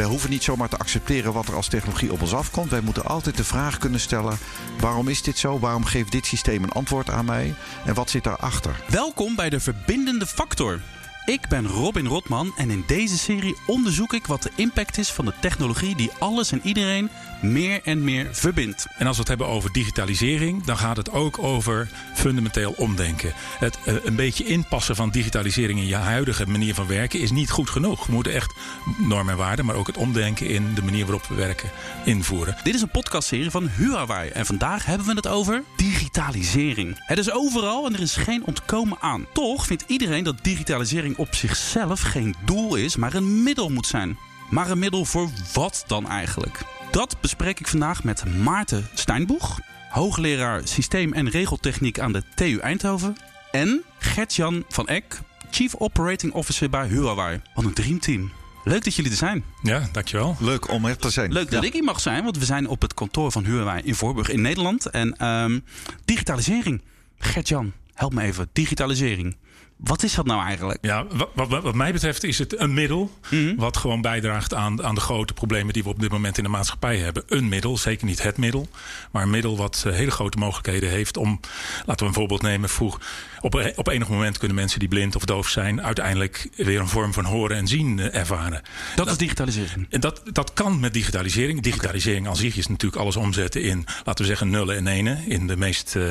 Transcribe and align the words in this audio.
wij 0.00 0.08
hoeven 0.08 0.30
niet 0.30 0.42
zomaar 0.42 0.68
te 0.68 0.76
accepteren 0.76 1.32
wat 1.32 1.48
er 1.48 1.54
als 1.54 1.68
technologie 1.68 2.12
op 2.12 2.20
ons 2.20 2.34
afkomt. 2.34 2.70
Wij 2.70 2.80
moeten 2.80 3.04
altijd 3.04 3.36
de 3.36 3.44
vraag 3.44 3.78
kunnen 3.78 4.00
stellen: 4.00 4.38
waarom 4.78 5.08
is 5.08 5.22
dit 5.22 5.38
zo? 5.38 5.58
Waarom 5.58 5.84
geeft 5.84 6.12
dit 6.12 6.26
systeem 6.26 6.62
een 6.62 6.72
antwoord 6.72 7.10
aan 7.10 7.24
mij? 7.24 7.54
En 7.84 7.94
wat 7.94 8.10
zit 8.10 8.24
daarachter? 8.24 8.84
Welkom 8.88 9.36
bij 9.36 9.50
de 9.50 9.60
Verbindende 9.60 10.26
Factor. 10.26 10.80
Ik 11.24 11.48
ben 11.48 11.66
Robin 11.66 12.06
Rotman 12.06 12.52
en 12.56 12.70
in 12.70 12.84
deze 12.86 13.18
serie 13.18 13.56
onderzoek 13.66 14.12
ik 14.12 14.26
wat 14.26 14.42
de 14.42 14.50
impact 14.54 14.98
is 14.98 15.10
van 15.10 15.24
de 15.24 15.32
technologie 15.40 15.96
die 15.96 16.10
alles 16.18 16.52
en 16.52 16.60
iedereen 16.62 17.10
meer 17.42 17.80
en 17.84 18.04
meer 18.04 18.28
verbindt. 18.32 18.86
En 18.98 19.06
als 19.06 19.14
we 19.14 19.20
het 19.20 19.28
hebben 19.28 19.46
over 19.46 19.72
digitalisering, 19.72 20.64
dan 20.64 20.76
gaat 20.76 20.96
het 20.96 21.10
ook 21.10 21.38
over 21.38 21.88
fundamenteel 22.14 22.74
omdenken. 22.76 23.32
Het 23.58 23.78
uh, 23.86 23.94
een 24.04 24.16
beetje 24.16 24.44
inpassen 24.44 24.96
van 24.96 25.10
digitalisering 25.10 25.78
in 25.78 25.86
je 25.86 25.94
huidige 25.94 26.46
manier 26.46 26.74
van 26.74 26.86
werken 26.86 27.20
is 27.20 27.30
niet 27.30 27.50
goed 27.50 27.70
genoeg. 27.70 28.06
We 28.06 28.12
moeten 28.12 28.32
echt 28.32 28.54
normen 28.98 29.32
en 29.32 29.38
waarden, 29.38 29.64
maar 29.64 29.74
ook 29.74 29.86
het 29.86 29.96
omdenken 29.96 30.46
in 30.46 30.74
de 30.74 30.82
manier 30.82 31.04
waarop 31.04 31.26
we 31.26 31.34
werken 31.34 31.70
invoeren. 32.04 32.56
Dit 32.62 32.74
is 32.74 32.82
een 32.82 32.90
podcastserie 32.90 33.50
van 33.50 33.68
Huawei 33.68 34.30
en 34.30 34.46
vandaag 34.46 34.84
hebben 34.84 35.06
we 35.06 35.14
het 35.14 35.28
over 35.28 35.62
digitalisering. 35.76 36.94
Het 36.98 37.18
is 37.18 37.32
overal 37.32 37.86
en 37.86 37.94
er 37.94 38.00
is 38.00 38.16
geen 38.16 38.44
ontkomen 38.44 38.98
aan. 39.00 39.26
Toch 39.32 39.66
vindt 39.66 39.84
iedereen 39.86 40.24
dat 40.24 40.44
digitalisering 40.44 41.09
op 41.16 41.34
zichzelf 41.34 42.00
geen 42.00 42.34
doel 42.44 42.74
is, 42.74 42.96
maar 42.96 43.14
een 43.14 43.42
middel 43.42 43.68
moet 43.68 43.86
zijn. 43.86 44.18
Maar 44.50 44.70
een 44.70 44.78
middel 44.78 45.04
voor 45.04 45.30
wat 45.52 45.84
dan 45.86 46.08
eigenlijk? 46.08 46.60
Dat 46.90 47.16
bespreek 47.20 47.60
ik 47.60 47.68
vandaag 47.68 48.04
met 48.04 48.24
Maarten 48.42 48.88
Steinboeg, 48.94 49.58
hoogleraar 49.90 50.60
systeem- 50.68 51.12
en 51.12 51.28
regeltechniek 51.28 51.98
aan 51.98 52.12
de 52.12 52.22
TU 52.34 52.58
Eindhoven. 52.58 53.16
En 53.50 53.82
Gert-Jan 53.98 54.64
van 54.68 54.88
Eck, 54.88 55.20
Chief 55.50 55.74
Operating 55.74 56.32
Officer 56.32 56.70
bij 56.70 56.86
Huawei. 56.86 57.40
Wat 57.54 57.64
een 57.64 57.72
dreamteam. 57.74 58.32
Leuk 58.64 58.84
dat 58.84 58.94
jullie 58.94 59.10
er 59.10 59.16
zijn. 59.16 59.44
Ja, 59.62 59.88
dankjewel. 59.92 60.36
Leuk 60.40 60.70
om 60.70 60.84
er 60.84 60.96
te 60.96 61.10
zijn. 61.10 61.32
Leuk 61.32 61.50
dat 61.50 61.60
Ja. 61.62 61.66
ik 61.68 61.72
hier 61.72 61.84
mag 61.84 62.00
zijn, 62.00 62.24
want 62.24 62.38
we 62.38 62.44
zijn 62.44 62.68
op 62.68 62.82
het 62.82 62.94
kantoor 62.94 63.32
van 63.32 63.44
Huawei 63.44 63.82
in 63.84 63.94
Voorburg 63.94 64.28
in 64.30 64.40
Nederland. 64.40 64.86
En 64.86 65.16
ehm, 65.16 65.58
digitalisering. 66.04 66.82
Gert-Jan, 67.18 67.72
help 67.94 68.14
me 68.14 68.22
even. 68.22 68.48
Digitalisering. 68.52 69.36
Wat 69.82 70.02
is 70.02 70.14
dat 70.14 70.26
nou 70.26 70.42
eigenlijk? 70.42 70.78
Ja, 70.80 71.06
wat, 71.10 71.48
wat, 71.48 71.62
wat 71.62 71.74
mij 71.74 71.92
betreft 71.92 72.24
is 72.24 72.38
het 72.38 72.60
een 72.60 72.74
middel 72.74 73.10
wat 73.56 73.76
gewoon 73.76 74.00
bijdraagt 74.00 74.54
aan, 74.54 74.82
aan 74.82 74.94
de 74.94 75.00
grote 75.00 75.32
problemen 75.32 75.72
die 75.72 75.82
we 75.82 75.88
op 75.88 76.00
dit 76.00 76.10
moment 76.10 76.38
in 76.38 76.44
de 76.44 76.50
maatschappij 76.50 76.96
hebben. 76.96 77.22
Een 77.26 77.48
middel, 77.48 77.78
zeker 77.78 78.06
niet 78.06 78.22
het 78.22 78.36
middel, 78.36 78.68
maar 79.10 79.22
een 79.22 79.30
middel 79.30 79.56
wat 79.56 79.84
eh, 79.86 79.92
hele 79.92 80.10
grote 80.10 80.38
mogelijkheden 80.38 80.88
heeft 80.90 81.16
om, 81.16 81.40
laten 81.86 82.04
we 82.04 82.04
een 82.04 82.18
voorbeeld 82.18 82.42
nemen, 82.42 82.68
vroeg, 82.68 83.00
op, 83.40 83.72
op 83.76 83.88
enig 83.88 84.08
moment 84.08 84.38
kunnen 84.38 84.56
mensen 84.56 84.78
die 84.78 84.88
blind 84.88 85.16
of 85.16 85.24
doof 85.24 85.48
zijn 85.48 85.82
uiteindelijk 85.82 86.48
weer 86.56 86.80
een 86.80 86.88
vorm 86.88 87.12
van 87.12 87.24
horen 87.24 87.56
en 87.56 87.66
zien 87.66 87.98
eh, 87.98 88.14
ervaren. 88.14 88.62
Dat 88.96 89.06
is 89.06 89.16
digitalisering. 89.16 89.86
En 89.90 90.00
dat, 90.00 90.22
dat 90.32 90.52
kan 90.52 90.80
met 90.80 90.94
digitalisering. 90.94 91.62
Digitalisering 91.62 92.28
als 92.28 92.38
zich 92.38 92.56
is 92.56 92.66
natuurlijk 92.66 93.02
alles 93.02 93.16
omzetten 93.16 93.62
in, 93.62 93.84
laten 94.04 94.24
we 94.24 94.30
zeggen, 94.30 94.50
nullen 94.50 94.76
en 94.76 94.86
enen. 94.86 95.28
In 95.28 95.46
de 95.46 95.56
meest 95.56 95.96
eh, 95.96 96.04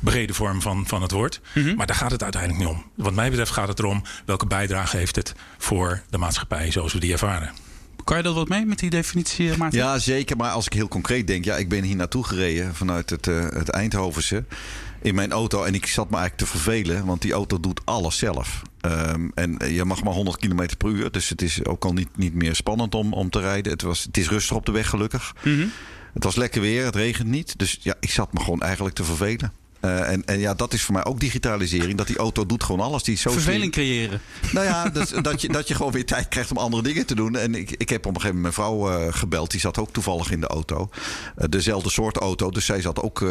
brede 0.00 0.34
vorm 0.34 0.62
van, 0.62 0.86
van 0.86 1.02
het 1.02 1.10
woord. 1.10 1.40
Maar 1.76 1.86
daar 1.86 1.96
gaat 1.96 2.10
het 2.10 2.22
uiteindelijk 2.22 2.61
niet 2.64 2.76
om. 2.76 2.84
Wat 2.94 3.14
mij 3.14 3.28
betreft 3.28 3.50
gaat 3.50 3.68
het 3.68 3.78
erom 3.78 4.02
welke 4.24 4.46
bijdrage 4.46 4.96
heeft 4.96 5.16
het 5.16 5.34
voor 5.58 6.02
de 6.10 6.18
maatschappij 6.18 6.70
zoals 6.70 6.92
we 6.92 7.00
die 7.00 7.12
ervaren. 7.12 7.50
Kan 8.04 8.16
je 8.16 8.22
dat 8.22 8.34
wat 8.34 8.48
mee 8.48 8.66
met 8.66 8.78
die 8.78 8.90
definitie, 8.90 9.50
eh, 9.50 9.56
Maarten? 9.56 9.78
Ja, 9.78 9.98
zeker. 9.98 10.36
Maar 10.36 10.50
als 10.50 10.66
ik 10.66 10.72
heel 10.72 10.88
concreet 10.88 11.26
denk, 11.26 11.44
ja, 11.44 11.56
ik 11.56 11.68
ben 11.68 11.82
hier 11.82 11.96
naartoe 11.96 12.24
gereden 12.24 12.74
vanuit 12.74 13.10
het, 13.10 13.26
eh, 13.26 13.40
het 13.40 13.68
Eindhovense 13.68 14.44
in 15.02 15.14
mijn 15.14 15.32
auto. 15.32 15.64
En 15.64 15.74
ik 15.74 15.86
zat 15.86 16.10
me 16.10 16.16
eigenlijk 16.16 16.50
te 16.50 16.58
vervelen, 16.58 17.06
want 17.06 17.22
die 17.22 17.32
auto 17.32 17.60
doet 17.60 17.80
alles 17.84 18.18
zelf. 18.18 18.62
Ehm, 18.80 19.28
en 19.34 19.56
je 19.72 19.84
mag 19.84 20.02
maar 20.02 20.12
100 20.12 20.36
km 20.36 20.68
per 20.78 20.88
uur, 20.88 21.10
dus 21.10 21.28
het 21.28 21.42
is 21.42 21.64
ook 21.64 21.84
al 21.84 21.92
niet, 21.92 22.16
niet 22.16 22.34
meer 22.34 22.54
spannend 22.54 22.94
om, 22.94 23.12
om 23.12 23.30
te 23.30 23.40
rijden. 23.40 23.72
Het, 23.72 23.82
was, 23.82 24.02
het 24.02 24.16
is 24.16 24.28
rustig 24.28 24.56
op 24.56 24.66
de 24.66 24.72
weg, 24.72 24.88
gelukkig. 24.88 25.34
Het 26.14 26.24
was 26.24 26.36
lekker 26.36 26.60
weer, 26.60 26.84
het 26.84 26.96
regent 26.96 27.28
niet. 27.28 27.58
Dus 27.58 27.78
ja, 27.80 27.94
ik 28.00 28.10
zat 28.10 28.32
me 28.32 28.40
gewoon 28.40 28.62
eigenlijk 28.62 28.94
te 28.94 29.04
vervelen. 29.04 29.52
Eh, 29.82 30.10
en, 30.10 30.24
en 30.24 30.38
ja, 30.38 30.54
dat 30.54 30.72
is 30.72 30.82
voor 30.82 30.94
mij 30.94 31.04
ook 31.04 31.20
digitalisering. 31.20 31.98
Dat 31.98 32.06
die 32.06 32.16
auto 32.16 32.46
doet 32.46 32.64
gewoon 32.64 32.86
alles. 32.86 33.02
Die. 33.02 33.20
Verveling 33.20 33.72
creëren. 33.72 34.20
Nou 34.52 34.66
ja, 34.66 34.88
dus, 34.88 35.10
dat, 35.22 35.40
je, 35.40 35.48
dat 35.48 35.68
je 35.68 35.74
gewoon 35.74 35.92
weer 35.92 36.06
tijd 36.06 36.28
krijgt 36.28 36.50
om 36.50 36.56
andere 36.56 36.82
dingen 36.82 37.06
te 37.06 37.14
doen. 37.14 37.36
En 37.36 37.54
ik, 37.54 37.70
ik 37.70 37.88
heb 37.88 38.06
op 38.06 38.14
een 38.14 38.20
gegeven 38.20 38.40
moment 38.40 38.56
mijn 38.56 38.68
vrouw 38.68 38.90
eh, 38.90 39.14
gebeld. 39.14 39.50
Die 39.50 39.60
zat 39.60 39.78
ook 39.78 39.92
toevallig 39.92 40.30
in 40.30 40.40
de 40.40 40.46
auto. 40.46 40.90
Eh, 41.36 41.48
dezelfde 41.48 41.90
soort 41.90 42.16
auto. 42.16 42.50
Dus 42.50 42.64
zij 42.64 42.80
zat 42.80 43.00
ook 43.00 43.24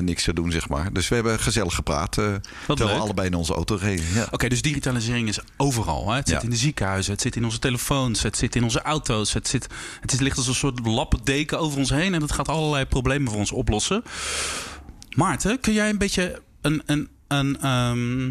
niks 0.00 0.24
te 0.24 0.32
doen, 0.32 0.50
zeg 0.50 0.68
maar. 0.68 0.92
Dus 0.92 1.08
we 1.08 1.14
hebben 1.14 1.38
gezellig 1.40 1.74
gepraat. 1.74 2.12
terwijl 2.12 2.40
leuk. 2.66 2.78
we 2.78 2.84
allebei 2.84 3.26
in 3.26 3.34
onze 3.34 3.54
auto 3.54 3.74
reden. 3.74 4.04
Ja. 4.14 4.28
Oké, 4.30 4.48
dus 4.48 4.62
digitalisering 4.62 5.28
is 5.28 5.38
overal. 5.56 6.10
Hè? 6.10 6.16
Het 6.16 6.28
zit 6.28 6.36
Ja. 6.36 6.42
in 6.42 6.50
de 6.50 6.56
ziekenhuizen, 6.56 7.12
het 7.12 7.20
zit 7.20 7.36
in 7.36 7.44
onze 7.44 7.58
telefoons, 7.58 8.22
het 8.22 8.36
zit 8.36 8.56
in 8.56 8.64
onze 8.64 8.82
auto's. 8.82 9.32
Het, 9.32 9.48
zit, 9.48 9.66
het 10.00 10.12
is, 10.12 10.18
ligt 10.18 10.36
als 10.36 10.46
een 10.46 10.54
soort 10.54 10.86
lappendeken 10.86 11.58
over 11.58 11.78
ons 11.78 11.90
heen 11.90 12.14
en 12.14 12.20
dat 12.20 12.32
gaat 12.32 12.48
allerlei 12.48 12.84
problemen 12.84 13.30
voor 13.30 13.38
ons 13.38 13.52
oplossen. 13.52 14.02
Maarten, 15.16 15.60
kun 15.60 15.72
jij 15.72 15.88
een 15.88 15.98
beetje 15.98 16.42
een, 16.60 16.82
een, 16.86 17.08
een, 17.28 17.60
ehm, 17.60 18.24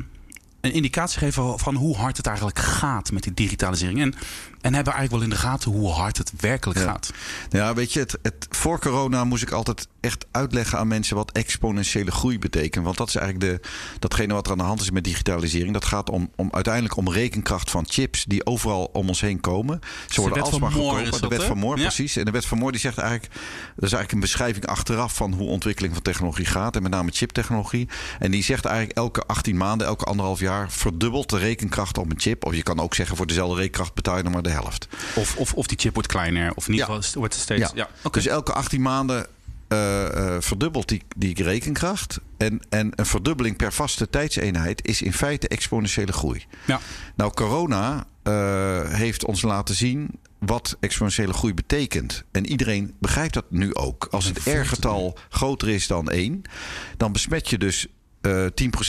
een 0.62 0.74
indicatie 0.74 1.20
geven 1.20 1.60
van 1.60 1.76
hoe 1.76 1.96
hard 1.96 2.18
het 2.18 2.26
eigenlijk 2.26 2.60
gaat 2.60 3.12
met 3.12 3.24
die 3.24 3.34
digitalisering? 3.34 4.02
En, 4.02 4.14
en 4.62 4.74
hebben 4.74 4.94
eigenlijk 4.94 5.12
wel 5.12 5.22
in 5.22 5.30
de 5.30 5.48
gaten 5.48 5.72
hoe 5.72 5.90
hard 5.92 6.18
het 6.18 6.32
werkelijk 6.40 6.80
Ja. 6.80 6.86
gaat? 6.86 7.12
Ja, 7.50 7.74
weet 7.74 7.94
je, 7.94 8.00
het, 8.00 8.18
het, 8.22 8.48
voor 8.50 8.80
corona 8.80 9.24
moest 9.24 9.44
ik 9.44 9.52
altijd 9.52 9.88
echt 10.00 10.26
uitleggen 10.32 10.78
aan 10.80 10.88
mensen 10.88 11.16
wat 11.16 11.32
exponentiële 11.32 12.12
groei 12.12 12.40
betekent. 12.40 12.86
Want 12.86 12.98
dat 12.98 13.08
is 13.08 13.16
eigenlijk 13.16 13.62
de, 13.62 13.68
datgene 14.00 14.34
wat 14.34 14.46
er 14.46 14.52
aan 14.52 14.58
de 14.58 14.64
hand 14.64 14.82
is 14.82 14.92
met 14.92 15.04
digitalisering. 15.04 15.74
Dat 15.74 15.86
gaat 15.86 16.10
om, 16.10 16.32
om 16.36 16.48
uiteindelijk 16.52 16.96
om 16.98 17.10
rekenkracht 17.12 17.72
van 17.72 17.86
chips 17.88 18.26
die 18.26 18.46
overal 18.46 18.90
om 18.94 19.08
ons 19.08 19.22
heen 19.22 19.40
komen. 19.40 19.80
Ze 20.10 20.22
worden 20.22 20.38
wet 20.44 20.50
van 20.50 20.62
alsmaar 20.62 20.84
goedkoper. 20.84 21.22
De 21.22 21.28
wet 21.36 21.44
van 21.44 21.58
Moore, 21.58 21.78
Ja. 21.78 21.84
precies. 21.88 22.16
En 22.16 22.26
de 22.26 22.32
wet 22.32 22.46
van 22.46 22.58
Moore 22.58 22.72
die 22.72 22.82
zegt 22.82 22.98
eigenlijk, 22.98 23.32
dat 23.76 23.86
is 23.86 23.94
eigenlijk 23.94 24.12
een 24.12 24.20
beschrijving 24.20 24.66
achteraf 24.66 25.16
van 25.16 25.34
hoe 25.34 25.48
ontwikkeling 25.48 25.94
van 25.94 26.04
technologie 26.04 26.46
gaat. 26.46 26.76
En 26.76 26.82
met 26.82 26.92
name 26.92 27.12
chiptechnologie. 27.12 27.88
En 28.20 28.32
die 28.32 28.44
zegt 28.44 28.66
eigenlijk 28.66 28.98
elke 28.98 29.22
18 29.22 29.58
maanden, 29.58 29.88
elke 29.88 30.06
anderhalf 30.06 30.40
jaar 30.40 30.72
verdubbelt 30.72 31.30
de 31.30 31.38
rekenkracht 31.38 31.98
op 31.98 32.12
een 32.12 32.20
chip. 32.20 32.46
Of 32.46 32.56
je 32.56 32.64
kan 32.64 32.80
ook 32.80 32.96
zeggen 32.96 33.18
voor 33.18 33.28
dezelfde 33.28 33.56
rekenkracht 33.56 33.94
betaal 33.94 34.18
je 34.18 34.24
nog 34.24 34.34
maar 34.34 34.42
de 34.42 34.49
helft. 34.52 34.88
Of, 35.16 35.36
of, 35.38 35.54
of 35.54 35.68
die 35.68 35.78
chip 35.80 35.94
wordt 35.94 36.08
kleiner, 36.10 36.52
of 36.56 36.68
in 36.68 36.74
ieder 36.74 36.88
Ja. 36.90 36.96
geval 36.96 37.20
wordt 37.20 37.34
het 37.34 37.44
steeds... 37.44 37.72
Ja. 37.76 37.90
oké. 38.04 38.18
Dus 38.20 38.28
elke 38.28 38.54
18 38.54 38.82
maanden 38.82 39.28
eh, 39.68 40.36
eh, 40.36 40.42
verdubbelt 40.42 40.88
die, 40.88 41.04
die 41.18 41.44
rekenkracht. 41.44 42.20
En, 42.38 42.62
en 42.70 42.92
een 42.96 43.06
verdubbeling 43.06 43.58
per 43.58 43.74
vaste 43.74 44.10
tijdseenheid 44.10 44.88
is 44.88 45.02
in 45.02 45.14
feite 45.14 45.48
exponentiële 45.48 46.12
groei. 46.12 46.46
ja. 46.66 46.80
Nou, 47.16 47.34
corona 47.34 48.06
eh, 48.24 48.82
heeft 48.94 49.26
ons 49.26 49.42
laten 49.42 49.76
zien 49.76 50.10
wat 50.40 50.78
exponentiële 50.80 51.34
groei 51.34 51.54
betekent. 51.54 52.24
En 52.32 52.46
iedereen 52.48 52.94
begrijpt 53.00 53.34
dat 53.34 53.46
nu 53.50 53.76
ook. 53.76 54.08
Als 54.12 54.26
het 54.26 54.38
R-getal 54.46 55.18
groter 55.30 55.70
is 55.70 55.88
dan 55.88 56.10
1, 56.10 56.42
dan 56.98 57.12
besmet 57.12 57.50
je 57.50 57.58
dus 57.58 57.88
eh 58.22 58.46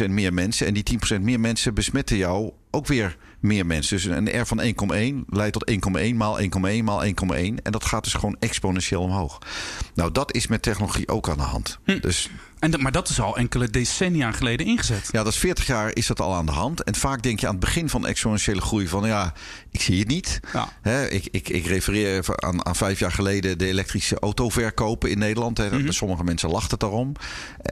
10% 0.07 0.11
meer 0.11 0.35
mensen. 0.35 0.67
En 0.67 0.75
die 0.75 0.99
10% 1.17 1.21
meer 1.21 1.41
mensen 1.41 1.75
besmetten 1.75 2.17
jou 2.17 2.53
ook 2.71 2.87
weer 2.87 3.17
meer 3.41 3.67
mensen. 3.67 3.97
Dus 3.97 4.05
een 4.05 4.41
R 4.41 4.47
van 4.47 4.63
1,1 5.23 5.25
leidt 5.29 5.53
tot 5.53 5.71
1,1 6.01 6.15
maal 6.15 6.41
1,1 6.41 6.85
maal 6.85 7.05
1,1. 7.05 7.11
En 7.35 7.73
dat 7.73 7.85
gaat 7.85 8.05
dus 8.05 8.15
gewoon 8.15 8.37
exponentieel 8.39 9.03
omhoog. 9.03 9.39
Nou, 9.95 10.13
dat 10.13 10.35
is 10.35 10.47
met 10.47 10.63
technologie 10.63 11.09
ook 11.09 11.29
aan 11.29 11.37
de 11.37 11.43
hand. 11.43 11.79
Dus 12.01 12.31
En 12.61 12.71
dat- 12.71 12.81
maar 12.81 12.93
dat 12.93 13.09
is 13.09 13.21
al 13.21 13.37
enkele 13.37 13.69
decennia 13.71 14.33
geleden 14.33 14.67
ingezet. 14.67 15.09
ja, 15.11 15.23
dat 15.23 15.33
is 15.33 15.39
40 15.39 15.67
jaar 15.67 15.95
is 15.97 16.07
dat 16.07 16.21
al 16.21 16.35
aan 16.35 16.47
de 16.47 16.53
hand. 16.53 16.83
En 16.83 16.95
vaak 16.95 17.23
denk 17.23 17.41
je 17.41 17.47
aan 17.47 17.53
het 17.55 17.61
begin 17.65 17.89
van 17.89 18.07
exponentiële 18.07 18.61
groei 18.61 18.89
van 18.89 19.07
ja, 19.07 19.33
ik 19.71 19.81
zie 19.83 19.99
het 19.99 20.09
niet. 20.09 20.41
Ja. 20.83 21.03
Ik, 21.05 21.29
ik, 21.31 21.49
ik 21.49 21.67
refereer 21.67 22.17
even 22.19 22.43
aan, 22.43 22.67
aan 22.67 22.77
vijf 22.77 22.99
jaar 22.99 23.13
geleden 23.13 23.59
de 23.59 23.67
elektrische 23.67 24.19
autoverkopen 24.19 25.11
in 25.11 25.19
Nederland. 25.19 25.59
Mhm. 25.59 25.91
Sommige 25.91 26.25
mensen 26.25 26.51
lachten 26.51 26.71
het 26.71 26.81
daarom. 26.81 27.13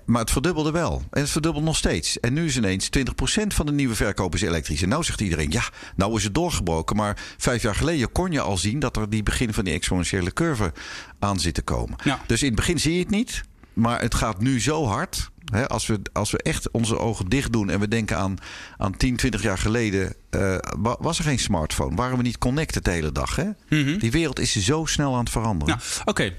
Maar 0.05 0.21
het 0.21 0.31
verdubbelde 0.31 0.71
wel. 0.71 1.03
En 1.11 1.21
het 1.21 1.31
verdubbelt 1.31 1.65
nog 1.65 1.77
steeds. 1.77 2.21
En 2.21 2.33
nu 2.33 2.47
is 2.47 2.57
ineens 2.57 2.89
20% 2.89 3.55
van 3.55 3.67
de 3.67 3.73
nieuwe 3.73 3.95
verkopen 3.95 4.39
is 4.41 4.47
elektrisch. 4.47 4.83
En 4.83 4.89
nou 4.89 5.05
zegt 5.05 5.21
iedereen, 5.21 5.51
ja, 5.51 5.63
nou 5.97 6.17
is 6.17 6.25
het 6.25 6.35
doorgebroken. 6.35 6.97
Maar 6.97 7.17
vijf 7.39 7.63
jaar 7.63 7.75
geleden 7.75 8.13
kon 8.13 8.33
je 8.33 8.41
al 8.41 8.57
zien 8.57 8.79
dat 8.79 8.97
er 8.97 9.11
die 9.11 9.23
begin 9.23 9.53
van 9.55 9.65
die 9.65 9.75
exponentiële 9.75 10.33
curve 10.33 10.73
aan 11.19 11.41
zit 11.41 11.55
te 11.55 11.63
komen. 11.63 11.97
Ja. 12.05 12.21
Dus 12.27 12.41
in 12.41 12.47
het 12.47 12.57
begin 12.57 12.79
zie 12.81 12.93
je 12.93 12.99
het 13.01 13.11
niet. 13.11 13.43
Maar 13.79 14.01
het 14.01 14.15
gaat 14.15 14.41
nu 14.41 14.61
zo 14.61 14.87
hard. 14.87 15.31
Hè, 15.53 15.69
als, 15.69 15.87
we, 15.87 16.01
als 16.13 16.31
we 16.31 16.39
echt 16.43 16.71
onze 16.71 16.99
ogen 16.99 17.29
dicht 17.29 17.53
doen 17.53 17.71
en 17.71 17.81
we 17.81 17.89
denken 17.89 18.17
aan, 18.17 18.37
aan 18.77 18.97
10, 18.97 19.17
20 19.17 19.43
jaar 19.43 19.59
geleden. 19.59 20.15
eh, 20.31 20.57
wa- 20.79 20.97
was 21.01 21.19
er 21.19 21.25
geen 21.25 21.39
smartphone? 21.39 21.97
Waren 21.97 22.17
we 22.17 22.23
niet 22.23 22.39
connected 22.39 22.85
de 22.85 22.91
hele 22.91 23.13
dag? 23.13 23.37
Hè? 23.37 23.45
Die 23.99 24.11
wereld 24.11 24.39
is 24.41 24.53
zo 24.57 24.85
snel 24.85 25.13
aan 25.15 25.19
het 25.21 25.31
veranderen. 25.31 25.75
Ja, 25.79 26.03
oké. 26.05 26.33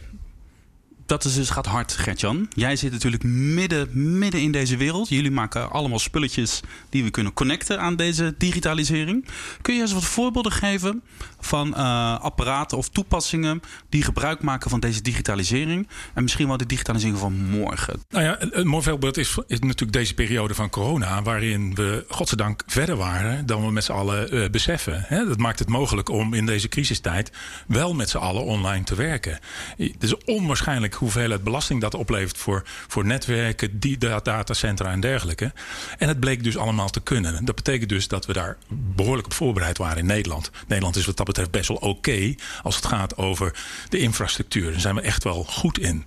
dat 1.05 1.25
is 1.25 1.33
dus 1.33 1.49
gaat 1.49 1.65
hard, 1.65 1.91
Gertjan. 1.93 2.45
Jij 2.49 2.75
zit 2.75 2.91
natuurlijk 2.91 3.23
midden, 3.23 4.17
midden 4.19 4.41
in 4.41 4.51
deze 4.51 4.77
wereld. 4.77 5.09
Jullie 5.09 5.31
maken 5.31 5.71
allemaal 5.71 5.99
spulletjes 5.99 6.59
die 6.89 7.03
we 7.03 7.09
kunnen 7.09 7.33
connecten 7.33 7.79
aan 7.79 7.95
deze 7.95 8.35
digitalisering. 8.37 9.27
Kun 9.61 9.75
je 9.75 9.81
eens 9.81 9.93
wat 9.93 10.05
voorbeelden 10.05 10.51
geven 10.51 11.01
van 11.39 11.67
uh, 11.67 12.19
apparaten 12.19 12.77
of 12.77 12.89
toepassingen 12.89 13.61
die 13.89 14.03
gebruik 14.03 14.41
maken 14.41 14.69
van 14.69 14.79
deze 14.79 15.01
digitalisering? 15.01 15.87
En 16.13 16.23
misschien 16.23 16.47
wel 16.47 16.57
de 16.57 16.65
digitalisering 16.65 17.17
van 17.17 17.33
morgen. 17.33 18.03
Nou 18.09 18.23
ja, 18.23 18.37
een 18.39 18.67
mooi 18.67 18.83
voorbeeld 18.83 19.17
is, 19.17 19.37
is 19.47 19.59
natuurlijk 19.59 19.91
deze 19.91 20.13
periode 20.13 20.53
van 20.53 20.69
corona, 20.69 21.21
waarin 21.21 21.75
we 21.75 22.05
godzijdank 22.09 22.63
verder 22.67 22.95
waren 22.95 23.45
dan 23.45 23.65
we 23.65 23.71
met 23.71 23.83
z'n 23.83 23.91
allen 23.91 24.35
uh, 24.35 24.49
beseffen. 24.49 25.05
Dat 25.09 25.37
maakt 25.37 25.59
het 25.59 25.69
mogelijk 25.69 26.09
om 26.09 26.33
in 26.33 26.45
deze 26.45 26.67
crisistijd 26.67 27.31
wel 27.67 27.93
met 27.93 28.09
z'n 28.09 28.17
allen 28.17 28.43
online 28.43 28.83
te 28.83 28.95
werken. 28.95 29.39
Het 29.77 30.03
is 30.03 30.17
onwaarschijnlijk 30.17 30.93
hoeveelheid 30.93 31.43
belasting 31.43 31.81
dat 31.81 31.93
oplevert 31.93 32.37
voor, 32.37 32.63
voor 32.87 33.05
netwerken, 33.05 33.79
die 33.79 33.97
datacentra 33.97 34.91
en 34.91 34.99
dergelijke. 34.99 35.53
En 35.97 36.07
het 36.07 36.19
bleek 36.19 36.43
dus 36.43 36.57
allemaal 36.57 36.89
te 36.89 36.99
kunnen. 37.01 37.45
Dat 37.45 37.55
betekent 37.55 37.89
dus 37.89 38.07
dat 38.07 38.25
we 38.25 38.33
daar 38.33 38.57
behoorlijk 38.69 39.27
op 39.27 39.33
voorbereid 39.33 39.77
waren 39.77 39.97
in 39.97 40.05
Nederland. 40.05 40.51
Nederland 40.67 40.95
is 40.95 41.05
wat 41.05 41.17
dat 41.17 41.28
betreft 41.29 41.51
best 41.51 41.67
wel 41.67 41.77
oké 41.77 42.35
als 42.63 42.75
het 42.75 42.85
gaat 42.85 43.17
over 43.17 43.55
de 43.89 43.97
infrastructuur. 43.97 44.71
Daar 44.71 44.79
zijn 44.79 44.95
we 44.95 45.01
echt 45.01 45.23
wel 45.23 45.43
goed 45.43 45.79
in. 45.79 46.05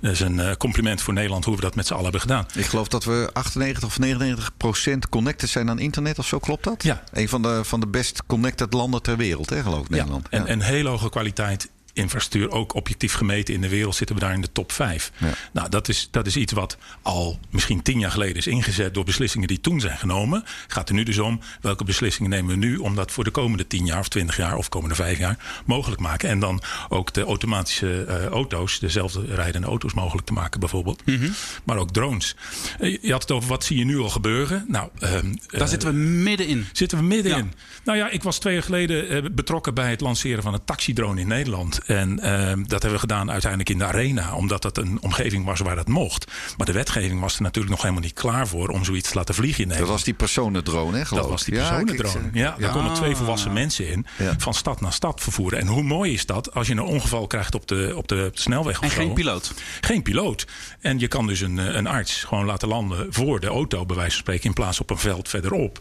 Dat 0.00 0.12
is 0.12 0.20
een 0.20 0.38
uh, 0.38 0.52
compliment 0.52 1.02
voor 1.02 1.14
Nederland 1.14 1.44
hoe 1.44 1.54
we 1.54 1.60
dat 1.60 1.74
met 1.74 1.86
z'n 1.86 1.92
allen 1.92 2.02
hebben 2.04 2.20
gedaan. 2.20 2.46
Ik 2.54 2.64
geloof 2.64 2.88
dat 2.88 3.04
we 3.04 3.30
98 3.32 3.84
of 3.84 3.98
99 3.98 4.56
procent 4.56 5.08
connected 5.08 5.48
zijn 5.48 5.70
aan 5.70 5.78
internet 5.78 6.18
of 6.18 6.26
zo. 6.26 6.38
Klopt 6.38 6.64
dat? 6.64 6.82
Ja. 6.82 7.02
Een 7.12 7.28
van 7.28 7.42
de, 7.42 7.60
van 7.64 7.80
de 7.80 7.86
best 7.86 8.26
connected 8.26 8.72
landen 8.72 9.02
ter 9.02 9.16
wereld, 9.16 9.50
hè, 9.50 9.62
geloof 9.62 9.80
ik, 9.84 9.88
Nederland. 9.88 10.26
Ja. 10.30 10.38
En, 10.38 10.46
en 10.46 10.60
hele 10.60 10.88
hoge 10.88 11.10
kwaliteit 11.10 11.68
infrastructuur, 11.98 12.50
ook 12.50 12.74
objectief 12.74 13.14
gemeten 13.14 13.54
in 13.54 13.60
de 13.60 13.68
wereld, 13.68 13.94
zitten 13.94 14.16
we 14.16 14.22
daar 14.22 14.34
in 14.34 14.40
de 14.40 14.52
top 14.52 14.72
5. 14.72 15.12
Ja. 15.16 15.32
Nou, 15.52 15.68
dat 15.68 15.88
is, 15.88 16.08
dat 16.10 16.26
is 16.26 16.36
iets 16.36 16.52
wat 16.52 16.76
al 17.02 17.38
misschien 17.50 17.82
tien 17.82 17.98
jaar 17.98 18.10
geleden 18.10 18.36
is 18.36 18.46
ingezet 18.46 18.94
door 18.94 19.04
beslissingen 19.04 19.48
die 19.48 19.60
toen 19.60 19.80
zijn 19.80 19.98
genomen. 19.98 20.44
Gaat 20.66 20.88
er 20.88 20.94
nu 20.94 21.02
dus 21.02 21.18
om 21.18 21.40
welke 21.60 21.84
beslissingen 21.84 22.30
nemen 22.30 22.50
we 22.50 22.66
nu 22.66 22.76
om 22.76 22.94
dat 22.94 23.12
voor 23.12 23.24
de 23.24 23.30
komende 23.30 23.66
tien 23.66 23.86
jaar 23.86 23.98
of 23.98 24.08
twintig 24.08 24.36
jaar 24.36 24.56
of 24.56 24.68
komende 24.68 24.94
vijf 24.94 25.18
jaar 25.18 25.62
mogelijk 25.64 26.00
maken. 26.00 26.28
En 26.28 26.38
dan 26.38 26.62
ook 26.88 27.12
de 27.14 27.22
automatische 27.22 28.04
uh, 28.08 28.26
auto's, 28.26 28.78
dezelfde 28.78 29.24
rijdende 29.34 29.66
auto's 29.66 29.94
mogelijk 29.94 30.26
te 30.26 30.32
maken, 30.32 30.60
bijvoorbeeld. 30.60 31.06
Mhm. 31.06 31.30
Maar 31.64 31.76
ook 31.76 31.90
drones. 31.90 32.36
Uh, 32.80 32.98
je 33.02 33.12
had 33.12 33.22
het 33.22 33.30
over 33.30 33.48
wat 33.48 33.64
zie 33.64 33.78
je 33.78 33.84
nu 33.84 33.98
al 33.98 34.08
gebeuren. 34.08 34.64
Nou, 34.68 34.88
uh, 35.00 35.10
daar 35.46 35.68
zitten 35.68 35.88
we 35.88 35.94
middenin. 35.98 36.66
Zitten 36.72 36.98
we 36.98 37.04
middenin. 37.04 37.44
Ja. 37.44 37.62
Nou 37.84 37.98
ja, 37.98 38.08
ik 38.08 38.22
was 38.22 38.38
twee 38.38 38.54
jaar 38.54 38.62
geleden 38.62 39.08
eh, 39.08 39.22
betrokken 39.32 39.74
bij 39.74 39.90
het 39.90 40.00
lanceren 40.00 40.42
van 40.42 40.54
een 40.54 40.64
taxidrone 40.64 41.20
in 41.20 41.28
Nederland. 41.28 41.80
En 41.88 42.10
uh, 42.10 42.52
dat 42.66 42.82
hebben 42.82 42.92
we 42.92 42.98
gedaan 42.98 43.30
uiteindelijk 43.30 43.70
in 43.70 43.78
de 43.78 43.84
arena, 43.84 44.34
omdat 44.34 44.62
het 44.62 44.78
een 44.78 44.98
omgeving 45.00 45.44
was 45.44 45.60
waar 45.60 45.76
dat 45.76 45.88
mocht. 45.88 46.32
Maar 46.56 46.66
de 46.66 46.72
wetgeving 46.72 47.20
was 47.20 47.36
er 47.36 47.42
natuurlijk 47.42 47.74
nog 47.74 47.82
helemaal 47.82 48.02
niet 48.02 48.12
klaar 48.12 48.48
voor 48.48 48.68
om 48.68 48.84
zoiets 48.84 49.08
te 49.08 49.14
laten 49.14 49.34
vliegen 49.34 49.62
in 49.62 49.68
Nederland. 49.68 49.88
Dat 49.88 49.96
was 49.96 50.06
die 50.06 50.14
personendrone, 50.14 50.96
hè? 50.96 51.04
Geloof 51.04 51.22
dat 51.22 51.32
was 51.32 51.44
die 51.44 51.54
personendrone. 51.54 52.30
Ja, 52.32 52.40
ja, 52.40 52.56
daar 52.58 52.72
konden 52.72 52.94
twee 52.94 53.16
volwassen 53.16 53.52
mensen 53.52 53.88
in 53.88 54.06
ja. 54.18 54.34
van 54.38 54.54
stad 54.54 54.80
naar 54.80 54.92
stad 54.92 55.20
vervoeren. 55.20 55.58
En 55.58 55.66
hoe 55.66 55.82
mooi 55.82 56.12
is 56.12 56.26
dat 56.26 56.54
als 56.54 56.66
je 56.66 56.72
een 56.72 56.80
ongeval 56.80 57.26
krijgt 57.26 57.54
op 57.54 57.66
de, 57.66 57.92
op 57.96 58.08
de 58.08 58.30
snelweg? 58.34 58.80
En 58.80 58.86
of 58.86 58.94
geen 58.94 59.08
zo. 59.08 59.12
piloot. 59.12 59.54
Geen 59.80 60.02
piloot. 60.02 60.46
En 60.80 60.98
je 60.98 61.08
kan 61.08 61.26
dus 61.26 61.40
een, 61.40 61.56
een 61.56 61.86
arts 61.86 62.24
gewoon 62.24 62.44
laten 62.44 62.68
landen 62.68 63.06
voor 63.10 63.40
de 63.40 63.46
auto, 63.46 63.86
bij 63.86 63.96
wijze 63.96 64.10
van 64.10 64.20
spreken, 64.20 64.44
in 64.44 64.52
plaats 64.52 64.80
op 64.80 64.90
een 64.90 64.98
veld 64.98 65.28
verderop. 65.28 65.80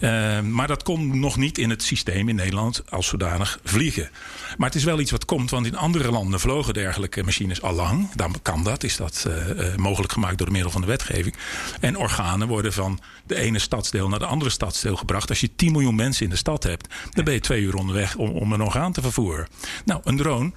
Uh, 0.00 0.40
maar 0.40 0.66
dat 0.66 0.82
kon 0.82 1.20
nog 1.20 1.36
niet 1.36 1.58
in 1.58 1.70
het 1.70 1.82
systeem 1.82 2.28
in 2.28 2.34
Nederland 2.34 2.82
als 2.88 3.06
zodanig 3.06 3.60
vliegen. 3.64 4.10
Maar 4.56 4.66
het 4.68 4.76
is 4.76 4.84
wel 4.84 5.00
iets 5.00 5.10
wat 5.10 5.24
komt, 5.24 5.50
want 5.50 5.66
in 5.66 5.76
andere 5.76 6.10
landen 6.10 6.40
vlogen 6.40 6.74
dergelijke 6.74 7.22
machines 7.22 7.62
al 7.62 7.72
lang. 7.72 8.14
Dan 8.14 8.34
kan 8.42 8.64
dat, 8.64 8.82
is 8.82 8.96
dat 8.96 9.24
uh, 9.28 9.48
uh, 9.48 9.76
mogelijk 9.76 10.12
gemaakt 10.12 10.38
door 10.38 10.50
middel 10.50 10.70
van 10.70 10.80
de 10.80 10.86
wetgeving. 10.86 11.34
En 11.80 11.96
organen 11.96 12.48
worden 12.48 12.72
van 12.72 13.00
de 13.26 13.34
ene 13.34 13.58
stadsdeel 13.58 14.08
naar 14.08 14.18
de 14.18 14.26
andere 14.26 14.50
stadsdeel 14.50 14.96
gebracht. 14.96 15.28
Als 15.28 15.40
je 15.40 15.54
10 15.56 15.72
miljoen 15.72 15.94
mensen 15.94 16.24
in 16.24 16.30
de 16.30 16.36
stad 16.36 16.62
hebt, 16.62 16.94
dan 17.10 17.24
ben 17.24 17.34
je 17.34 17.40
twee 17.40 17.62
uur 17.62 17.74
onderweg 17.74 18.16
om, 18.16 18.30
om 18.30 18.52
een 18.52 18.62
orgaan 18.62 18.92
te 18.92 19.00
vervoeren. 19.00 19.48
Nou, 19.84 20.00
een 20.04 20.16
drone 20.16 20.52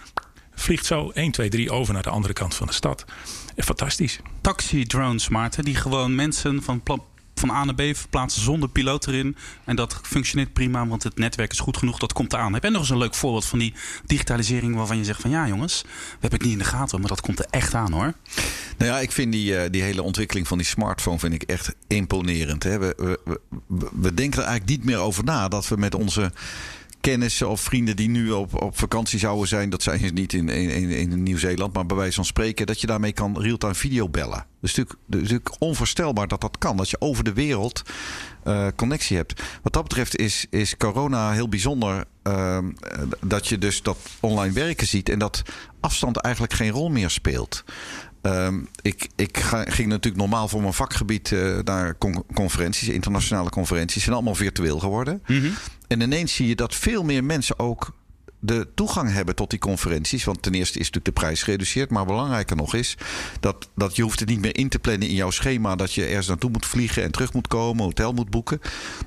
vliegt 0.56 0.86
zo 0.86 1.10
1, 1.10 1.32
2, 1.32 1.50
3 1.50 1.72
over 1.72 1.94
naar 1.94 2.04
de 2.04 2.10
andere 2.10 2.34
kant 2.34 2.56
van 2.56 2.68
de 2.68 2.74
stad. 2.74 3.06
Fantastisch. 3.58 4.20
Taxi-drones, 4.42 5.30
Maarten, 5.30 5.64
die 5.64 5.76
gewoon 5.76 6.16
mensen 6.16 6.64
van 6.64 6.84
van 7.36 7.50
A 7.50 7.64
naar 7.64 7.76
B 7.76 7.82
verplaatsen 7.98 8.42
zonder 8.42 8.70
piloot 8.70 9.08
erin. 9.08 9.36
En 9.64 9.76
dat 9.76 10.00
functioneert 10.04 10.54
prima, 10.54 10.88
want 10.88 11.04
het 11.04 11.18
netwerk 11.18 11.52
is 11.52 11.60
goed 11.60 11.78
genoeg. 11.78 12.00
Dat 12.00 12.14
komt 12.14 12.36
aan. 12.36 12.54
Heb 12.54 12.62
jij 12.62 12.72
nog 12.72 12.82
eens 12.82 12.90
een 12.90 12.98
leuk 12.98 13.16
voorbeeld 13.16 13.46
van 13.46 13.60
die 13.60 13.74
digitalisering 14.06 14.76
waarvan 14.76 14.98
je 14.98 15.04
zegt 15.04 15.22
van 15.22 15.30
ja 15.30 15.48
jongens, 15.48 15.82
we 15.82 15.90
hebben 16.12 16.32
het 16.32 16.42
niet 16.42 16.52
in 16.52 16.58
de 16.58 16.64
gaten, 16.64 17.00
maar 17.00 17.10
dat 17.10 17.22
komt 17.22 17.40
er 17.40 17.48
echt 17.50 17.74
aan 17.74 17.92
hoor. 17.92 18.14
Nou 18.78 18.92
ja, 18.92 19.00
ik 19.00 19.12
vind 19.12 19.32
die, 19.32 19.52
uh, 19.52 19.62
die 19.72 19.82
hele 19.82 20.04
ontwikkeling 20.04 20.48
van 20.48 20.58
die 20.58 20.68
smartphone 20.68 21.20
vind 21.20 21.34
ik 21.34 21.44
echt 21.44 21.76
imponerend. 21.88 22.64
Hè? 22.64 22.80
We, 22.80 23.18
we, 23.28 23.40
we 23.92 24.14
denken 24.14 24.40
er 24.42 24.48
eigenlijk 24.48 24.78
niet 24.78 24.86
meer 24.86 24.98
over 24.98 25.24
na 25.24 25.48
dat 25.48 25.68
we 25.68 25.78
met 25.78 25.96
onze 25.96 26.32
kennissen 27.04 27.50
of 27.50 27.62
vrienden 27.62 27.96
die 27.96 28.10
nu 28.10 28.32
op, 28.32 28.62
op 28.62 28.78
vakantie 28.78 29.20
zouden 29.20 29.48
zijn. 29.48 29.70
Dat 29.70 29.84
zijn 29.84 30.00
ze 30.00 30.06
niet 30.06 30.34
in, 30.34 30.50
in, 30.50 30.90
in 30.90 31.24
Nieuw-Zeeland, 31.24 31.74
maar 31.74 31.86
bij 31.86 31.98
wijze 31.98 32.16
van 32.16 32.26
spreken. 32.26 32.66
Dat 32.66 32.82
je 32.82 32.88
daarmee 32.88 33.14
kan 33.14 33.42
real-time 33.42 33.76
video 33.76 34.10
bellen. 34.10 34.46
Is 34.62 34.76
natuurlijk, 35.10 35.56
onvoorstelbaar 35.60 36.28
dat 36.28 36.42
dat 36.42 36.58
kan. 36.58 36.78
Dat 36.78 36.90
je 36.90 37.02
over 37.02 37.24
de 37.24 37.34
wereld 37.34 37.82
uh, 38.48 38.68
connectie 38.76 39.18
hebt. 39.18 39.42
Wat 39.62 39.74
dat 39.74 39.84
betreft 39.84 40.18
is, 40.18 40.46
is 40.50 40.78
corona 40.78 41.32
heel 41.32 41.50
bijzonder. 41.50 42.06
Uh, 42.28 42.58
dat 43.22 43.48
je 43.48 43.58
dus 43.58 43.82
dat 43.82 43.98
online 44.20 44.54
werken 44.54 44.88
ziet. 44.88 45.10
En 45.10 45.20
dat 45.20 45.42
afstand 45.80 46.18
eigenlijk 46.18 46.54
geen 46.54 46.72
rol 46.72 46.90
meer 46.90 47.10
speelt. 47.10 47.64
Um, 48.26 48.68
ik, 48.82 49.08
ik 49.16 49.38
ga, 49.38 49.64
ging 49.64 49.88
natuurlijk 49.88 50.24
normaal 50.24 50.48
voor 50.48 50.62
mijn 50.62 50.74
vakgebied 50.74 51.32
uh, 51.32 51.60
naar 51.64 51.98
con 51.98 52.26
conferenties, 52.34 52.88
internationale 52.88 53.50
conferenties. 53.50 54.04
zijn 54.04 54.16
allemaal 54.16 54.36
virtueel 54.36 54.80
geworden. 54.80 55.24
Mm 55.28 55.40
-hmm. 55.40 55.54
En 55.88 56.02
ineens 56.02 56.36
zie 56.36 56.48
je 56.48 56.56
dat 56.56 56.76
veel 56.76 57.04
meer 57.04 57.24
mensen 57.24 57.60
ook 57.60 57.94
de 58.40 58.68
toegang 58.76 59.12
hebben 59.12 59.36
tot 59.36 59.50
die 59.50 59.60
conferenties. 59.60 60.24
Want 60.24 60.42
ten 60.42 60.54
eerste 60.54 60.80
is 60.80 60.86
natuurlijk 60.86 61.16
de 61.16 61.22
prijs 61.22 61.44
gereduceerd. 61.44 61.90
Maar 61.90 62.06
belangrijker 62.06 62.56
nog 62.56 62.74
is 62.74 62.98
dat, 63.40 63.70
dat 63.76 63.96
je 63.96 64.02
hoeft 64.02 64.20
het 64.20 64.30
niet 64.30 64.42
meer 64.42 64.58
in 64.58 64.70
te 64.70 64.80
plannen 64.80 65.08
in 65.08 65.16
jouw 65.16 65.32
schema. 65.32 65.76
Dat 65.76 65.94
je 65.94 66.06
ergens 66.06 66.28
naartoe 66.28 66.50
moet 66.50 66.66
vliegen 66.66 67.04
en 67.04 67.12
terug 67.12 67.34
moet 67.34 67.48
komen, 67.48 67.84
hotel 67.84 68.14
moet 68.14 68.30
boeken. 68.30 68.60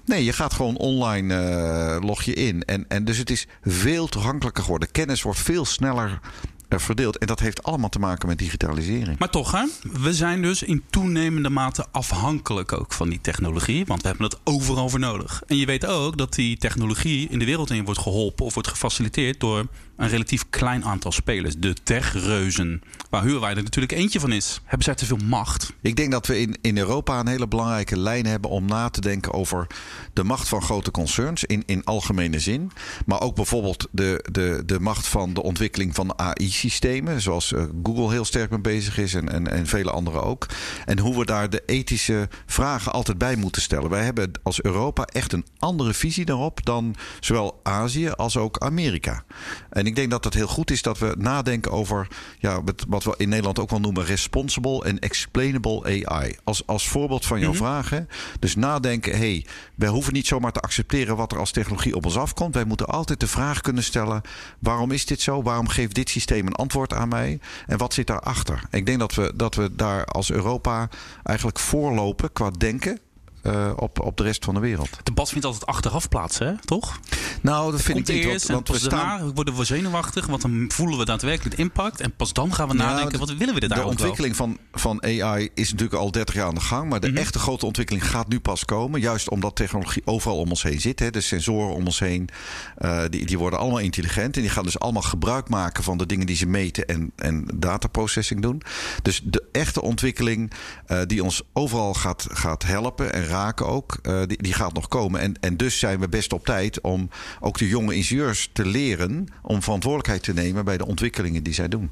Nee, 0.04 0.24
je 0.24 0.32
gaat 0.32 0.54
gewoon 0.54 0.76
online 0.76 1.34
uh, 1.34 2.06
log 2.06 2.22
je 2.22 2.34
in. 2.34 2.64
En, 2.64 2.84
en 2.88 3.04
dus 3.04 3.18
het 3.18 3.30
is 3.30 3.46
veel 3.62 4.06
toegankelijker 4.06 4.62
geworden. 4.62 4.90
Kennis 4.90 5.22
wordt 5.22 5.38
veel 5.38 5.64
sneller 5.64 6.20
verdeeld. 6.68 7.18
En 7.18 7.26
dat 7.26 7.40
heeft 7.40 7.62
allemaal 7.62 7.88
te 7.88 7.98
maken 7.98 8.28
met 8.28 8.38
digitalisering. 8.38 9.18
Maar 9.18 9.30
toch, 9.30 9.52
hè? 9.52 9.64
we 10.00 10.14
zijn 10.14 10.42
dus 10.42 10.62
in 10.62 10.84
toenemende 10.90 11.50
mate 11.50 11.86
afhankelijk 11.90 12.72
ook 12.72 12.92
van 12.92 13.08
die 13.08 13.20
technologie. 13.20 13.86
Want 13.86 14.02
we 14.02 14.08
hebben 14.08 14.26
het 14.26 14.38
overal 14.44 14.88
voor 14.88 14.98
nodig. 14.98 15.42
En 15.46 15.56
je 15.56 15.66
weet 15.66 15.86
ook 15.86 16.16
dat 16.16 16.34
die 16.34 16.56
technologie 16.56 17.28
in 17.28 17.38
de 17.38 17.44
wereld 17.44 17.70
in 17.70 17.84
wordt 17.84 18.00
geholpen 18.00 18.44
of 18.44 18.54
wordt 18.54 18.68
gefaciliteerd 18.68 19.40
door 19.40 19.66
een 19.96 20.08
relatief 20.08 20.44
klein 20.50 20.84
aantal 20.84 21.12
spelers. 21.12 21.54
De 21.58 21.74
techreuzen. 21.82 22.82
Waar 23.10 23.22
Huurwijder 23.22 23.62
natuurlijk 23.62 23.92
eentje 23.92 24.20
van 24.20 24.32
is. 24.32 24.60
Hebben 24.64 24.84
zij 24.84 24.94
te 24.94 25.06
veel 25.06 25.18
macht? 25.24 25.72
Ik 25.80 25.96
denk 25.96 26.10
dat 26.10 26.26
we 26.26 26.40
in, 26.40 26.58
in 26.60 26.78
Europa 26.78 27.20
een 27.20 27.28
hele 27.28 27.48
belangrijke 27.48 27.98
lijn 27.98 28.26
hebben 28.26 28.50
om 28.50 28.66
na 28.66 28.88
te 28.88 29.00
denken 29.00 29.32
over 29.32 29.66
de 30.12 30.24
macht 30.24 30.48
van 30.48 30.62
grote 30.62 30.90
concerns 30.90 31.44
in, 31.44 31.62
in 31.66 31.84
algemene 31.84 32.38
zin. 32.38 32.70
Maar 33.06 33.20
ook 33.20 33.34
bijvoorbeeld 33.34 33.88
de, 33.90 34.24
de, 34.30 34.62
de 34.66 34.80
macht 34.80 35.06
van 35.06 35.34
de 35.34 35.42
ontwikkeling 35.42 35.94
van 35.94 36.18
AI-systemen. 36.18 37.20
Zoals 37.20 37.52
uh, 37.52 37.64
Google 37.82 38.10
heel 38.10 38.24
sterk 38.24 38.50
mee 38.50 38.60
bezig 38.60 38.98
is 38.98 39.14
en, 39.14 39.28
en, 39.28 39.46
en 39.46 39.66
vele 39.66 39.90
anderen 39.90 40.22
ook. 40.22 40.46
En 40.84 40.98
hoe 40.98 41.18
we 41.18 41.24
daar 41.24 41.50
de 41.50 41.62
ethische 41.66 42.28
vragen 42.46 42.92
altijd 42.92 43.18
bij 43.18 43.36
moeten 43.36 43.62
stellen. 43.62 43.90
Wij 43.90 44.04
hebben 44.04 44.30
als 44.42 44.62
Europa 44.62 45.04
echt 45.04 45.32
een 45.32 45.46
andere 45.58 45.94
visie 45.94 46.24
daarop 46.24 46.64
dan 46.64 46.96
zowel 47.20 47.60
Azië 47.62 48.10
als 48.10 48.36
ook 48.36 48.58
Amerika. 48.58 49.24
En 49.70 49.85
ik 49.86 49.96
denk 49.96 50.10
dat 50.10 50.24
het 50.24 50.34
heel 50.34 50.46
goed 50.46 50.70
is 50.70 50.82
dat 50.82 50.98
we 50.98 51.14
nadenken 51.18 51.72
over 51.72 52.08
ja, 52.38 52.60
wat 52.88 53.04
we 53.04 53.14
in 53.16 53.28
Nederland 53.28 53.58
ook 53.58 53.70
wel 53.70 53.80
noemen 53.80 54.04
responsible 54.04 54.84
en 54.84 54.98
explainable 54.98 56.04
AI. 56.06 56.36
Als, 56.44 56.66
als 56.66 56.88
voorbeeld 56.88 57.26
van 57.26 57.40
jouw 57.40 57.50
Mhm. 57.50 57.58
vragen. 57.58 58.08
Dus 58.40 58.54
nadenken, 58.56 59.12
hé, 59.12 59.18
hey, 59.18 59.46
wij 59.74 59.88
hoeven 59.88 60.12
niet 60.12 60.26
zomaar 60.26 60.52
te 60.52 60.60
accepteren 60.60 61.16
wat 61.16 61.32
er 61.32 61.38
als 61.38 61.50
technologie 61.50 61.94
op 61.96 62.04
ons 62.04 62.16
afkomt. 62.16 62.54
Wij 62.54 62.64
moeten 62.64 62.86
altijd 62.86 63.20
de 63.20 63.26
vraag 63.26 63.60
kunnen 63.60 63.84
stellen: 63.84 64.22
waarom 64.58 64.90
is 64.90 65.06
dit 65.06 65.20
zo? 65.20 65.42
Waarom 65.42 65.68
geeft 65.68 65.94
dit 65.94 66.08
systeem 66.10 66.46
een 66.46 66.54
antwoord 66.54 66.92
aan 66.92 67.08
mij? 67.08 67.38
En 67.66 67.78
wat 67.78 67.94
zit 67.94 68.06
daarachter? 68.06 68.62
Ik 68.70 68.86
denk 68.86 68.98
dat 68.98 69.14
we, 69.14 69.32
dat 69.34 69.54
we 69.54 69.74
daar 69.76 70.04
als 70.04 70.30
Europa 70.30 70.88
eigenlijk 71.22 71.58
voorlopen 71.58 72.32
qua 72.32 72.50
denken. 72.50 72.98
Uh, 73.46 73.70
op, 73.76 74.00
op 74.00 74.16
de 74.16 74.22
rest 74.22 74.44
van 74.44 74.54
de 74.54 74.60
wereld. 74.60 74.96
Het 74.96 75.06
debat 75.06 75.28
vindt 75.28 75.44
altijd 75.44 75.66
achteraf 75.66 76.08
plaats, 76.08 76.38
hè? 76.38 76.52
toch? 76.64 77.00
Nou, 77.42 77.70
dat 77.70 77.82
vind 77.82 77.96
Komt 77.96 78.08
ik 78.08 78.14
niet. 78.14 78.24
eerst 78.24 78.48
Want, 78.48 78.68
want 78.68 78.80
we 78.80 78.86
staan, 78.88 79.18
daarna 79.18 79.32
worden 79.34 79.56
we 79.56 79.64
zenuwachtig, 79.64 80.26
want 80.26 80.42
dan 80.42 80.64
voelen 80.68 80.98
we 80.98 81.04
daadwerkelijk 81.04 81.56
de 81.56 81.62
impact. 81.62 82.00
En 82.00 82.16
pas 82.16 82.32
dan 82.32 82.54
gaan 82.54 82.68
we 82.68 82.74
nadenken, 82.74 83.12
de- 83.12 83.18
wat 83.18 83.32
willen 83.32 83.54
we 83.54 83.60
er 83.60 83.68
daar 83.68 83.76
de 83.78 83.82
wel? 83.84 83.92
ontwikkeling 83.92 84.36
van, 84.36 84.58
van 84.72 85.02
AI 85.02 85.48
is 85.54 85.70
natuurlijk 85.70 85.98
al 86.00 86.10
30 86.10 86.34
jaar 86.34 86.46
aan 86.46 86.54
de 86.54 86.60
gang. 86.60 86.88
Maar 86.90 87.00
de 87.00 87.08
Mhm. 87.08 87.16
echte 87.16 87.38
grote 87.38 87.66
ontwikkeling 87.66 88.08
gaat 88.10 88.28
nu 88.28 88.40
pas 88.40 88.64
komen. 88.64 89.00
Juist 89.00 89.30
omdat 89.30 89.56
technologie 89.56 90.02
overal 90.04 90.38
om 90.38 90.48
ons 90.50 90.62
heen 90.62 90.80
zit. 90.80 90.98
Hè. 90.98 91.10
De 91.10 91.20
sensoren 91.20 91.74
om 91.74 91.86
ons 91.86 91.98
heen, 91.98 92.28
eh, 92.76 93.00
die, 93.10 93.26
die 93.26 93.38
worden 93.38 93.58
allemaal 93.58 93.78
intelligent. 93.78 94.36
En 94.36 94.42
die 94.42 94.50
gaan 94.50 94.64
dus 94.64 94.78
allemaal 94.78 95.02
gebruik 95.02 95.48
maken 95.48 95.82
van 95.84 95.98
de 95.98 96.06
dingen 96.06 96.26
die 96.26 96.36
ze 96.36 96.46
meten 96.46 96.86
en, 96.86 97.12
en 97.16 97.48
dataprocessing 97.54 98.42
doen. 98.42 98.62
Dus 99.02 99.20
de 99.24 99.44
echte 99.52 99.82
ontwikkeling 99.82 100.52
eh, 100.86 101.00
die 101.06 101.24
ons 101.24 101.42
overal 101.52 101.94
gaat, 101.94 102.26
gaat 102.30 102.62
helpen 102.64 103.12
en 103.12 103.20
raken 103.20 103.34
ook, 103.60 103.98
eh, 104.02 104.22
die, 104.26 104.42
die 104.42 104.52
gaat 104.52 104.72
nog 104.72 104.88
komen. 104.88 105.20
En, 105.20 105.34
en 105.40 105.56
dus 105.56 105.78
zijn 105.78 106.00
we 106.00 106.08
best 106.08 106.32
op 106.32 106.44
tijd 106.44 106.80
om 106.80 107.10
ook 107.40 107.58
de 107.58 107.68
jonge 107.68 107.94
ingenieurs 107.94 108.50
te 108.52 108.66
leren 108.66 109.26
om 109.42 109.62
verantwoordelijkheid 109.62 110.22
te 110.22 110.32
nemen 110.32 110.64
bij 110.64 110.76
de 110.76 110.86
ontwikkelingen 110.86 111.42
die 111.42 111.54
zij 111.54 111.68
doen. 111.68 111.90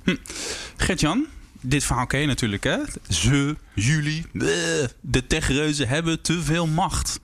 Gert-Jan, 0.76 1.26
dit 1.60 1.84
verhaal 1.84 2.06
ken 2.06 2.20
je 2.20 2.26
natuurlijk, 2.26 2.64
hè? 2.64 2.78
Ze, 3.08 3.56
jullie, 3.74 4.26
de 5.00 5.26
techreuzen 5.26 5.88
hebben 5.88 6.20
te 6.20 6.42
veel 6.42 6.66
macht. 6.66 7.20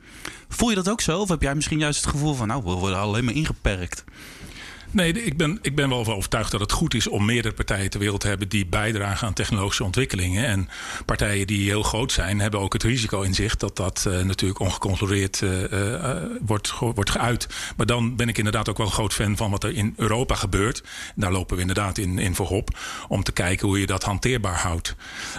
Voel 0.49 0.69
je 0.69 0.75
dat 0.75 0.89
ook 0.89 1.01
zo? 1.01 1.21
Of 1.21 1.29
heb 1.29 1.43
jij 1.43 1.55
misschien 1.55 1.79
juist 1.79 2.01
het 2.01 2.11
gevoel 2.11 2.35
van, 2.35 2.47
nou, 2.47 2.63
we 2.65 2.71
worden 2.71 2.99
alleen 2.99 3.25
maar 3.25 3.35
ingeperkt? 3.35 4.05
Nee, 4.93 5.25
ik 5.25 5.37
ben, 5.37 5.59
ik 5.63 5.75
ben 5.75 5.89
wel 5.89 6.05
van 6.05 6.15
overtuigd 6.15 6.51
dat 6.51 6.61
het 6.61 6.73
goed 6.73 6.95
is 6.95 7.07
om 7.07 7.25
meerdere 7.25 7.55
partijen 7.55 7.91
ter 7.91 8.01
wereld 8.01 8.21
te 8.21 8.29
hebben 8.29 8.49
die 8.49 8.67
bijdragen 8.67 9.27
aan 9.27 9.33
technologische 9.33 9.85
ontwikkelingen. 9.85 10.47
En 10.47 10.69
partijen 11.07 11.47
die 11.47 11.69
heel 11.69 11.83
groot 11.83 12.13
zijn, 12.13 12.41
hebben 12.41 12.61
ook 12.61 12.73
het 12.73 12.83
risico 12.83 13.21
in 13.21 13.35
zich 13.35 13.57
dat 13.57 13.77
dat 13.77 14.05
eh, 14.07 14.21
natuurlijk 14.21 14.61
ongecontroleerd 14.61 15.43
eh, 15.43 15.95
eh, 15.95 16.23
wordt, 16.41 16.73
wordt 16.79 17.11
geuit. 17.11 17.47
Maar 17.77 17.87
dan 17.87 18.17
ben 18.17 18.29
ik 18.29 18.39
inderdaad 18.39 18.69
ook 18.69 18.77
wel 18.77 18.87
een 18.87 18.93
groot 18.93 19.13
fan 19.13 19.37
van 19.37 19.51
wat 19.51 19.65
er 19.65 19.75
in 19.75 19.95
Europa 19.97 20.35
gebeurt. 20.35 20.83
Daar 21.15 21.33
lopen 21.33 21.55
we 21.55 21.61
inderdaad 21.61 21.99
in, 21.99 22.19
in 22.19 22.35
voorop 22.35 22.79
om 23.09 23.23
te 23.23 23.33
kijken 23.33 23.67
hoe 23.67 23.81
je 23.81 23.87
dat 23.87 24.03
hanteerbaar 24.03 24.59
houdt. 24.59 24.95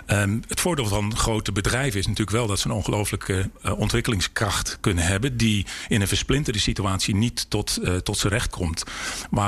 Ehm, 0.06 0.40
het 0.48 0.60
voordeel 0.60 0.88
van 0.88 1.18
grote 1.18 1.52
bedrijven 1.52 2.00
is 2.00 2.08
natuurlijk 2.08 2.38
wel 2.38 2.48
dat 2.48 2.60
ze 2.60 2.68
een 2.68 2.76
ongelooflijke 2.76 3.50
ontwikkelingskracht 3.78 4.78
kunnen 4.80 5.04
hebben. 5.04 5.38
Die 5.38 5.66
in 5.88 6.02
een 6.02 6.08
versplinterde 6.08 6.60
situatie 6.60 7.16
niet 7.16 7.50
tot, 7.50 7.80
tot 8.04 8.18
zijn 8.18 8.34
recht 8.34 8.50
komt. 8.50 8.84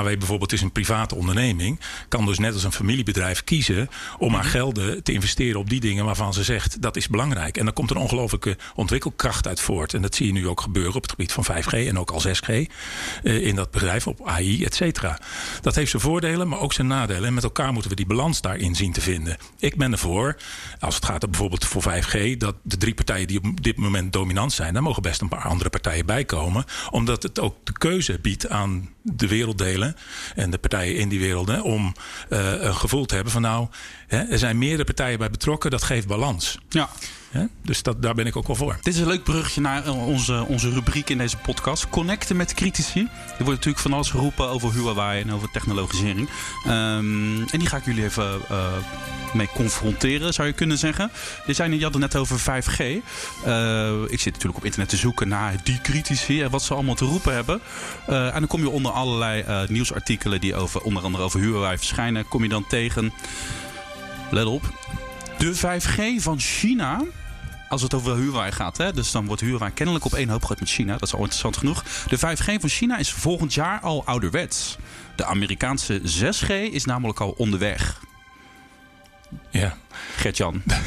Wij 0.02 0.18
bijvoorbeeld 0.18 0.52
is 0.52 0.62
een 0.62 0.72
private 0.72 1.14
onderneming. 1.14 1.80
Kan 2.08 2.26
dus 2.26 2.38
net 2.38 2.52
als 2.52 2.64
een 2.64 2.72
familiebedrijf 2.72 3.44
kiezen 3.44 3.88
om 4.18 4.34
haar 4.34 4.44
gelden 4.44 5.02
te 5.02 5.12
investeren 5.12 5.60
op 5.60 5.70
die 5.70 5.80
dingen 5.80 6.04
waarvan 6.04 6.34
ze 6.34 6.44
zegt 6.44 6.82
dat 6.82 6.96
is 6.96 7.08
belangrijk. 7.08 7.56
En 7.56 7.64
dan 7.64 7.74
komt 7.74 7.90
er 7.90 7.96
een 7.96 8.02
ongelooflijke 8.02 8.56
ontwikkelkracht 8.74 9.46
uit 9.46 9.60
voort. 9.60 9.94
En 9.94 10.02
dat 10.02 10.14
zie 10.14 10.26
je 10.26 10.32
nu 10.32 10.48
ook 10.48 10.60
gebeuren 10.60 10.94
op 10.94 11.02
het 11.02 11.10
gebied 11.10 11.32
van 11.32 11.44
5G 11.44 11.72
en 11.88 11.98
ook 11.98 12.10
al 12.10 12.20
6G. 12.20 12.48
eh, 13.22 13.46
in 13.46 13.54
dat 13.54 13.70
bedrijf 13.70 14.06
op 14.06 14.28
AI, 14.28 14.64
et 14.64 14.74
cetera. 14.74 15.18
Dat 15.60 15.74
heeft 15.74 15.90
zijn 15.90 16.02
voordelen, 16.02 16.48
maar 16.48 16.60
ook 16.60 16.72
zijn 16.72 16.86
nadelen. 16.86 17.24
En 17.24 17.34
met 17.34 17.44
elkaar 17.44 17.72
moeten 17.72 17.90
we 17.90 17.96
die 17.96 18.06
balans 18.06 18.40
daarin 18.40 18.74
zien 18.74 18.92
te 18.92 19.00
vinden. 19.00 19.36
Ik 19.58 19.76
ben 19.76 19.92
ervoor, 19.92 20.36
als 20.80 20.94
het 20.94 21.04
gaat 21.04 21.30
bijvoorbeeld 21.30 21.64
voor 21.64 21.82
5G, 21.82 22.36
dat 22.36 22.54
de 22.62 22.76
drie 22.76 22.94
partijen 22.94 23.26
die 23.26 23.42
op 23.42 23.62
dit 23.62 23.76
moment 23.76 24.12
dominant 24.12 24.52
zijn, 24.52 24.72
daar 24.72 24.82
mogen 24.82 25.02
best 25.02 25.20
een 25.20 25.28
paar 25.28 25.44
andere 25.48 25.70
partijen 25.70 26.06
bij 26.06 26.24
komen. 26.24 26.64
Omdat 26.90 27.22
het 27.22 27.40
ook 27.40 27.56
de 27.64 27.72
keuze 27.72 28.18
biedt 28.22 28.48
aan 28.48 28.88
de 29.02 29.28
werelddelen 29.28 29.83
en 30.34 30.50
de 30.50 30.58
partijen 30.58 30.96
in 30.96 31.08
die 31.08 31.20
werelden 31.20 31.62
om 31.62 31.94
eh, 32.28 32.62
een 32.62 32.74
gevoel 32.74 33.04
te 33.04 33.14
hebben 33.14 33.32
van 33.32 33.42
nou, 33.42 33.68
hè, 34.06 34.22
er 34.22 34.38
zijn 34.38 34.58
meerdere 34.58 34.84
partijen 34.84 35.18
bij 35.18 35.30
betrokken, 35.30 35.70
dat 35.70 35.82
geeft 35.82 36.06
balans. 36.06 36.58
Ja. 36.68 36.88
Dus 37.62 37.82
dat, 37.82 38.02
daar 38.02 38.14
ben 38.14 38.26
ik 38.26 38.36
ook 38.36 38.46
wel 38.46 38.56
voor. 38.56 38.76
Dit 38.82 38.94
is 38.94 39.00
een 39.00 39.06
leuk 39.06 39.22
bruggetje 39.22 39.60
naar 39.60 39.84
eh, 39.84 40.06
onze, 40.06 40.44
onze 40.48 40.70
rubriek 40.70 41.10
in 41.10 41.18
deze 41.18 41.36
podcast. 41.36 41.88
Connecten 41.88 42.36
met 42.36 42.54
critici. 42.54 43.00
Er 43.00 43.44
wordt 43.44 43.48
natuurlijk 43.50 43.78
van 43.78 43.92
alles 43.92 44.10
geroepen 44.10 44.48
over 44.48 44.72
Huawei 44.72 45.22
en 45.22 45.32
over 45.32 45.50
technologisering. 45.50 46.28
Ehm, 46.64 47.40
en 47.40 47.58
die 47.58 47.66
ga 47.66 47.76
ik 47.76 47.84
jullie 47.84 48.04
even 48.04 48.40
eh, 48.48 48.66
mee 49.32 49.48
confronteren, 49.54 50.34
zou 50.34 50.48
je 50.48 50.54
kunnen 50.54 50.78
zeggen. 50.78 51.10
Je, 51.46 51.54
net- 51.56 51.78
je 51.78 51.82
had 51.84 51.92
het 51.92 52.02
net 52.02 52.16
over 52.16 52.38
5G. 52.38 52.78
Eh, 53.44 53.92
ik 54.06 54.20
zit 54.20 54.32
natuurlijk 54.32 54.56
op 54.56 54.64
internet 54.64 54.88
te 54.88 54.96
zoeken 54.96 55.28
naar 55.28 55.54
die 55.64 55.80
critici 55.82 56.42
en 56.42 56.50
wat 56.50 56.62
ze 56.62 56.74
allemaal 56.74 56.94
te 56.94 57.04
roepen 57.04 57.34
hebben. 57.34 57.60
En 58.06 58.32
dan 58.32 58.46
kom 58.46 58.60
je 58.60 58.68
onder 58.68 58.92
allerlei 58.92 59.44
nieuwsartikelen 59.68 60.40
die 60.40 60.54
over, 60.54 60.80
onder 60.80 61.02
andere 61.02 61.24
over 61.24 61.40
Huawei 61.40 61.76
verschijnen, 61.76 62.28
kom 62.28 62.42
je 62.42 62.48
dan 62.48 62.66
tegen. 62.66 63.12
Let 64.30 64.46
op. 64.46 64.72
De 65.38 65.54
5G 65.54 66.22
van 66.22 66.38
China 66.40 67.02
als 67.68 67.82
het 67.82 67.94
over 67.94 68.16
Huawei 68.16 68.52
gaat, 68.52 68.76
hè, 68.76 68.92
dus 68.92 69.10
dan 69.10 69.26
wordt 69.26 69.40
Huawei 69.40 69.72
kennelijk 69.72 70.04
op 70.04 70.14
één 70.14 70.28
hoop 70.28 70.40
gegooid 70.40 70.60
met 70.60 70.68
China. 70.68 70.92
Dat 70.92 71.02
is 71.02 71.12
al 71.14 71.18
interessant 71.18 71.56
genoeg. 71.56 71.82
De 71.82 72.18
5G 72.18 72.60
van 72.60 72.68
China 72.68 72.98
is 72.98 73.12
volgend 73.12 73.54
jaar 73.54 73.80
al 73.80 74.04
ouderwets. 74.04 74.76
De 75.16 75.24
Amerikaanse 75.24 76.00
6G 76.00 76.72
is 76.72 76.84
namelijk 76.84 77.20
al 77.20 77.34
onderweg. 77.36 78.00
Ja, 79.60 79.76
Gert-Jan. 80.16 80.62
ja 80.66 80.80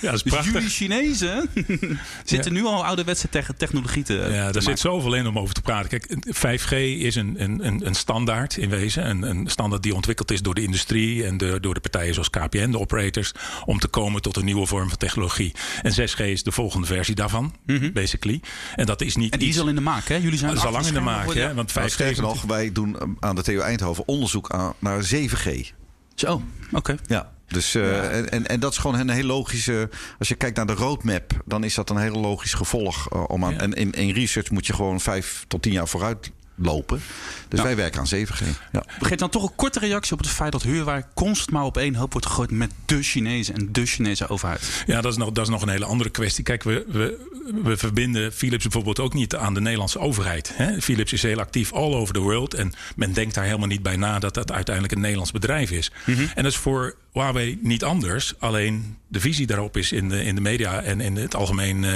dat 0.00 0.14
is 0.14 0.22
Dus 0.22 0.22
prachtig. 0.22 0.52
jullie 0.52 0.68
Chinezen 0.68 1.48
zitten 2.24 2.52
nu 2.52 2.64
al 2.64 2.84
ouderwetse 2.84 3.28
te- 3.28 3.44
technologie 3.56 4.02
te 4.02 4.14
Ja, 4.14 4.46
te 4.46 4.52
daar 4.52 4.62
zit 4.62 4.78
zoveel 4.78 5.14
in 5.14 5.26
om 5.26 5.38
over 5.38 5.54
te 5.54 5.60
praten. 5.62 5.88
Kijk, 5.88 6.16
5G 6.60 6.72
is 6.98 7.14
een, 7.14 7.34
een, 7.38 7.86
een- 7.86 7.94
standaard 7.94 8.56
in 8.56 8.68
wezen. 8.70 9.08
Een, 9.08 9.22
een 9.22 9.46
standaard 9.48 9.82
die 9.82 9.94
ontwikkeld 9.94 10.30
is 10.30 10.42
door 10.42 10.54
de 10.54 10.62
industrie 10.62 11.24
en 11.26 11.36
de, 11.36 11.60
door 11.60 11.74
de 11.74 11.80
partijen 11.80 12.14
zoals 12.14 12.30
KPN, 12.30 12.70
de 12.70 12.78
operators, 12.78 13.32
om 13.64 13.78
te 13.78 13.88
komen 13.88 14.22
tot 14.22 14.36
een 14.36 14.44
nieuwe 14.44 14.66
vorm 14.66 14.88
van 14.88 14.98
technologie. 14.98 15.52
En 15.82 15.92
6G 16.08 16.18
is 16.24 16.42
de 16.42 16.52
volgende 16.52 16.86
versie 16.86 17.14
daarvan, 17.14 17.54
basically. 17.92 18.40
En 18.76 18.86
dat 18.86 19.00
is 19.00 19.16
niet. 19.16 19.24
Mhm. 19.24 19.32
En 19.34 19.38
die 19.38 19.48
is 19.48 19.60
al 19.60 19.68
in 19.68 19.74
de 19.74 19.80
maak, 19.80 20.08
hè? 20.08 20.14
Jullie 20.16 20.38
zijn 20.38 20.50
dat 20.50 20.60
is 20.60 20.66
al 20.66 20.72
lang 20.72 20.86
in 20.86 20.94
de 20.94 21.00
maak, 21.00 21.34
hè? 21.34 21.54
Want 21.54 21.70
5G 21.70 21.74
Nou, 21.74 21.86
is 21.86 21.92
sterker 21.92 22.22
nog, 22.22 22.42
wij 22.42 22.72
doen 22.72 23.16
aan 23.20 23.34
de 23.36 23.42
TU 23.42 23.58
Eindhoven 23.58 24.08
onderzoek 24.08 24.50
aan, 24.50 24.72
naar 24.78 25.02
7G. 25.14 25.70
Zo, 26.14 26.42
oké. 26.72 26.96
Ja. 27.06 27.36
Dus, 27.48 27.74
eh, 27.74 28.16
en, 28.16 28.30
en, 28.30 28.46
en 28.46 28.60
dat 28.60 28.72
is 28.72 28.78
gewoon 28.78 28.98
een 28.98 29.08
heel 29.10 29.24
logische. 29.24 29.90
Als 30.18 30.28
je 30.28 30.34
kijkt 30.34 30.56
naar 30.56 30.66
de 30.66 30.72
roadmap, 30.74 31.32
dan 31.44 31.64
is 31.64 31.74
dat 31.74 31.90
een 31.90 31.96
heel 31.98 32.20
logisch 32.20 32.54
gevolg. 32.54 33.08
eh, 33.10 33.24
om 33.26 33.44
aan, 33.44 33.52
Ja. 33.52 33.58
En 33.58 33.72
in, 33.72 33.92
in 33.92 34.10
research 34.14 34.50
moet 34.50 34.66
je 34.66 34.72
gewoon 34.72 35.00
vijf 35.00 35.44
tot 35.48 35.62
tien 35.62 35.72
jaar 35.72 35.88
vooruit 35.88 36.30
lopen. 36.58 37.00
Dus 37.48 37.58
Ja. 37.58 37.64
wij 37.64 37.76
werken 37.76 38.00
aan 38.00 38.06
7G. 38.06 38.40
Ja. 38.72 38.82
Geef 39.00 39.16
dan 39.18 39.30
toch 39.30 39.42
een 39.42 39.54
korte 39.56 39.78
reactie 39.78 40.12
op 40.12 40.18
het 40.18 40.28
feit 40.28 40.52
dat 40.52 40.62
Huawei 40.62 41.02
constant 41.14 41.50
maar 41.50 41.64
op 41.64 41.76
één 41.76 41.94
hoop 41.94 42.12
wordt 42.12 42.26
gegooid 42.26 42.50
met 42.50 42.70
de 42.86 43.02
Chinezen 43.02 43.54
en 43.54 43.68
de 43.72 43.86
Chinese 43.86 44.28
overheid. 44.28 44.82
Ja, 44.86 45.00
dat 45.00 45.12
is, 45.12 45.18
nog, 45.18 45.30
dat 45.32 45.44
is 45.44 45.50
nog 45.50 45.62
een 45.62 45.68
hele 45.68 45.84
andere 45.84 46.10
kwestie. 46.10 46.44
Kijk, 46.44 46.62
we, 46.62 46.84
we, 46.88 47.26
we 47.62 47.76
verbinden 47.76 48.32
Philips 48.32 48.62
bijvoorbeeld 48.62 49.00
ook 49.00 49.14
niet 49.14 49.34
aan 49.36 49.54
de 49.54 49.60
Nederlandse 49.60 49.98
overheid. 49.98 50.52
Hè? 50.54 50.80
Philips 50.80 51.12
is 51.12 51.22
heel 51.22 51.38
actief 51.38 51.72
all 51.72 51.94
over 51.94 52.14
the 52.14 52.20
world. 52.20 52.54
En 52.54 52.72
men 52.96 53.12
denkt 53.12 53.34
daar 53.34 53.44
helemaal 53.44 53.66
niet 53.66 53.82
bij 53.82 53.96
na 53.96 54.18
dat 54.18 54.34
dat 54.34 54.52
uiteindelijk 54.52 54.94
een 54.94 55.00
Nederlands 55.00 55.32
bedrijf 55.32 55.70
is. 55.70 55.90
En 56.06 56.42
dat 56.42 56.52
is 56.52 56.56
voor 56.56 56.94
Huawei 57.12 57.58
niet 57.62 57.84
anders. 57.84 58.34
Alleen 58.38 58.96
de 59.08 59.20
visie 59.20 59.46
daarop 59.46 59.76
is 59.76 59.92
in 59.92 60.08
de, 60.08 60.24
in 60.24 60.34
de 60.34 60.40
media 60.40 60.82
en 60.82 61.00
in 61.00 61.16
het 61.16 61.34
algemeen 61.34 61.84
eh, 61.84 61.94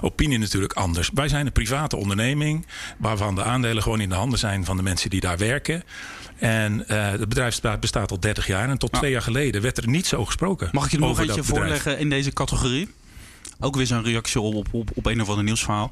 opinie 0.00 0.38
natuurlijk 0.38 0.72
anders. 0.72 1.10
Wij 1.14 1.28
zijn 1.28 1.46
een 1.46 1.52
private 1.52 1.96
onderneming 1.96 2.66
waarvan 2.98 3.34
de 3.34 3.42
aandelen 3.42 3.82
gewoon 3.82 4.00
in 4.00 4.08
de 4.08 4.14
handen 4.14 4.38
zijn 4.38 4.64
van 4.64 4.76
de 4.76 4.82
mensen 4.82 5.10
die 5.10 5.20
daar 5.20 5.38
werken. 5.38 5.82
En 6.38 6.88
eh, 6.88 7.10
het 7.10 7.28
bedrijf 7.28 7.60
bestaat, 7.80 8.10
al 8.10 8.20
30 8.20 8.46
jaar. 8.46 8.68
En 8.68 8.78
tot 8.78 8.92
twee 8.92 9.10
jaar 9.10 9.22
geleden 9.22 9.62
werd 9.62 9.78
er 9.78 9.88
niet 9.88 10.06
zo 10.06 10.24
gesproken. 10.24 10.68
Mag 10.72 10.84
ik 10.84 10.90
je 10.90 10.98
nog 10.98 11.20
eentje 11.20 11.44
voorleggen 11.44 11.98
in 11.98 12.08
deze 12.08 12.32
categorie? 12.32 12.88
Ook 13.60 13.76
weer 13.76 13.86
zo'n 13.86 14.04
reactie 14.04 14.40
op, 14.40 14.54
op, 14.54 14.66
op, 14.72 14.90
op 14.94 15.06
een 15.06 15.20
of 15.20 15.28
ander 15.28 15.44
nieuwsverhaal. 15.44 15.90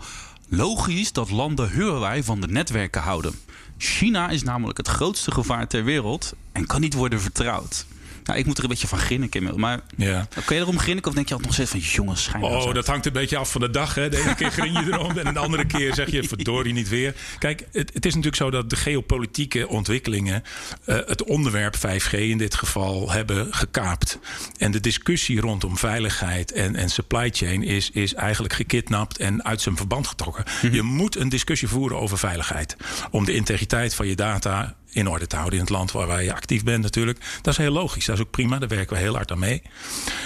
Logisch 0.49 1.13
dat 1.13 1.31
landen 1.31 1.71
Huawei 1.71 2.23
van 2.23 2.41
de 2.41 2.47
netwerken 2.47 3.03
houden. 3.03 3.35
China 3.79 4.29
is 4.29 4.43
namelijk 4.43 4.79
het 4.79 4.89
grootste 4.89 5.31
gevaar 5.31 5.67
ter 5.67 5.85
wereld 5.85 6.33
en 6.53 6.67
kan 6.67 6.81
niet 6.81 6.95
worden 6.95 7.21
vertrouwd. 7.21 7.87
Nou, 8.25 8.39
ik 8.39 8.47
moet 8.47 8.57
er 8.59 8.63
een 8.63 8.69
beetje 8.71 8.87
van 8.89 8.99
grinniken. 8.99 9.41
inmiddels, 9.41 9.63
Maar 9.67 9.81
Ja. 9.97 10.29
kun 10.45 10.57
je 10.57 10.63
erom 10.63 10.79
grinniken 10.79 11.09
of 11.11 11.15
denk 11.17 11.29
je 11.29 11.35
altijd 11.35 11.57
nog 11.57 11.67
steeds 11.69 11.85
van... 11.87 11.93
jongens, 11.95 12.23
schijn 12.23 12.43
Oh, 12.43 12.75
dat 12.75 12.87
hangt 12.87 13.07
een 13.07 13.13
beetje 13.13 13.37
af 13.37 13.51
van 13.51 13.61
de 13.61 13.71
dag. 13.71 13.95
Hè. 13.95 14.09
De 14.09 14.21
ene 14.21 14.35
keer 14.35 14.51
grin 14.51 14.73
je 14.73 14.93
erom 14.93 15.19
en 15.19 15.33
de 15.35 15.39
andere 15.41 15.67
keer 15.67 15.95
zeg 15.95 16.11
je 16.11 16.23
verdorie 16.23 16.73
niet 16.73 16.89
weer. 16.89 17.15
Kijk, 17.39 17.61
het, 17.73 17.91
het 17.95 18.07
is 18.07 18.15
natuurlijk 18.15 18.43
zo 18.43 18.51
dat 18.51 18.71
de 18.71 18.77
geopolitieke 18.77 19.69
ontwikkelingen 19.69 20.43
eh, 20.85 20.97
het 21.07 21.25
onderwerp 21.25 21.77
5G 21.77 22.13
in 22.19 22.39
dit 22.39 22.55
geval 22.55 23.11
hebben 23.11 23.55
gekaapt. 23.55 24.19
En 24.59 24.71
de 24.71 24.81
discussie 24.81 25.41
rondom 25.41 25.77
veiligheid 25.79 26.53
en, 26.53 26.77
en 26.77 26.89
supply 26.91 27.31
chain 27.33 27.63
is, 27.63 27.91
is 27.91 28.15
eigenlijk 28.15 28.53
gekidnapt 28.55 29.19
en 29.19 29.45
uit 29.45 29.61
zijn 29.61 29.77
verband 29.77 30.07
getrokken. 30.07 30.45
Je 30.73 30.83
moet 30.83 31.17
een 31.17 31.29
discussie 31.29 31.69
voeren 31.69 31.99
over 32.01 32.19
veiligheid. 32.19 32.77
Om 33.11 33.25
de 33.25 33.33
integriteit 33.35 33.95
van 33.95 34.07
je 34.07 34.15
data 34.17 34.75
in 34.93 35.09
orde 35.09 35.27
te 35.27 35.37
houden 35.37 35.59
in 35.59 35.65
het 35.65 35.75
land 35.75 35.93
waar 35.93 36.23
je 36.23 36.35
actief 36.35 36.65
bent 36.65 36.83
natuurlijk. 36.83 37.19
Dat 37.43 37.53
is 37.53 37.59
heel 37.59 37.73
logisch. 37.73 38.05
Dat 38.05 38.17
is 38.17 38.23
ook 38.23 38.31
prima. 38.31 38.59
Daar 38.59 38.69
werken 38.69 38.97
we 38.97 39.03
heel 39.03 39.15
hard 39.15 39.31
aan 39.31 39.39
mee. 39.39 39.63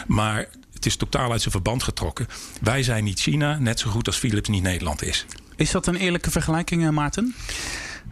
Maar 0.06 0.48
het 0.72 0.86
is 0.86 0.96
totaal 0.96 1.30
uit 1.32 1.40
zijn 1.40 1.52
verband 1.52 1.82
getrokken. 1.82 2.26
Wij 2.62 2.82
zijn 2.82 3.04
niet 3.04 3.20
China, 3.20 3.58
net 3.58 3.80
zo 3.80 3.90
goed 3.90 4.06
als 4.06 4.16
Philips 4.16 4.48
niet 4.48 4.62
Nederland 4.62 5.02
is. 5.02 5.26
Is 5.56 5.70
dat 5.70 5.86
een 5.86 5.96
eerlijke 5.96 6.30
vergelijking, 6.30 6.84
eh, 6.84 6.90
Maarten? 6.90 7.34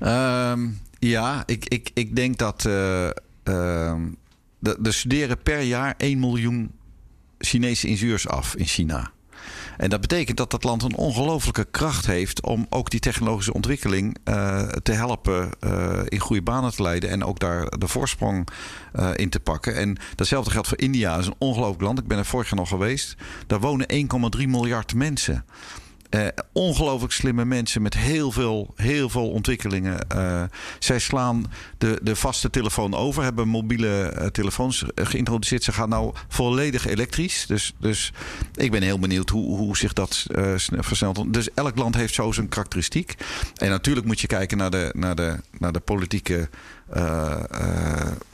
Ehm, 0.00 0.68
ja, 0.98 1.42
ik, 1.46 1.64
ik, 1.68 1.90
ik 1.94 2.16
denk 2.16 2.38
dat 2.38 2.64
eh, 2.64 3.06
ehm, 3.42 4.00
de- 4.58 4.78
er 4.82 4.94
studeren 4.94 5.42
per 5.42 5.60
jaar 5.60 5.94
1 5.96 6.18
miljoen 6.18 6.70
Chinese 7.38 7.86
ingenieurs 7.88 8.28
af 8.28 8.54
in 8.54 8.66
China. 8.66 9.10
En 9.76 9.90
dat 9.90 10.00
betekent 10.00 10.36
dat 10.36 10.50
dat 10.50 10.64
land 10.64 10.82
een 10.82 10.96
ongelooflijke 10.96 11.66
kracht 11.70 12.06
heeft 12.06 12.42
om 12.42 12.66
ook 12.68 12.90
die 12.90 13.00
technologische 13.00 13.52
ontwikkeling 13.52 14.16
uh, 14.24 14.62
te 14.62 14.92
helpen 14.92 15.50
uh, 15.60 16.00
in 16.04 16.18
goede 16.18 16.42
banen 16.42 16.74
te 16.74 16.82
leiden 16.82 17.10
en 17.10 17.24
ook 17.24 17.38
daar 17.38 17.78
de 17.78 17.88
voorsprong 17.88 18.48
uh, 18.94 19.10
in 19.14 19.28
te 19.28 19.40
pakken. 19.40 19.76
En 19.76 19.96
datzelfde 20.14 20.50
geldt 20.50 20.68
voor 20.68 20.80
India. 20.80 21.10
Dat 21.10 21.20
is 21.20 21.26
een 21.26 21.34
ongelooflijk 21.38 21.82
land. 21.82 21.98
Ik 21.98 22.06
ben 22.06 22.18
er 22.18 22.24
vorig 22.24 22.48
jaar 22.50 22.58
nog 22.58 22.68
geweest. 22.68 23.16
Daar 23.46 23.60
wonen 23.60 24.08
1,3 24.38 24.48
miljard 24.48 24.94
mensen. 24.94 25.44
Uh, 26.14 26.26
ongelooflijk 26.52 27.12
slimme 27.12 27.44
mensen 27.44 27.82
met 27.82 27.94
heel 27.94 28.30
veel, 28.30 28.72
heel 28.76 29.08
veel 29.08 29.30
ontwikkelingen. 29.30 30.06
Uh, 30.16 30.42
zij 30.78 30.98
slaan 30.98 31.52
de, 31.78 31.98
de 32.02 32.16
vaste 32.16 32.50
telefoon 32.50 32.94
over, 32.94 33.22
hebben 33.22 33.48
mobiele 33.48 34.14
uh, 34.18 34.26
telefoons 34.26 34.84
geïntroduceerd. 34.94 35.62
Ze 35.62 35.72
gaan 35.72 35.88
nou 35.88 36.14
volledig 36.28 36.86
elektrisch. 36.86 37.46
Dus, 37.46 37.74
dus 37.78 38.12
ik 38.54 38.70
ben 38.70 38.82
heel 38.82 38.98
benieuwd 38.98 39.30
hoe, 39.30 39.56
hoe 39.56 39.76
zich 39.76 39.92
dat 39.92 40.26
versnelt. 40.68 41.32
Dus 41.32 41.48
elk 41.54 41.76
land 41.76 41.94
heeft 41.94 42.14
zo 42.14 42.32
zijn 42.32 42.48
karakteristiek. 42.48 43.14
En 43.56 43.70
natuurlijk 43.70 44.06
moet 44.06 44.20
je 44.20 44.26
kijken 44.26 44.58
naar 44.58 44.70
de, 44.70 44.92
naar 44.96 45.14
de, 45.14 45.36
naar 45.58 45.72
de 45.72 45.80
politieke. 45.80 46.48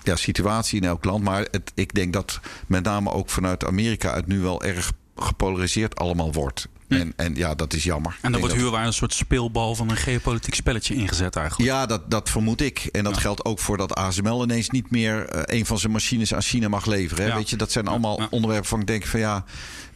ja, 0.02 0.16
situatie 0.16 0.80
in 0.80 0.88
elk 0.88 1.04
land. 1.04 1.24
Maar 1.24 1.46
het, 1.50 1.72
ik 1.74 1.94
denk 1.94 2.12
dat 2.12 2.40
met 2.66 2.84
name 2.84 3.12
ook 3.12 3.30
vanuit 3.30 3.64
Amerika 3.64 4.14
het 4.14 4.26
nu 4.26 4.40
wel 4.40 4.62
erg 4.62 4.92
gepolariseerd 5.16 5.96
allemaal 5.96 6.32
wordt. 6.32 6.68
En, 6.98 7.12
en 7.16 7.34
ja, 7.34 7.54
dat 7.54 7.72
is 7.72 7.84
jammer. 7.84 8.18
En 8.20 8.32
dan 8.32 8.40
wordt 8.40 8.56
huurwaarde 8.56 8.86
een 8.86 8.92
soort 8.92 9.14
speelbal 9.14 9.74
van 9.74 9.90
een 9.90 9.96
geopolitiek 9.96 10.54
spelletje 10.54 10.94
ingezet 10.94 11.36
eigenlijk. 11.36 11.70
Ja, 11.70 11.86
dat, 11.86 12.10
dat 12.10 12.30
vermoed 12.30 12.60
ik. 12.60 12.88
En 12.92 13.04
dat 13.04 13.14
ja. 13.14 13.20
geldt 13.20 13.44
ook 13.44 13.58
voor 13.58 13.76
dat 13.76 13.94
ASML 13.94 14.42
ineens 14.42 14.70
niet 14.70 14.90
meer 14.90 15.34
uh, 15.34 15.42
een 15.44 15.66
van 15.66 15.78
zijn 15.78 15.92
machines 15.92 16.34
aan 16.34 16.42
China 16.42 16.68
mag 16.68 16.86
leveren. 16.86 17.24
Hè? 17.24 17.30
Ja. 17.30 17.36
Weet 17.36 17.50
je, 17.50 17.56
dat 17.56 17.72
zijn 17.72 17.86
allemaal 17.86 18.20
onderwerpen 18.30 18.68
van 18.68 18.80
ik 18.80 18.86
denk 18.86 19.06
van 19.06 19.20
ja. 19.20 19.44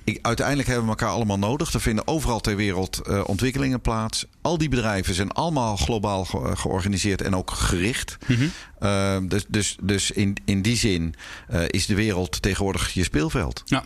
Ik, 0.05 0.19
uiteindelijk 0.23 0.69
hebben 0.69 0.85
we 0.85 0.91
elkaar 0.91 1.15
allemaal 1.15 1.39
nodig. 1.39 1.73
Er 1.73 1.81
vinden 1.81 2.07
overal 2.07 2.41
ter 2.41 2.57
wereld 2.57 3.01
uh, 3.09 3.21
ontwikkelingen 3.27 3.81
plaats. 3.81 4.27
Al 4.43 4.59
die 4.59 4.69
bedrijven 4.69 5.15
zijn 5.15 5.33
allemaal 5.33 5.77
globaal 5.77 6.25
ge 6.25 6.51
georganiseerd 6.57 7.23
en 7.23 7.37
ook 7.37 7.51
gericht. 7.51 8.17
Mm 8.27 8.37
-hmm. 8.37 8.51
Uh, 8.85 9.17
dus 9.23 9.45
dus, 9.49 9.77
dus 9.83 10.11
in, 10.11 10.37
in 10.45 10.63
die 10.63 10.77
zin 10.77 11.15
uh, 11.53 11.61
is 11.67 11.87
de 11.87 11.95
wereld 11.95 12.43
tegenwoordig 12.43 12.93
je 12.93 13.05
speelveld. 13.05 13.63
Ja, 13.65 13.85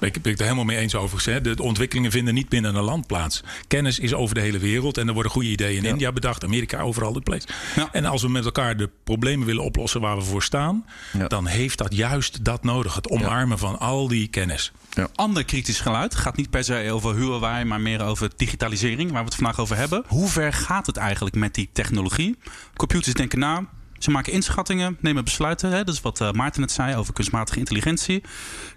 ik 0.00 0.22
ben 0.22 0.30
het 0.30 0.38
er 0.38 0.44
helemaal 0.44 0.64
mee 0.64 0.76
eens 0.76 0.94
overigens. 0.94 1.24
Hè. 1.24 1.40
De 1.40 1.62
ontwikkelingen 1.62 2.10
vinden 2.10 2.34
niet 2.34 2.48
binnen 2.48 2.74
een 2.74 2.82
land 2.82 3.06
plaats. 3.06 3.42
Kennis 3.66 3.98
is 3.98 4.14
over 4.14 4.34
de 4.34 4.40
hele 4.40 4.58
wereld 4.58 4.98
en 4.98 5.08
er 5.08 5.14
worden 5.14 5.32
goede 5.32 5.48
ideeën 5.48 5.76
in 5.76 5.82
ja. 5.82 5.88
India 5.88 6.12
bedacht, 6.12 6.44
Amerika, 6.44 6.80
overal 6.80 7.12
de 7.12 7.20
place. 7.20 7.46
Ja. 7.76 7.88
En 7.92 8.04
als 8.04 8.22
we 8.22 8.28
met 8.28 8.44
elkaar 8.44 8.76
de 8.76 8.90
problemen 9.04 9.46
willen 9.46 9.64
oplossen 9.64 10.00
waar 10.00 10.16
we 10.16 10.22
voor 10.22 10.42
staan, 10.42 10.84
ja. 11.12 11.26
dan 11.26 11.46
heeft 11.46 11.78
dat 11.78 11.94
juist 11.94 12.44
dat 12.44 12.64
nodig. 12.64 12.94
Het 12.94 13.08
omarmen 13.08 13.58
van 13.58 13.78
al 13.78 14.08
die 14.08 14.28
kennis. 14.28 14.72
Ja. 14.90 15.08
Ander 15.14 15.44
kritisch 15.44 15.80
geluid 15.80 16.14
gaat 16.14 16.36
niet 16.36 16.50
per 16.50 16.64
se 16.64 16.90
over 16.92 17.14
Huawei, 17.14 17.64
maar 17.64 17.80
meer 17.80 18.02
over 18.02 18.30
digitalisering, 18.36 19.10
waar 19.10 19.20
we 19.20 19.24
het 19.24 19.34
vandaag 19.34 19.60
over 19.60 19.76
hebben. 19.76 20.04
Hoe 20.06 20.28
ver 20.28 20.52
gaat 20.52 20.86
het 20.86 20.96
eigenlijk 20.96 21.36
met 21.36 21.54
die 21.54 21.68
technologie? 21.72 22.36
Computers 22.76 23.14
denken 23.14 23.38
na, 23.38 23.64
ze 24.02 24.10
maken 24.10 24.32
inschattingen, 24.32 24.96
nemen 25.00 25.24
besluiten. 25.24 25.70
Hè? 25.70 25.84
Dat 25.84 25.94
is 25.94 26.00
wat 26.00 26.20
uh, 26.20 26.30
Maarten 26.30 26.60
net 26.60 26.72
zei 26.72 26.96
over 26.96 27.12
kunstmatige 27.12 27.58
intelligentie. 27.58 28.22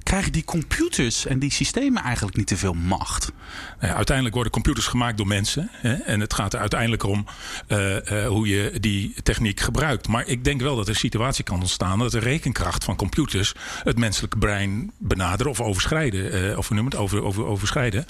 Krijgen 0.03 0.31
die 0.31 0.43
computers 0.43 1.25
en 1.25 1.39
die 1.39 1.51
systemen 1.51 2.03
eigenlijk 2.03 2.37
niet 2.37 2.47
te 2.47 2.57
veel 2.57 2.73
macht? 2.73 3.31
Nou 3.79 3.93
uiteindelijk 3.93 4.35
worden 4.35 4.53
computers 4.53 4.87
gemaakt 4.87 5.17
door 5.17 5.27
mensen. 5.27 5.69
Hè? 5.71 5.93
En 5.93 6.19
het 6.19 6.33
gaat 6.33 6.53
er 6.53 6.59
uiteindelijk 6.59 7.03
om 7.03 7.25
uh, 7.67 7.95
uh, 7.95 8.27
hoe 8.27 8.47
je 8.47 8.79
die 8.79 9.13
techniek 9.23 9.59
gebruikt. 9.59 10.07
Maar 10.07 10.27
ik 10.27 10.43
denk 10.43 10.61
wel 10.61 10.75
dat 10.75 10.85
er 10.85 10.93
een 10.93 10.99
situatie 10.99 11.43
kan 11.43 11.59
ontstaan 11.59 11.99
dat 11.99 12.11
de 12.11 12.19
rekenkracht 12.19 12.83
van 12.83 12.95
computers 12.95 13.53
het 13.83 13.97
menselijke 13.97 14.37
brein 14.37 14.91
benaderen 14.97 15.51
of 15.51 15.61
overschrijden. 15.61 16.57
of 16.57 16.67
we 16.67 16.73
noemen 16.73 16.91
het 16.91 17.01
over, 17.01 17.45
overschrijden. 17.45 18.05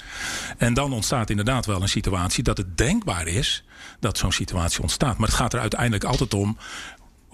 En 0.58 0.74
dan 0.74 0.92
ontstaat 0.92 1.30
inderdaad 1.30 1.66
wel 1.66 1.82
een 1.82 1.88
situatie 1.88 2.42
dat 2.42 2.56
het 2.56 2.76
denkbaar 2.76 3.26
is 3.26 3.64
dat 4.00 4.18
zo'n 4.18 4.32
situatie 4.32 4.82
ontstaat. 4.82 5.18
Maar 5.18 5.28
het 5.28 5.36
gaat 5.36 5.52
er 5.52 5.60
uiteindelijk 5.60 6.04
altijd 6.04 6.34
om 6.34 6.58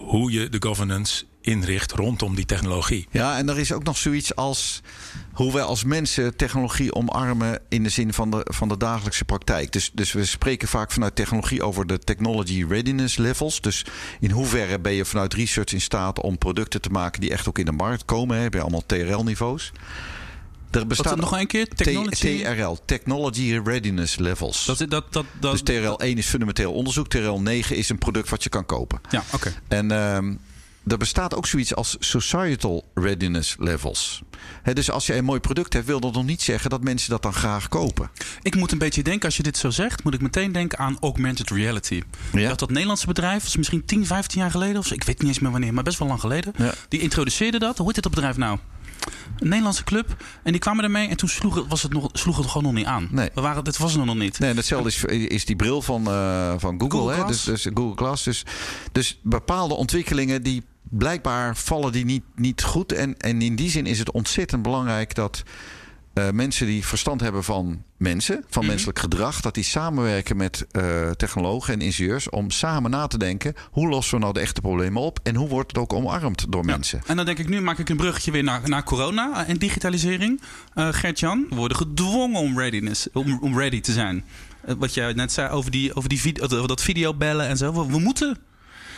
hoe 0.01 0.33
je 0.33 0.49
de 0.49 0.63
governance 0.67 1.25
inricht 1.41 1.93
rondom 1.93 2.35
die 2.35 2.45
technologie. 2.45 3.07
Ja, 3.11 3.39
en 3.39 3.49
er 3.49 3.59
is 3.59 3.73
ook 3.73 3.83
nog 3.83 3.97
zoiets 3.97 4.35
als 4.37 4.83
hoe 5.33 5.53
wij 5.53 5.63
als 5.63 5.85
mensen 5.85 6.37
technologie 6.37 6.95
omarmen 6.95 7.61
in 7.69 7.83
de 7.83 7.89
zin 7.89 8.13
van 8.13 8.31
de, 8.31 8.47
van 8.51 8.69
de 8.69 8.77
dagelijkse 8.77 9.25
praktijk. 9.25 9.73
Dus, 9.73 9.91
dus 9.95 10.13
we 10.13 10.25
spreken 10.25 10.69
vaak 10.69 10.93
vanuit 10.93 11.17
technologie 11.17 11.63
over 11.63 11.87
de 11.87 11.99
technology 11.99 12.65
readiness 12.69 13.17
levels. 13.17 13.61
Dus 13.61 13.85
in 14.21 14.31
hoeverre 14.31 14.81
ben 14.81 14.93
je 14.93 15.05
vanuit 15.05 15.35
research 15.35 15.73
in 15.73 15.81
staat 15.81 16.21
om 16.21 16.39
producten 16.39 16.81
te 16.81 16.91
maken 16.91 17.21
die 17.21 17.31
echt 17.31 17.49
ook 17.49 17.59
in 17.59 17.65
de 17.65 17.73
markt 17.73 18.05
komen? 18.05 18.39
Hè? 18.39 18.49
Bij 18.49 18.61
allemaal 18.61 18.87
TRL-niveaus. 18.87 19.73
Er 20.71 20.87
bestaat 20.87 21.17
nog 21.17 21.39
een 21.39 21.47
keer? 21.47 21.69
Technology? 21.69 22.43
TRL, 22.43 22.77
Technology 22.85 23.61
Readiness 23.65 24.17
Levels. 24.17 24.65
Dat, 24.65 24.79
dat, 24.79 24.91
dat, 24.91 25.25
dat, 25.41 25.53
dus 25.53 25.63
TRL 25.63 25.97
1 25.97 26.19
is 26.19 26.27
fundamenteel 26.27 26.73
onderzoek. 26.73 27.09
TRL 27.09 27.41
9 27.41 27.77
is 27.77 27.89
een 27.89 27.99
product 27.99 28.29
wat 28.29 28.43
je 28.43 28.49
kan 28.49 28.67
kopen. 28.67 29.01
Ja, 29.11 29.25
oké. 29.33 29.35
Okay. 29.35 29.53
En 29.69 29.91
um, 29.91 30.41
er 30.87 30.99
bestaat 30.99 31.35
ook 31.35 31.47
zoiets 31.47 31.75
als 31.75 31.97
Societal 31.99 32.85
Readiness 32.95 33.57
Levels. 33.59 34.23
He, 34.63 34.73
dus 34.73 34.91
als 34.91 35.07
je 35.07 35.15
een 35.15 35.25
mooi 35.25 35.41
product 35.41 35.73
hebt, 35.73 35.87
wil 35.87 36.01
dat 36.01 36.13
nog 36.13 36.25
niet 36.25 36.43
zeggen 36.43 36.71
dat 36.71 36.83
mensen 36.83 37.11
dat 37.11 37.23
dan 37.23 37.33
graag 37.33 37.69
kopen. 37.69 38.11
Ik 38.43 38.57
moet 38.57 38.73
een 38.73 38.79
beetje 38.79 39.03
denken, 39.03 39.25
als 39.25 39.37
je 39.37 39.43
dit 39.43 39.57
zo 39.57 39.71
zegt, 39.71 40.05
moet 40.05 40.15
ik 40.15 40.21
meteen 40.21 40.53
denken 40.53 40.79
aan 40.79 40.97
augmented 41.01 41.51
reality. 41.51 42.03
Ja? 42.33 42.49
Dat 42.49 42.59
dat 42.59 42.71
Nederlandse 42.71 43.07
bedrijf, 43.07 43.43
was 43.43 43.57
misschien 43.57 43.85
10, 43.85 44.07
15 44.07 44.41
jaar 44.41 44.51
geleden 44.51 44.79
of 44.79 44.87
zo, 44.87 44.95
ik 44.95 45.05
weet 45.05 45.19
niet 45.19 45.29
eens 45.29 45.39
meer 45.39 45.51
wanneer, 45.51 45.75
maar 45.75 45.85
best 45.85 45.99
wel 45.99 46.09
lang 46.09 46.21
geleden. 46.21 46.53
Ja. 46.57 46.75
Die 46.89 47.01
introduceerde 47.01 47.59
dat. 47.59 47.79
Hoe 47.79 47.87
heet 47.87 48.03
dit 48.03 48.13
bedrijf 48.13 48.37
nou? 48.37 48.59
Een 49.39 49.49
Nederlandse 49.49 49.85
club. 49.85 50.17
En 50.43 50.53
die 50.53 50.61
kwamen 50.61 50.85
ermee 50.85 51.09
en 51.09 51.17
toen 51.17 51.29
sloeg 51.29 51.55
het, 51.55 51.67
was 51.69 51.83
het, 51.83 51.93
nog, 51.93 52.09
sloeg 52.13 52.37
het 52.37 52.47
gewoon 52.47 52.63
nog 52.63 52.73
niet 52.73 52.87
aan. 52.87 53.09
Nee. 53.11 53.31
We 53.35 53.41
waren, 53.41 53.65
dit 53.65 53.79
was 53.79 53.95
er 53.95 54.05
nog 54.05 54.17
niet. 54.17 54.39
Nee, 54.39 54.55
hetzelfde 54.55 54.89
is, 54.89 55.05
is 55.05 55.45
die 55.45 55.57
bril 55.57 55.83
van, 55.83 56.09
uh, 56.09 56.55
van 56.57 56.81
Google. 56.81 56.99
Google 56.99 57.15
hè? 57.15 57.25
Dus, 57.25 57.43
dus 57.43 57.67
Google 57.75 57.97
Glass. 57.97 58.25
Dus, 58.25 58.45
dus 58.93 59.19
bepaalde 59.23 59.75
ontwikkelingen 59.75 60.43
die 60.43 60.63
blijkbaar 60.83 61.57
vallen 61.57 61.93
die 61.93 62.05
niet, 62.05 62.25
niet 62.35 62.63
goed. 62.63 62.93
En, 62.93 63.17
en 63.17 63.43
in 63.43 63.57
die 63.57 63.71
zin 63.71 63.87
is 63.87 63.99
het 63.99 64.11
ontzettend 64.11 64.63
belangrijk 64.63 65.15
dat 65.15 65.43
uh, 66.21 66.31
mensen 66.31 66.67
die 66.67 66.87
verstand 66.87 67.21
hebben 67.21 67.45
van 67.45 67.83
mensen, 67.97 68.35
van 68.35 68.45
mm-hmm. 68.49 68.67
menselijk 68.67 68.99
gedrag, 68.99 69.41
dat 69.41 69.55
die 69.55 69.65
samenwerken 69.65 70.37
met 70.37 70.67
uh, 70.73 71.11
technologen 71.11 71.75
en 71.75 71.81
ingenieurs 71.81 72.31
om 72.31 72.51
samen 72.51 72.91
na 72.91 73.07
te 73.07 73.19
denken 73.19 73.55
hoe 73.71 73.89
lossen 73.89 74.15
we 74.15 74.21
nou 74.21 74.33
de 74.35 74.41
echte 74.41 74.61
problemen 74.61 75.03
op 75.03 75.19
en 75.23 75.35
hoe 75.35 75.49
wordt 75.49 75.71
het 75.71 75.81
ook 75.81 75.93
omarmd 75.93 76.53
door 76.53 76.67
ja. 76.67 76.71
mensen. 76.71 77.03
En 77.07 77.17
dan 77.17 77.25
denk 77.25 77.39
ik 77.39 77.49
nu 77.49 77.61
maak 77.61 77.79
ik 77.79 77.89
een 77.89 77.97
bruggetje 77.97 78.31
weer 78.31 78.45
naar, 78.45 78.69
naar 78.69 78.85
corona 78.85 79.47
en 79.47 79.57
digitalisering. 79.57 80.41
Uh, 80.75 80.89
Gert-Jan, 80.91 81.47
we 81.49 81.55
worden 81.55 81.77
gedwongen 81.77 82.41
om 82.41 82.59
readiness, 82.59 83.09
om, 83.13 83.39
om 83.41 83.59
ready 83.59 83.81
te 83.81 83.93
zijn. 83.93 84.25
Wat 84.79 84.95
jij 84.95 85.13
net 85.13 85.33
zei 85.33 85.51
over, 85.51 85.71
die, 85.71 85.95
over, 85.95 86.09
die 86.09 86.43
over 86.43 86.69
dat 86.69 86.83
videobellen 86.83 87.47
en 87.47 87.57
zo. 87.57 87.73
We, 87.73 87.93
we 87.93 87.99
moeten 87.99 88.39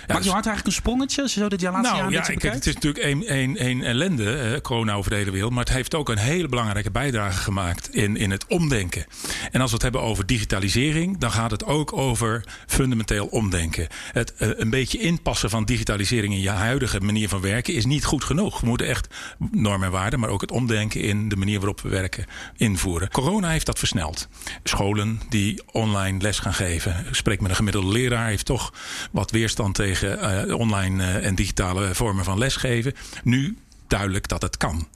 Maakt 0.08 0.24
je 0.24 0.30
hart 0.30 0.46
eigenlijk 0.46 0.66
een 0.66 0.82
sprongetje 0.82 1.28
zo 1.28 1.48
dit 1.48 1.60
jaar 1.60 1.72
laatste 1.72 1.96
nou, 1.96 2.12
jaar 2.12 2.22
ja, 2.30 2.34
kijk, 2.34 2.54
Het 2.54 2.66
is 2.66 2.74
natuurlijk 2.74 3.04
één, 3.04 3.26
één, 3.26 3.56
één 3.56 3.82
ellende, 3.82 4.34
eh, 4.34 4.60
corona 4.60 4.92
over 4.92 5.10
de 5.10 5.16
hele 5.16 5.30
wereld. 5.30 5.52
Maar 5.52 5.64
het 5.64 5.72
heeft 5.72 5.94
ook 5.94 6.08
een 6.08 6.18
hele 6.18 6.48
belangrijke 6.48 6.90
bijdrage 6.90 7.38
gemaakt 7.38 7.94
in, 7.94 8.16
in 8.16 8.30
het 8.30 8.46
omdenken. 8.46 9.04
En 9.50 9.60
als 9.60 9.68
we 9.68 9.74
het 9.74 9.82
hebben 9.82 10.02
over 10.02 10.26
digitalisering, 10.26 11.18
dan 11.18 11.30
gaat 11.30 11.50
het 11.50 11.64
ook 11.64 11.92
over 11.92 12.44
fundamenteel 12.66 13.26
omdenken. 13.26 13.86
Het 14.12 14.34
uh, 14.38 14.48
een 14.56 14.70
beetje 14.70 14.98
inpassen 14.98 15.50
van 15.50 15.64
digitalisering 15.64 16.34
in 16.34 16.40
je 16.40 16.50
huidige 16.50 17.00
manier 17.00 17.28
van 17.28 17.40
werken 17.40 17.74
is 17.74 17.84
niet 17.84 18.04
goed 18.04 18.24
genoeg. 18.24 18.60
We 18.60 18.66
moeten 18.66 18.86
echt 18.86 19.14
normen 19.50 19.86
en 19.86 19.92
waarden, 19.92 20.20
maar 20.20 20.28
ook 20.28 20.40
het 20.40 20.50
omdenken 20.50 21.00
in 21.00 21.28
de 21.28 21.36
manier 21.36 21.58
waarop 21.58 21.80
we 21.80 21.88
werken 21.88 22.26
invoeren. 22.56 23.10
Corona 23.10 23.48
heeft 23.48 23.66
dat 23.66 23.78
versneld. 23.78 24.28
Scholen 24.64 25.20
die 25.28 25.62
online 25.72 26.20
les 26.20 26.38
gaan 26.38 26.54
geven. 26.54 27.04
Ik 27.08 27.14
spreek 27.14 27.40
met 27.40 27.50
een 27.50 27.56
gemiddelde 27.56 27.92
leraar, 27.92 28.26
heeft 28.26 28.46
toch 28.46 28.72
wat 29.10 29.30
weerstand 29.30 29.74
tegen 29.74 29.91
tegen 29.92 30.48
uh, 30.48 30.58
online 30.58 31.02
uh, 31.02 31.26
en 31.26 31.34
digitale 31.34 31.94
vormen 31.94 32.24
van 32.24 32.38
lesgeven. 32.38 32.94
Nu 33.24 33.56
duidelijk 33.86 34.28
dat 34.28 34.42
het 34.42 34.56
kan. 34.56 34.88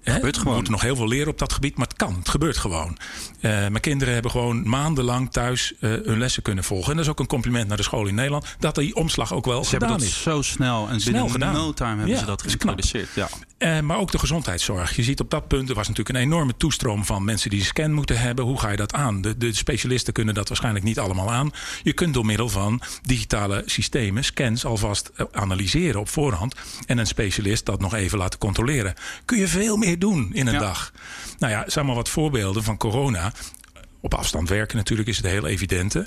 Het 0.00 0.14
gebeurt 0.14 0.36
gewoon. 0.36 0.50
We 0.50 0.54
moeten 0.54 0.72
nog 0.72 0.82
heel 0.82 0.96
veel 0.96 1.08
leren 1.08 1.28
op 1.28 1.38
dat 1.38 1.52
gebied, 1.52 1.76
maar 1.76 1.86
het 1.86 1.96
kan. 1.96 2.14
Het 2.14 2.28
gebeurt 2.28 2.56
gewoon. 2.56 2.96
Uh, 3.44 3.50
mijn 3.50 3.80
kinderen 3.80 4.14
hebben 4.14 4.30
gewoon 4.30 4.68
maandenlang 4.68 5.32
thuis 5.32 5.72
uh, 5.80 5.90
hun 6.04 6.18
lessen 6.18 6.42
kunnen 6.42 6.64
volgen. 6.64 6.90
En 6.90 6.96
dat 6.96 7.04
is 7.04 7.10
ook 7.10 7.20
een 7.20 7.26
compliment 7.26 7.68
naar 7.68 7.76
de 7.76 7.82
school 7.82 8.06
in 8.06 8.14
Nederland. 8.14 8.56
Dat 8.58 8.74
die 8.74 8.94
omslag 8.94 9.32
ook 9.32 9.44
wel 9.44 9.64
ze 9.64 9.70
gedaan 9.70 9.88
hebben 9.88 10.06
dat 10.06 10.16
is. 10.16 10.22
zo 10.22 10.42
snel 10.42 10.88
en 10.88 11.00
snel 11.00 11.30
binnen 11.30 11.52
no 11.52 11.72
time 11.72 11.90
hebben 11.90 12.08
ja, 12.08 12.18
ze 12.18 12.24
dat 12.24 12.42
geïntroduceerd. 12.42 13.08
Ja. 13.14 13.28
Uh, 13.58 13.80
maar 13.80 13.98
ook 13.98 14.10
de 14.12 14.18
gezondheidszorg. 14.18 14.96
Je 14.96 15.02
ziet 15.02 15.20
op 15.20 15.30
dat 15.30 15.48
punt, 15.48 15.68
er 15.68 15.74
was 15.74 15.88
natuurlijk 15.88 16.16
een 16.16 16.22
enorme 16.22 16.56
toestroom 16.56 17.04
van 17.04 17.24
mensen 17.24 17.50
die 17.50 17.58
een 17.58 17.64
scan 17.64 17.92
moeten 17.92 18.18
hebben. 18.18 18.44
Hoe 18.44 18.60
ga 18.60 18.70
je 18.70 18.76
dat 18.76 18.92
aan? 18.92 19.20
De, 19.20 19.36
de 19.36 19.54
specialisten 19.54 20.12
kunnen 20.12 20.34
dat 20.34 20.48
waarschijnlijk 20.48 20.84
niet 20.84 20.98
allemaal 20.98 21.32
aan. 21.32 21.50
Je 21.82 21.92
kunt 21.92 22.14
door 22.14 22.26
middel 22.26 22.48
van 22.48 22.80
digitale 23.02 23.62
systemen 23.66 24.24
scans 24.24 24.64
alvast 24.64 25.10
analyseren 25.32 26.00
op 26.00 26.08
voorhand. 26.08 26.54
En 26.86 26.98
een 26.98 27.06
specialist 27.06 27.66
dat 27.66 27.80
nog 27.80 27.94
even 27.94 28.18
laten 28.18 28.38
controleren. 28.38 28.94
Kun 29.24 29.38
je 29.38 29.48
veel 29.48 29.76
meer 29.76 29.98
doen 29.98 30.30
in 30.32 30.46
een 30.46 30.52
ja. 30.52 30.58
dag. 30.58 30.92
Nou 31.38 31.52
ja, 31.52 31.64
zeg 31.66 31.84
maar 31.84 31.94
wat 31.94 32.08
voorbeelden 32.08 32.62
van 32.62 32.76
corona 32.76 33.32
Op 34.04 34.14
afstand 34.14 34.48
werken 34.48 34.76
natuurlijk 34.76 35.08
is 35.08 35.16
het 35.16 35.26
heel 35.26 35.46
evidente. 35.46 36.06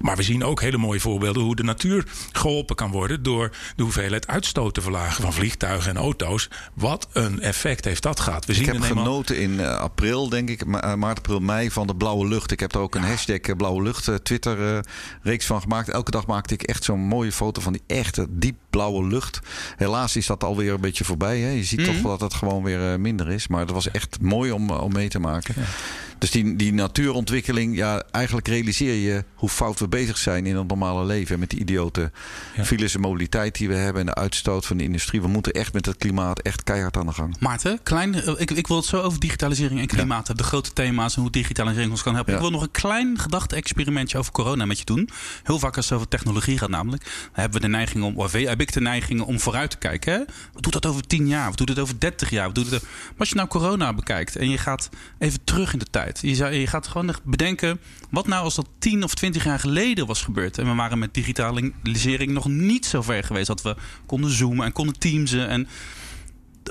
Maar 0.00 0.16
we 0.16 0.22
zien 0.22 0.44
ook 0.44 0.60
hele 0.60 0.76
mooie 0.76 1.00
voorbeelden 1.00 1.42
hoe 1.42 1.56
de 1.56 1.62
natuur 1.62 2.04
geholpen 2.32 2.76
kan 2.76 2.90
worden 2.90 3.22
door 3.22 3.50
de 3.76 3.82
hoeveelheid 3.82 4.26
uitstoot 4.26 4.74
te 4.74 4.80
verlagen 4.80 5.22
van 5.22 5.32
vliegtuigen 5.32 5.90
en 5.90 5.96
auto's. 5.96 6.48
Wat 6.74 7.08
een 7.12 7.40
effect 7.40 7.84
heeft 7.84 8.02
dat 8.02 8.20
gehad. 8.20 8.44
We 8.44 8.54
ik 8.54 8.66
heb 8.66 8.80
genoten 8.80 9.38
in 9.38 9.52
uh, 9.52 9.76
april, 9.76 10.28
denk 10.28 10.48
ik, 10.48 10.66
ma 10.66 10.96
maart, 10.96 11.18
april, 11.18 11.40
mei 11.40 11.70
van 11.70 11.86
de 11.86 11.96
blauwe 11.96 12.28
lucht. 12.28 12.50
Ik 12.50 12.60
heb 12.60 12.74
er 12.74 12.80
ook 12.80 12.94
een 12.94 13.02
hashtag 13.02 13.56
blauwe 13.56 13.82
lucht 13.82 14.24
Twitter 14.24 14.84
reeks 15.22 15.46
van 15.46 15.60
gemaakt. 15.60 15.88
Elke 15.88 16.10
dag 16.10 16.26
maakte 16.26 16.54
ik 16.54 16.62
echt 16.62 16.84
zo'n 16.84 17.00
mooie 17.00 17.32
foto 17.32 17.60
van 17.60 17.72
die 17.72 17.82
echte 17.86 18.26
diep 18.30 18.56
blauwe 18.70 19.06
lucht. 19.06 19.40
Helaas 19.76 20.16
is 20.16 20.26
dat 20.26 20.44
alweer 20.44 20.72
een 20.72 20.80
beetje 20.80 21.04
voorbij. 21.04 21.40
Hè? 21.40 21.50
Je 21.50 21.64
ziet 21.64 21.78
mm 21.78 21.84
-hmm. 21.84 21.94
toch 21.94 22.02
mhm. 22.02 22.10
dat 22.10 22.20
het 22.20 22.34
gewoon 22.34 22.62
weer 22.62 23.00
minder 23.00 23.30
is. 23.30 23.48
Maar 23.48 23.60
het 23.60 23.70
was 23.70 23.90
echt 23.90 24.20
mooi 24.20 24.50
om, 24.50 24.70
om 24.70 24.92
mee 24.92 25.08
te 25.08 25.18
maken. 25.18 25.54
Ja. 25.56 25.64
Dus 26.18 26.30
die, 26.30 26.56
die 26.56 26.72
natuurontwikkeling, 26.72 27.76
ja, 27.76 28.02
eigenlijk 28.10 28.48
realiseer 28.48 28.94
je 28.94 29.24
hoe 29.34 29.48
fout 29.48 29.78
we 29.78 29.88
bezig 29.88 30.18
zijn 30.18 30.46
in 30.46 30.56
het 30.56 30.68
normale 30.68 31.04
leven. 31.04 31.38
Met 31.38 31.50
die 31.50 31.58
idiote 31.60 32.10
ja. 32.56 32.64
files 32.64 32.94
en 32.94 33.00
mobiliteit 33.00 33.58
die 33.58 33.68
we 33.68 33.74
hebben 33.74 34.00
en 34.00 34.06
de 34.06 34.14
uitstoot 34.14 34.66
van 34.66 34.76
de 34.76 34.84
industrie. 34.84 35.22
We 35.22 35.28
moeten 35.28 35.52
echt 35.52 35.72
met 35.72 35.86
het 35.86 35.96
klimaat 35.96 36.40
echt 36.40 36.62
keihard 36.62 36.96
aan 36.96 37.06
de 37.06 37.12
gang. 37.12 37.36
Maarten, 37.40 37.82
klein, 37.82 38.14
eh, 38.14 38.32
ik, 38.36 38.50
ik 38.50 38.66
wil 38.66 38.76
het 38.76 38.86
zo 38.86 39.00
over 39.00 39.20
digitalisering 39.20 39.80
en 39.80 39.86
klimaat 39.86 40.26
hebben. 40.26 40.44
De 40.44 40.50
grote 40.50 40.72
thema's 40.72 41.16
en 41.16 41.22
hoe 41.22 41.30
digitalisering 41.30 41.90
ons 41.90 42.02
kan 42.02 42.14
helpen. 42.14 42.32
Ja. 42.32 42.38
Ik 42.38 42.44
wil 42.44 42.52
nog 42.52 42.62
een 42.62 42.70
klein 42.70 43.18
gedachte-experimentje 43.18 44.18
over 44.18 44.32
corona 44.32 44.64
met 44.64 44.78
je 44.78 44.84
doen. 44.84 45.08
Heel 45.42 45.58
vaak 45.58 45.76
als 45.76 45.84
het 45.84 45.94
over 45.94 46.08
technologie 46.08 46.58
gaat 46.58 46.68
namelijk, 46.68 47.02
dan 47.02 47.12
hebben 47.32 47.60
we 47.60 47.66
de 47.66 47.72
neiging 47.72 48.04
om, 48.04 48.16
of 48.16 48.32
heb 48.32 48.60
ik 48.60 48.72
de 48.72 48.80
neiging 48.80 49.20
om 49.20 49.40
vooruit 49.40 49.70
te 49.70 49.78
kijken. 49.78 50.12
Hè? 50.12 50.18
Wat 50.52 50.62
doet 50.62 50.72
dat 50.72 50.86
over 50.86 51.06
10 51.06 51.28
jaar? 51.28 51.48
Wat 51.48 51.58
doet 51.58 51.68
het 51.68 51.78
over 51.78 52.00
30 52.00 52.30
jaar? 52.30 52.46
Wat 52.46 52.54
doet 52.54 52.70
het... 52.70 52.82
Maar 52.82 53.12
als 53.18 53.28
je 53.28 53.34
nou 53.34 53.48
corona 53.48 53.94
bekijkt 53.94 54.36
en 54.36 54.50
je 54.50 54.58
gaat 54.58 54.88
even 55.18 55.44
terug 55.44 55.72
in 55.72 55.78
de 55.78 55.90
tijd. 55.90 56.03
Je, 56.12 56.60
je 56.60 56.66
gaat 56.66 56.86
gewoon 56.86 57.14
bedenken, 57.22 57.80
wat 58.10 58.26
nou 58.26 58.44
als 58.44 58.54
dat 58.54 58.68
10 58.78 59.04
of 59.04 59.14
20 59.14 59.44
jaar 59.44 59.58
geleden 59.58 60.06
was 60.06 60.22
gebeurd? 60.22 60.58
En 60.58 60.66
we 60.66 60.74
waren 60.74 60.98
met 60.98 61.14
digitalisering 61.14 62.32
nog 62.32 62.48
niet 62.48 62.86
zo 62.86 63.02
ver 63.02 63.24
geweest 63.24 63.46
dat 63.46 63.62
we 63.62 63.76
konden 64.06 64.30
zoomen 64.30 64.66
en 64.66 64.72
konden 64.72 64.98
teamsen. 64.98 65.48
En 65.48 65.68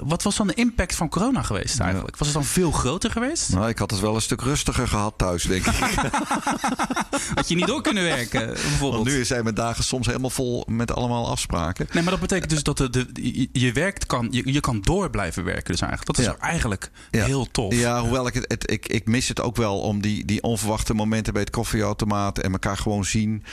wat 0.04 0.24
was 0.24 0.36
dan 0.36 0.48
de 0.48 0.54
impact 0.54 0.96
van 0.96 1.10
corona 1.10 1.42
geweest 1.42 1.80
eigenlijk? 1.80 2.18
Was 2.18 2.28
het 2.28 2.36
dan 2.36 2.46
veel 2.46 2.72
groter 2.72 3.12
geweest? 3.12 3.54
Nou, 3.54 3.70
ik 3.70 3.78
had 3.78 3.92
het 3.92 4.00
wel 4.00 4.16
een 4.16 4.22
stuk 4.22 4.42
rustiger 4.42 4.88
gehad 4.88 5.14
thuis, 5.18 5.44
denk 5.44 5.66
ik. 5.66 5.74
had 7.36 7.48
je 7.48 7.56
niet 7.56 7.68
door 7.68 7.82
kunnen 7.82 8.04
werken, 8.04 8.46
bijvoorbeeld? 8.46 9.04
Want 9.04 9.18
nu 9.18 9.26
zijn 9.26 9.44
mijn 9.44 9.56
dagen 9.56 9.84
soms 9.84 10.08
helemaal 10.08 10.30
vol 10.30 10.64
met 10.68 10.96
allemaal 10.96 11.30
afspraken. 11.30 11.88
Nee, 11.92 12.04
maar 12.04 12.12
dat 12.12 12.22
betekent 12.22 12.50
dus 12.50 12.64
dat 12.64 12.78
de, 12.78 12.90
de, 12.90 13.50
je 13.52 13.72
werkt 13.72 14.06
kan, 14.06 14.28
je, 14.32 14.54
je 14.54 14.60
kan 14.60 14.82
door 14.82 15.10
blijven 15.10 15.44
werken 15.44 15.72
dus 15.72 15.82
eigenlijk. 15.82 16.18
Dat 16.18 16.28
is 16.28 16.34
eigenlijk 16.40 16.92
heel 17.12 17.52
tof. 17.52 17.74
Ja, 17.74 18.02
hoewel 18.02 18.28
ik 18.28 18.34
het, 18.34 18.72
ik, 18.72 18.88
ik 18.88 19.08
mis 19.08 19.28
het 19.28 19.42
ook 19.42 19.56
wel 19.56 19.80
om 19.80 20.02
die, 20.02 20.26
die 20.26 20.44
onverwachte 20.44 20.94
momenten 20.94 21.34
bij 21.34 21.42
het 21.42 21.52
koffieautomaat 21.52 22.40
en 22.40 22.52
elkaar 22.52 22.78
gewoon 22.78 23.06
zien, 23.06 23.44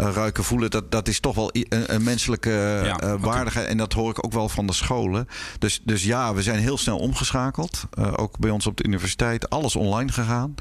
uh, 0.00 0.10
ruiken, 0.12 0.44
voelen. 0.44 0.70
Dat, 0.70 0.90
dat 0.90 1.08
is 1.08 1.20
toch 1.20 1.34
wel 1.34 1.50
een, 1.52 1.94
een 1.94 2.02
menselijke 2.02 2.82
uh, 3.02 3.14
waardigheid. 3.20 3.68
En 3.68 3.76
dat 3.76 3.92
hoor 3.92 4.10
ik 4.10 4.24
ook 4.24 4.32
wel 4.32 4.48
van 4.48 4.66
de 4.66 4.72
scholen. 4.72 5.28
Dus 5.58 5.80
dus 5.84 6.04
ja, 6.04 6.34
we 6.34 6.42
zijn 6.42 6.58
heel 6.58 6.78
snel 6.78 6.98
omgeschakeld. 6.98 7.84
Uh, 7.98 8.12
ook 8.16 8.38
bij 8.38 8.50
ons 8.50 8.66
op 8.66 8.76
de 8.76 8.84
universiteit. 8.84 9.50
Alles 9.50 9.76
online 9.76 10.12
gegaan. 10.12 10.54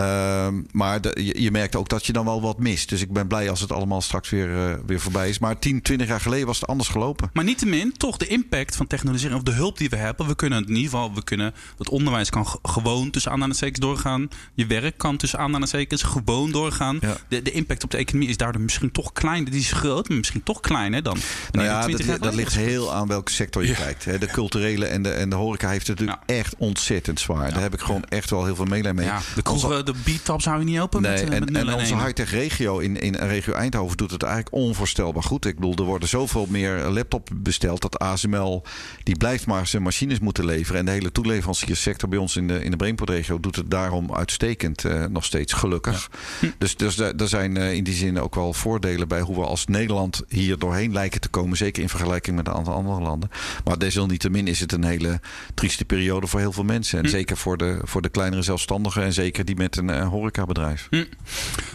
Uh, 0.00 0.48
maar 0.72 1.00
de, 1.00 1.16
je, 1.22 1.42
je, 1.42 1.50
merkt 1.50 1.76
ook 1.76 1.88
dat 1.88 2.06
je 2.06 2.12
dan 2.12 2.24
wel 2.24 2.40
wat 2.40 2.58
mist. 2.58 2.88
Dus 2.88 3.00
ik 3.00 3.12
ben 3.12 3.26
blij 3.26 3.50
als 3.50 3.60
het 3.60 3.72
allemaal 3.72 4.00
straks 4.00 4.30
weer, 4.30 4.48
uh, 4.48 4.74
weer 4.86 5.00
voorbij 5.00 5.28
is. 5.28 5.38
Maar 5.38 5.58
10, 5.58 5.82
20 5.82 6.08
jaar 6.08 6.20
geleden 6.20 6.46
was 6.46 6.60
het 6.60 6.68
anders 6.68 6.88
gelopen. 6.88 7.30
Maar 7.32 7.44
niettemin, 7.44 7.92
toch 7.96 8.16
de 8.16 8.26
impact 8.26 8.76
van 8.76 8.86
technologisering 8.86 9.38
of 9.38 9.44
de 9.44 9.52
hulp 9.52 9.78
die 9.78 9.88
we 9.88 9.96
hebben. 9.96 10.26
We 10.26 10.34
kunnen 10.34 10.62
in 10.62 10.68
ieder 10.68 10.90
geval, 10.90 11.14
we 11.14 11.24
kunnen, 11.24 11.54
het 11.78 11.88
onderwijs 11.88 12.30
kan 12.30 12.46
gewoon 12.62 13.10
tussen 13.10 13.32
aanhalingstekens 13.32 13.80
doorgaan. 13.80 14.28
Je 14.54 14.66
werk 14.66 14.98
kan 14.98 15.16
tussen 15.16 15.38
aanhalingstekens 15.38 16.02
gewoon 16.02 16.50
doorgaan. 16.50 16.98
Ja. 17.00 17.16
De, 17.28 17.42
de 17.42 17.50
impact 17.50 17.84
op 17.84 17.90
de 17.90 17.96
economie 17.96 18.28
is 18.28 18.36
daardoor 18.36 18.62
misschien 18.62 18.92
toch 18.92 19.12
klein. 19.12 19.44
Die 19.44 19.60
is 19.60 19.72
groot, 19.72 20.08
maar 20.08 20.18
misschien 20.18 20.42
toch 20.42 20.60
kleiner 20.60 21.02
dan. 21.02 21.18
Nou 21.50 21.66
ja, 21.66 21.86
dat, 21.86 22.22
dat 22.22 22.34
ligt 22.34 22.54
heel 22.54 22.94
aan 22.94 23.08
welke 23.08 23.32
sector 23.32 23.62
je 23.62 23.68
ja. 23.68 23.74
kijkt. 23.74 24.20
De 24.20 24.26
culturele 24.26 24.86
en 24.86 25.02
de, 25.02 25.10
en 25.10 25.30
de 25.30 25.36
horeca 25.36 25.68
heeft 25.68 25.86
het 25.86 25.98
natuurlijk 25.98 26.28
echt 26.30 26.54
ontzettend 26.58 27.20
zwaar. 27.20 27.52
Daar 27.52 27.62
heb 27.62 27.74
ik 27.74 27.80
gewoon 27.80 28.04
echt 28.04 28.30
wel 28.30 28.44
heel 28.44 28.56
veel 28.56 28.64
meelij 28.64 28.94
mee. 28.94 29.08
de 29.34 29.42
kroegen, 29.42 29.87
de 29.92 29.94
beat 30.04 30.42
zou 30.42 30.58
je 30.58 30.64
niet 30.64 30.80
open 30.80 31.02
nee, 31.02 31.12
met, 31.12 31.32
en, 31.32 31.52
met 31.52 31.66
en 31.66 31.74
onze 31.74 31.96
high-tech 31.96 32.30
regio 32.30 32.78
in, 32.78 33.00
in 33.00 33.14
regio 33.14 33.52
Eindhoven 33.52 33.96
doet 33.96 34.10
het 34.10 34.22
eigenlijk 34.22 34.54
onvoorstelbaar 34.54 35.22
goed. 35.22 35.46
Ik 35.46 35.54
bedoel, 35.54 35.74
er 35.74 35.84
worden 35.84 36.08
zoveel 36.08 36.46
meer 36.48 36.88
laptop 36.88 37.28
besteld 37.34 37.82
dat 37.82 37.98
ASML 37.98 38.62
die 39.02 39.16
blijft 39.16 39.46
maar 39.46 39.66
zijn 39.66 39.82
machines 39.82 40.18
moeten 40.18 40.44
leveren. 40.44 40.80
En 40.80 40.84
de 40.84 40.90
hele 40.90 41.12
toeleveranciersector 41.12 42.08
bij 42.08 42.18
ons 42.18 42.36
in 42.36 42.48
de, 42.48 42.64
in 42.64 42.70
de 42.70 42.76
Brainport-regio 42.76 43.40
doet 43.40 43.56
het 43.56 43.70
daarom 43.70 44.14
uitstekend 44.14 44.84
uh, 44.84 45.04
nog 45.04 45.24
steeds 45.24 45.52
gelukkig. 45.52 46.10
Ja. 46.40 46.48
Dus, 46.58 46.76
dus 46.76 46.98
er 46.98 47.28
zijn 47.28 47.56
uh, 47.56 47.72
in 47.72 47.84
die 47.84 47.94
zin 47.94 48.20
ook 48.20 48.34
wel 48.34 48.52
voordelen 48.52 49.08
bij 49.08 49.20
hoe 49.20 49.36
we 49.36 49.44
als 49.44 49.66
Nederland 49.66 50.22
hier 50.28 50.58
doorheen 50.58 50.92
lijken 50.92 51.20
te 51.20 51.28
komen. 51.28 51.56
Zeker 51.56 51.82
in 51.82 51.88
vergelijking 51.88 52.36
met 52.36 52.46
een 52.46 52.54
aantal 52.54 52.74
andere 52.74 53.00
landen. 53.00 53.30
Maar 53.64 53.78
desalniettemin 53.78 54.46
is 54.46 54.60
het 54.60 54.72
een 54.72 54.84
hele 54.84 55.20
trieste 55.54 55.84
periode 55.84 56.26
voor 56.26 56.40
heel 56.40 56.52
veel 56.52 56.64
mensen. 56.64 56.98
En 56.98 57.04
hm. 57.04 57.10
zeker 57.10 57.36
voor 57.36 57.56
de, 57.56 57.78
voor 57.82 58.02
de 58.02 58.08
kleinere 58.08 58.42
zelfstandigen 58.42 59.02
en 59.02 59.12
zeker 59.12 59.44
die 59.44 59.56
met 59.56 59.76
een 59.78 60.02
horecabedrijf. 60.02 60.86
Hm. 60.90 61.04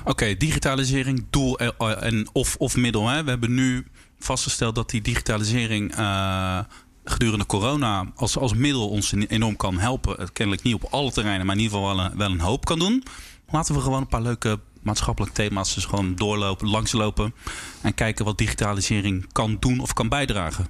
Oké, 0.04 0.38
digitalisering, 0.38 1.26
doel 1.30 1.60
en 1.80 2.30
of, 2.32 2.56
of 2.56 2.76
middel. 2.76 3.08
Hè? 3.08 3.24
We 3.24 3.30
hebben 3.30 3.54
nu 3.54 3.88
vastgesteld 4.20 4.76
dat 4.76 4.89
die 4.89 5.02
digitalisering 5.02 5.98
uh, 5.98 6.60
gedurende 7.04 7.46
corona 7.46 8.06
als, 8.16 8.38
als 8.38 8.54
middel 8.54 8.89
ons 8.89 9.13
enorm 9.28 9.56
kan 9.56 9.80
helpen. 9.80 10.16
Het 10.20 10.32
kennelijk 10.32 10.63
niet 10.63 10.74
op 10.74 10.88
alle 10.89 11.12
terreinen, 11.12 11.46
maar 11.46 11.56
in 11.56 11.62
ieder 11.62 11.78
geval 11.78 11.96
wel 11.96 12.06
een, 12.06 12.18
wel 12.18 12.32
een 12.32 12.39
hoop 12.39 12.66
kan 12.66 12.80
doen. 12.80 13.04
Laten 13.50 13.76
we 13.76 13.82
gewoon 13.82 14.02
een 14.02 14.08
paar 14.08 14.22
leuke 14.22 14.60
maatschappelijke 14.82 15.36
thema's 15.36 15.74
dus 15.74 15.86
gewoon 15.86 16.16
doorlopen, 16.16 16.70
langslopen 16.70 17.34
en 17.82 17.94
kijken 17.94 18.26
wat 18.26 18.38
digitalisering 18.38 19.32
kan 19.32 19.58
doen 19.60 19.80
of 19.80 19.94
kan 19.94 20.10
bijdragen. 20.10 20.68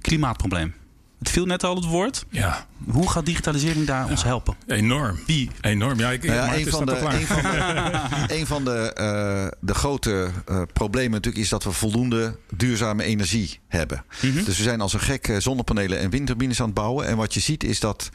Klimaatprobleem. 0.00 0.74
Het 1.20 1.30
viel 1.30 1.46
net 1.46 1.64
al 1.64 1.74
het 1.74 1.84
woord. 1.84 2.24
Ja. 2.30 2.66
Hoe 2.90 3.10
gaat 3.10 3.26
digitalisering 3.26 3.86
daar 3.86 4.04
ja. 4.04 4.10
ons 4.10 4.22
helpen? 4.22 4.56
Enorm. 4.66 5.18
Wie? 5.26 5.50
Enorm. 5.60 5.98
Ja, 5.98 6.10
ik, 6.10 6.24
nou 6.24 6.36
ja, 6.36 6.56
een, 6.56 6.66
van 6.66 6.86
de, 6.86 6.92
een, 6.98 7.26
van 7.26 7.42
de, 7.42 8.00
een 8.28 8.46
van 8.46 8.64
de, 8.64 8.96
uh, 9.00 9.58
de 9.60 9.74
grote 9.74 10.30
uh, 10.50 10.62
problemen 10.72 11.10
natuurlijk 11.10 11.44
is 11.44 11.48
dat 11.48 11.64
we 11.64 11.72
voldoende 11.72 12.36
duurzame 12.54 13.02
energie 13.02 13.60
hebben. 13.68 14.04
Mm 14.22 14.30
-hmm. 14.30 14.44
Dus 14.44 14.56
we 14.56 14.62
zijn 14.62 14.80
als 14.80 14.92
een 14.92 15.00
gek 15.00 15.34
zonnepanelen 15.38 15.98
en 15.98 16.10
windturbines 16.10 16.60
aan 16.60 16.66
het 16.66 16.74
bouwen. 16.74 17.06
En 17.06 17.16
wat 17.16 17.34
je 17.34 17.40
ziet 17.40 17.64
is 17.64 17.80
dat 17.80 18.10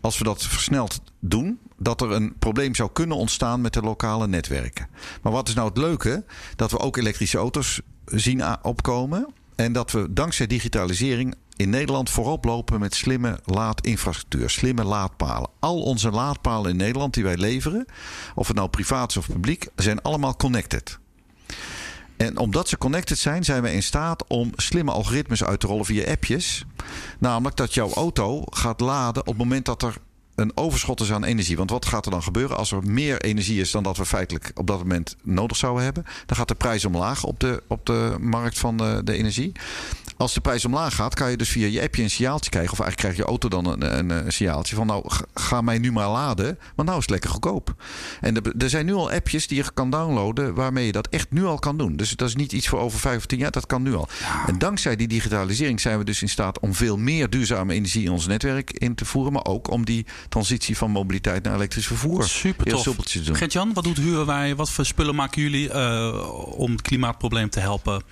als 0.00 0.18
we 0.18 0.24
dat 0.24 0.42
versneld 0.42 1.00
doen, 1.20 1.58
dat 1.76 2.00
er 2.00 2.10
een 2.10 2.34
probleem 2.38 2.74
zou 2.74 2.90
kunnen 2.92 3.16
ontstaan 3.16 3.60
met 3.60 3.72
de 3.72 3.80
lokale 3.80 4.26
netwerken. 4.26 4.88
Maar 5.22 5.32
wat 5.32 5.48
is 5.48 5.54
nou 5.54 5.68
het 5.68 5.78
leuke? 5.78 6.24
Dat 6.56 6.70
we 6.70 6.78
ook 6.78 6.96
elektrische 6.96 7.38
auto's 7.38 7.80
zien 8.04 8.64
opkomen. 8.64 9.32
En 9.56 9.72
dat 9.72 9.90
we 9.90 10.12
dankzij 10.12 10.46
digitalisering 10.46 11.34
in 11.58 11.70
Nederland 11.70 12.10
voorop 12.10 12.44
lopen 12.44 12.80
met 12.80 12.94
slimme 12.94 13.40
laadinfrastructuur, 13.44 14.50
slimme 14.50 14.84
laadpalen. 14.84 15.50
Al 15.58 15.82
onze 15.82 16.10
laadpalen 16.10 16.70
in 16.70 16.76
Nederland 16.76 17.14
die 17.14 17.24
wij 17.24 17.36
leveren, 17.36 17.86
of 18.34 18.46
het 18.46 18.56
nou 18.56 18.68
privaat 18.68 19.10
is 19.10 19.16
of 19.16 19.26
publiek, 19.26 19.66
zijn 19.76 20.02
allemaal 20.02 20.36
connected. 20.36 20.98
En 22.16 22.38
omdat 22.38 22.68
ze 22.68 22.78
connected 22.78 23.18
zijn, 23.18 23.44
zijn 23.44 23.62
we 23.62 23.72
in 23.72 23.82
staat 23.82 24.24
om 24.26 24.52
slimme 24.56 24.90
algoritmes 24.90 25.44
uit 25.44 25.60
te 25.60 25.66
rollen 25.66 25.84
via 25.84 26.10
appjes. 26.10 26.64
Namelijk 27.18 27.56
dat 27.56 27.74
jouw 27.74 27.92
auto 27.92 28.42
gaat 28.50 28.80
laden 28.80 29.22
op 29.22 29.28
het 29.28 29.36
moment 29.38 29.64
dat 29.64 29.82
er 29.82 29.96
een 30.34 30.56
overschot 30.56 31.00
is 31.00 31.12
aan 31.12 31.24
energie. 31.24 31.56
Want 31.56 31.70
wat 31.70 31.86
gaat 31.86 32.04
er 32.04 32.10
dan 32.10 32.22
gebeuren 32.22 32.56
als 32.56 32.72
er 32.72 32.82
meer 32.82 33.20
energie 33.20 33.60
is 33.60 33.70
dan 33.70 33.82
dat 33.82 33.96
we 33.96 34.04
feitelijk 34.04 34.50
op 34.54 34.66
dat 34.66 34.78
moment 34.78 35.16
nodig 35.22 35.56
zouden 35.56 35.84
hebben? 35.84 36.04
Dan 36.26 36.36
gaat 36.36 36.48
de 36.48 36.54
prijs 36.54 36.84
omlaag 36.84 37.24
op 37.24 37.40
de, 37.40 37.62
op 37.66 37.86
de 37.86 38.16
markt 38.20 38.58
van 38.58 38.76
de, 38.76 39.00
de 39.04 39.12
energie. 39.12 39.52
Als 40.18 40.34
de 40.34 40.40
prijs 40.40 40.64
omlaag 40.64 40.94
gaat, 40.94 41.14
kan 41.14 41.30
je 41.30 41.36
dus 41.36 41.48
via 41.48 41.66
je 41.66 41.82
appje 41.82 42.02
een 42.02 42.10
signaaltje 42.10 42.50
krijgen. 42.50 42.72
Of 42.72 42.80
eigenlijk 42.80 43.14
krijg 43.14 43.26
je 43.26 43.30
auto 43.30 43.48
dan 43.48 43.66
een, 43.66 43.98
een, 43.98 44.10
een 44.26 44.32
signaaltje 44.32 44.76
van 44.76 44.86
nou 44.86 45.10
ga 45.34 45.60
mij 45.60 45.78
nu 45.78 45.92
maar 45.92 46.08
laden. 46.08 46.58
Want 46.74 46.88
nou 46.88 46.98
is 46.98 47.04
het 47.04 47.10
lekker 47.10 47.30
goedkoop. 47.30 47.74
En 48.20 48.36
er, 48.36 48.56
er 48.58 48.70
zijn 48.70 48.86
nu 48.86 48.94
al 48.94 49.10
appjes 49.10 49.46
die 49.46 49.56
je 49.56 49.64
kan 49.74 49.90
downloaden 49.90 50.54
waarmee 50.54 50.86
je 50.86 50.92
dat 50.92 51.08
echt 51.08 51.30
nu 51.30 51.44
al 51.44 51.58
kan 51.58 51.76
doen. 51.76 51.96
Dus 51.96 52.10
dat 52.10 52.28
is 52.28 52.34
niet 52.34 52.52
iets 52.52 52.68
voor 52.68 52.78
over 52.78 52.98
vijf 52.98 53.16
of 53.16 53.26
tien 53.26 53.38
jaar, 53.38 53.50
dat 53.50 53.66
kan 53.66 53.82
nu 53.82 53.94
al. 53.94 54.08
Ja. 54.20 54.46
En 54.46 54.58
dankzij 54.58 54.96
die 54.96 55.08
digitalisering 55.08 55.80
zijn 55.80 55.98
we 55.98 56.04
dus 56.04 56.22
in 56.22 56.28
staat 56.28 56.58
om 56.58 56.74
veel 56.74 56.96
meer 56.96 57.30
duurzame 57.30 57.74
energie 57.74 58.04
in 58.04 58.10
ons 58.10 58.26
netwerk 58.26 58.70
in 58.70 58.94
te 58.94 59.04
voeren. 59.04 59.32
Maar 59.32 59.44
ook 59.44 59.70
om 59.70 59.84
die 59.84 60.06
transitie 60.28 60.76
van 60.76 60.90
mobiliteit 60.90 61.42
naar 61.42 61.54
elektrisch 61.54 61.86
vervoer 61.86 62.24
Super 62.24 62.66
heel 62.66 62.78
soepeltjes 62.78 63.20
te 63.20 63.26
doen. 63.26 63.36
Gert-Jan, 63.36 63.72
wat 63.72 63.84
doet 63.84 63.96
Huurwij? 63.96 64.56
Wat 64.56 64.70
voor 64.70 64.84
spullen 64.84 65.14
maken 65.14 65.42
jullie 65.42 65.68
uh, 65.68 66.58
om 66.58 66.72
het 66.72 66.82
klimaatprobleem 66.82 67.50
te 67.50 67.60
helpen? 67.60 68.02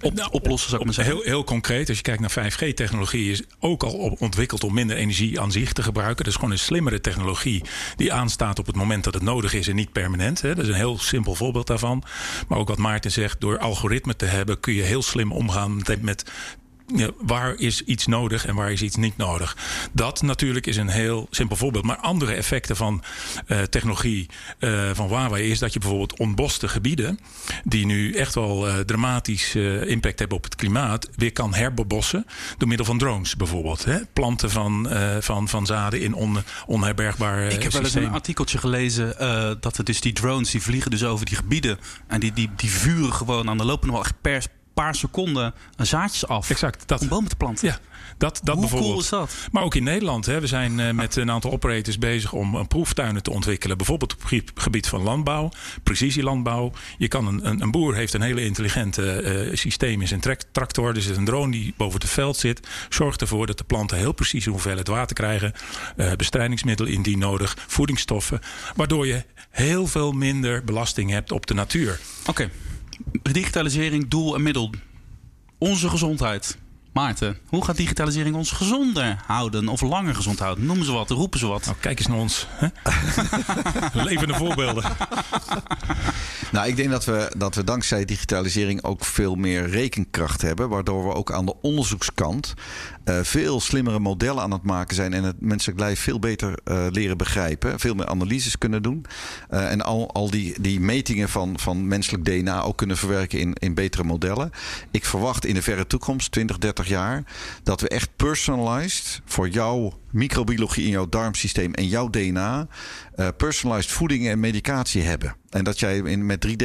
Op, 0.00 0.14
nou, 0.14 0.28
oplossen, 0.30 0.68
zou 0.68 0.80
ik 0.80 0.86
maar 0.86 0.94
zeggen. 0.94 1.14
Heel, 1.14 1.24
heel 1.24 1.44
concreet, 1.44 1.88
als 1.88 1.96
je 1.96 2.02
kijkt 2.02 2.20
naar 2.20 2.52
5G-technologie, 2.52 3.30
is 3.30 3.42
ook 3.58 3.82
al 3.82 4.16
ontwikkeld 4.18 4.64
om 4.64 4.74
minder 4.74 4.96
energie 4.96 5.40
aan 5.40 5.52
zich 5.52 5.72
te 5.72 5.82
gebruiken. 5.82 6.16
Dat 6.16 6.26
is 6.26 6.34
gewoon 6.34 6.50
een 6.50 6.58
slimmere 6.58 7.00
technologie 7.00 7.62
die 7.96 8.12
aanstaat 8.12 8.58
op 8.58 8.66
het 8.66 8.76
moment 8.76 9.04
dat 9.04 9.14
het 9.14 9.22
nodig 9.22 9.54
is 9.54 9.68
en 9.68 9.74
niet 9.74 9.92
permanent. 9.92 10.40
Hè. 10.40 10.54
Dat 10.54 10.64
is 10.64 10.70
een 10.70 10.76
heel 10.76 10.98
simpel 10.98 11.34
voorbeeld 11.34 11.66
daarvan. 11.66 12.02
Maar 12.48 12.58
ook 12.58 12.68
wat 12.68 12.78
Maarten 12.78 13.10
zegt, 13.10 13.40
door 13.40 13.58
algoritme 13.58 14.16
te 14.16 14.24
hebben 14.24 14.60
kun 14.60 14.74
je 14.74 14.82
heel 14.82 15.02
slim 15.02 15.32
omgaan 15.32 15.82
met 16.00 16.24
waar 17.18 17.54
is 17.54 17.82
iets 17.82 18.06
nodig 18.06 18.46
en 18.46 18.54
waar 18.54 18.72
is 18.72 18.82
iets 18.82 18.96
niet 18.96 19.16
nodig. 19.16 19.56
Dat 19.92 20.22
natuurlijk 20.22 20.66
is 20.66 20.76
een 20.76 20.88
heel 20.88 21.26
simpel 21.30 21.56
voorbeeld. 21.56 21.84
Maar 21.84 21.96
andere 21.96 22.32
effecten 22.32 22.76
van 22.76 23.02
uh, 23.46 23.62
technologie 23.62 24.28
uh, 24.58 24.90
van 24.92 25.08
Huawei 25.08 25.50
is 25.50 25.58
dat 25.58 25.72
je 25.72 25.78
bijvoorbeeld 25.78 26.18
ontboste 26.18 26.68
gebieden, 26.68 27.18
die 27.64 27.86
nu 27.86 28.12
echt 28.12 28.34
wel 28.34 28.68
uh, 28.68 28.78
dramatisch 28.78 29.54
impact 29.54 30.18
hebben 30.18 30.36
op 30.36 30.44
het 30.44 30.54
klimaat, 30.54 31.08
weer 31.16 31.32
kan 31.32 31.54
herbebossen 31.54 32.26
door 32.58 32.68
middel 32.68 32.86
van 32.86 32.98
drones 32.98 33.36
bijvoorbeeld. 33.36 33.84
Hè? 33.84 33.98
Planten 34.12 34.50
van, 34.50 34.88
van, 35.20 35.48
van 35.48 35.66
zaden 35.66 36.00
in 36.00 36.14
on, 36.14 36.38
onherbergbaar 36.66 37.42
Ik 37.42 37.62
heb 37.62 37.72
wel 37.72 37.82
eens 37.82 37.94
een 37.94 38.10
artikeltje 38.10 38.58
gelezen 38.58 39.16
dat 39.60 39.78
er 39.78 39.84
dus 39.84 40.00
die 40.00 40.12
drones 40.12 40.50
die 40.50 40.62
vliegen 40.62 40.90
dus 40.90 41.04
over 41.04 41.26
die 41.26 41.36
gebieden 41.36 41.78
en 42.06 42.20
die, 42.20 42.32
die, 42.32 42.50
die 42.56 42.70
vuren 42.70 43.12
gewoon 43.12 43.48
aan 43.48 43.58
de 43.58 43.64
lopende 43.64 43.92
wel 43.92 44.02
echt 44.02 44.20
per 44.20 44.46
paar 44.74 44.94
seconden 44.94 45.54
zaadjes 45.76 46.26
af. 46.26 46.50
Exact, 46.50 46.88
dat. 46.88 47.00
Om 47.00 47.08
bomen 47.08 47.28
te 47.28 47.36
planten. 47.36 47.68
Ja, 47.68 47.78
dat, 48.18 48.40
dat 48.42 48.54
Hoe 48.54 48.60
bijvoorbeeld. 48.60 48.90
cool 48.90 49.02
is 49.02 49.08
dat? 49.08 49.48
Maar 49.52 49.62
ook 49.62 49.74
in 49.74 49.84
Nederland. 49.84 50.26
Hè, 50.26 50.40
we 50.40 50.46
zijn 50.46 50.78
uh, 50.78 50.90
met 50.90 51.16
een 51.16 51.30
aantal 51.30 51.50
operators 51.50 51.98
bezig 51.98 52.32
om 52.32 52.54
een 52.54 52.66
proeftuinen 52.66 53.22
te 53.22 53.30
ontwikkelen. 53.30 53.76
Bijvoorbeeld 53.76 54.14
op 54.14 54.30
het 54.30 54.50
gebied 54.54 54.88
van 54.88 55.02
landbouw, 55.02 55.50
precisielandbouw. 55.82 56.72
Je 56.98 57.08
kan 57.08 57.26
een, 57.26 57.48
een, 57.48 57.60
een 57.60 57.70
boer 57.70 57.94
heeft 57.94 58.14
een 58.14 58.22
hele 58.22 58.44
intelligente 58.44 59.22
uh, 59.22 59.56
systeem 59.56 60.00
in 60.00 60.08
zijn 60.08 60.20
tractor. 60.52 60.94
Er 60.94 61.02
zit 61.02 61.16
een 61.16 61.24
drone 61.24 61.52
die 61.52 61.74
boven 61.76 62.00
het 62.00 62.10
veld 62.10 62.36
zit. 62.36 62.68
Zorgt 62.88 63.20
ervoor 63.20 63.46
dat 63.46 63.58
de 63.58 63.64
planten 63.64 63.96
heel 63.96 64.12
precies 64.12 64.46
hoeveelheid 64.46 64.88
water 64.88 65.16
krijgen. 65.16 65.52
Uh, 65.96 66.12
bestrijdingsmiddelen 66.12 66.92
indien 66.92 67.18
nodig. 67.18 67.56
Voedingsstoffen. 67.66 68.40
Waardoor 68.74 69.06
je 69.06 69.24
heel 69.50 69.86
veel 69.86 70.12
minder 70.12 70.64
belasting 70.64 71.10
hebt 71.10 71.32
op 71.32 71.46
de 71.46 71.54
natuur. 71.54 72.00
Oké. 72.20 72.30
Okay. 72.30 72.50
Digitalisering, 73.22 74.08
doel 74.08 74.34
en 74.34 74.42
middel. 74.42 74.70
Onze 75.58 75.88
gezondheid. 75.88 76.58
Maarten, 76.92 77.38
hoe 77.46 77.64
gaat 77.64 77.76
digitalisering 77.76 78.36
ons 78.36 78.50
gezonder 78.50 79.22
houden 79.26 79.68
of 79.68 79.80
langer 79.80 80.14
gezond 80.14 80.38
houden? 80.38 80.66
Noemen 80.66 80.86
ze 80.86 80.92
wat, 80.92 81.10
roepen 81.10 81.38
ze 81.38 81.46
wat. 81.46 81.64
Nou, 81.64 81.76
kijk 81.80 81.98
eens 81.98 82.08
naar 82.08 82.18
ons. 82.18 82.46
Hè? 82.50 82.68
Levende 84.04 84.34
voorbeelden. 84.34 84.84
Nou, 86.52 86.68
ik 86.68 86.76
denk 86.76 86.90
dat 86.90 87.04
we, 87.04 87.32
dat 87.36 87.54
we 87.54 87.64
dankzij 87.64 88.04
digitalisering 88.04 88.82
ook 88.82 89.04
veel 89.04 89.34
meer 89.34 89.68
rekenkracht 89.68 90.42
hebben. 90.42 90.68
Waardoor 90.68 91.08
we 91.08 91.14
ook 91.14 91.32
aan 91.32 91.46
de 91.46 91.54
onderzoekskant 91.60 92.54
uh, 93.04 93.18
veel 93.22 93.60
slimmere 93.60 93.98
modellen 93.98 94.42
aan 94.42 94.50
het 94.50 94.62
maken 94.62 94.94
zijn. 94.94 95.12
En 95.12 95.24
het 95.24 95.40
menselijk 95.40 95.78
lijf 95.78 96.00
veel 96.00 96.18
beter 96.18 96.58
uh, 96.64 96.86
leren 96.90 97.16
begrijpen. 97.16 97.80
Veel 97.80 97.94
meer 97.94 98.06
analyses 98.06 98.58
kunnen 98.58 98.82
doen. 98.82 99.04
Uh, 99.50 99.70
en 99.70 99.82
al, 99.82 100.10
al 100.12 100.30
die, 100.30 100.60
die 100.60 100.80
metingen 100.80 101.28
van, 101.28 101.58
van 101.58 101.88
menselijk 101.88 102.24
DNA 102.24 102.62
ook 102.62 102.76
kunnen 102.76 102.96
verwerken 102.96 103.38
in, 103.38 103.52
in 103.52 103.74
betere 103.74 104.04
modellen. 104.04 104.50
Ik 104.90 105.04
verwacht 105.04 105.44
in 105.44 105.54
de 105.54 105.62
verre 105.62 105.86
toekomst, 105.86 106.32
20, 106.32 106.58
30 106.58 106.88
jaar, 106.88 107.24
dat 107.62 107.80
we 107.80 107.88
echt 107.88 108.08
personalized 108.16 109.20
voor 109.24 109.48
jouw 109.48 109.92
microbiologie 110.14 110.84
in 110.84 110.90
jouw 110.90 111.08
darmsysteem 111.08 111.74
en 111.74 111.88
jouw 111.88 112.10
DNA 112.10 112.66
uh, 113.16 113.28
personalized 113.36 113.90
voeding 113.90 114.28
en 114.28 114.40
medicatie 114.40 115.02
hebben. 115.02 115.36
En 115.50 115.64
dat 115.64 115.80
jij 115.80 115.98
in, 115.98 116.26
met 116.26 116.46
3D 116.46 116.64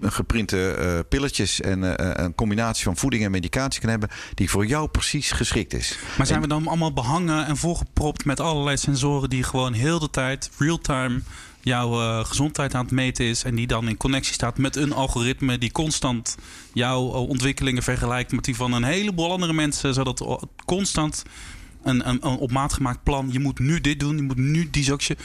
geprinte 0.00 0.76
uh, 0.78 0.98
pilletjes 1.08 1.60
en 1.60 1.82
uh, 1.82 1.92
een 1.96 2.34
combinatie 2.34 2.84
van 2.84 2.96
voeding 2.96 3.24
en 3.24 3.30
medicatie 3.30 3.80
kan 3.80 3.90
hebben 3.90 4.08
die 4.34 4.50
voor 4.50 4.66
jou 4.66 4.88
precies 4.88 5.30
geschikt 5.30 5.74
is. 5.74 5.98
Maar 6.16 6.26
zijn 6.26 6.42
en, 6.42 6.48
we 6.48 6.54
dan 6.54 6.66
allemaal 6.66 6.92
behangen 6.92 7.46
en 7.46 7.56
volgepropt 7.56 8.24
met 8.24 8.40
allerlei 8.40 8.76
sensoren 8.76 9.30
die 9.30 9.42
gewoon 9.42 9.72
heel 9.72 9.98
de 9.98 10.10
tijd 10.10 10.50
real-time 10.58 11.20
jouw 11.60 12.00
uh, 12.00 12.24
gezondheid 12.24 12.74
aan 12.74 12.84
het 12.84 12.94
meten 12.94 13.24
is 13.24 13.44
en 13.44 13.54
die 13.54 13.66
dan 13.66 13.88
in 13.88 13.96
connectie 13.96 14.34
staat 14.34 14.58
met 14.58 14.76
een 14.76 14.92
algoritme 14.92 15.58
die 15.58 15.72
constant 15.72 16.36
jouw 16.72 17.00
ontwikkelingen 17.02 17.82
vergelijkt 17.82 18.32
met 18.32 18.44
die 18.44 18.56
van 18.56 18.72
een 18.72 18.84
heleboel 18.84 19.32
andere 19.32 19.52
mensen, 19.52 19.94
zodat 19.94 20.46
constant 20.64 21.22
een, 21.82 22.08
een, 22.08 22.26
een 22.26 22.36
op 22.36 22.50
maat 22.50 22.72
gemaakt 22.72 23.02
plan, 23.02 23.28
je 23.30 23.40
moet 23.40 23.58
nu 23.58 23.80
dit 23.80 24.00
doen, 24.00 24.16
je 24.16 24.22
moet 24.22 24.36
nu 24.36 24.70
die 24.70 24.84
zakje. 24.84 25.16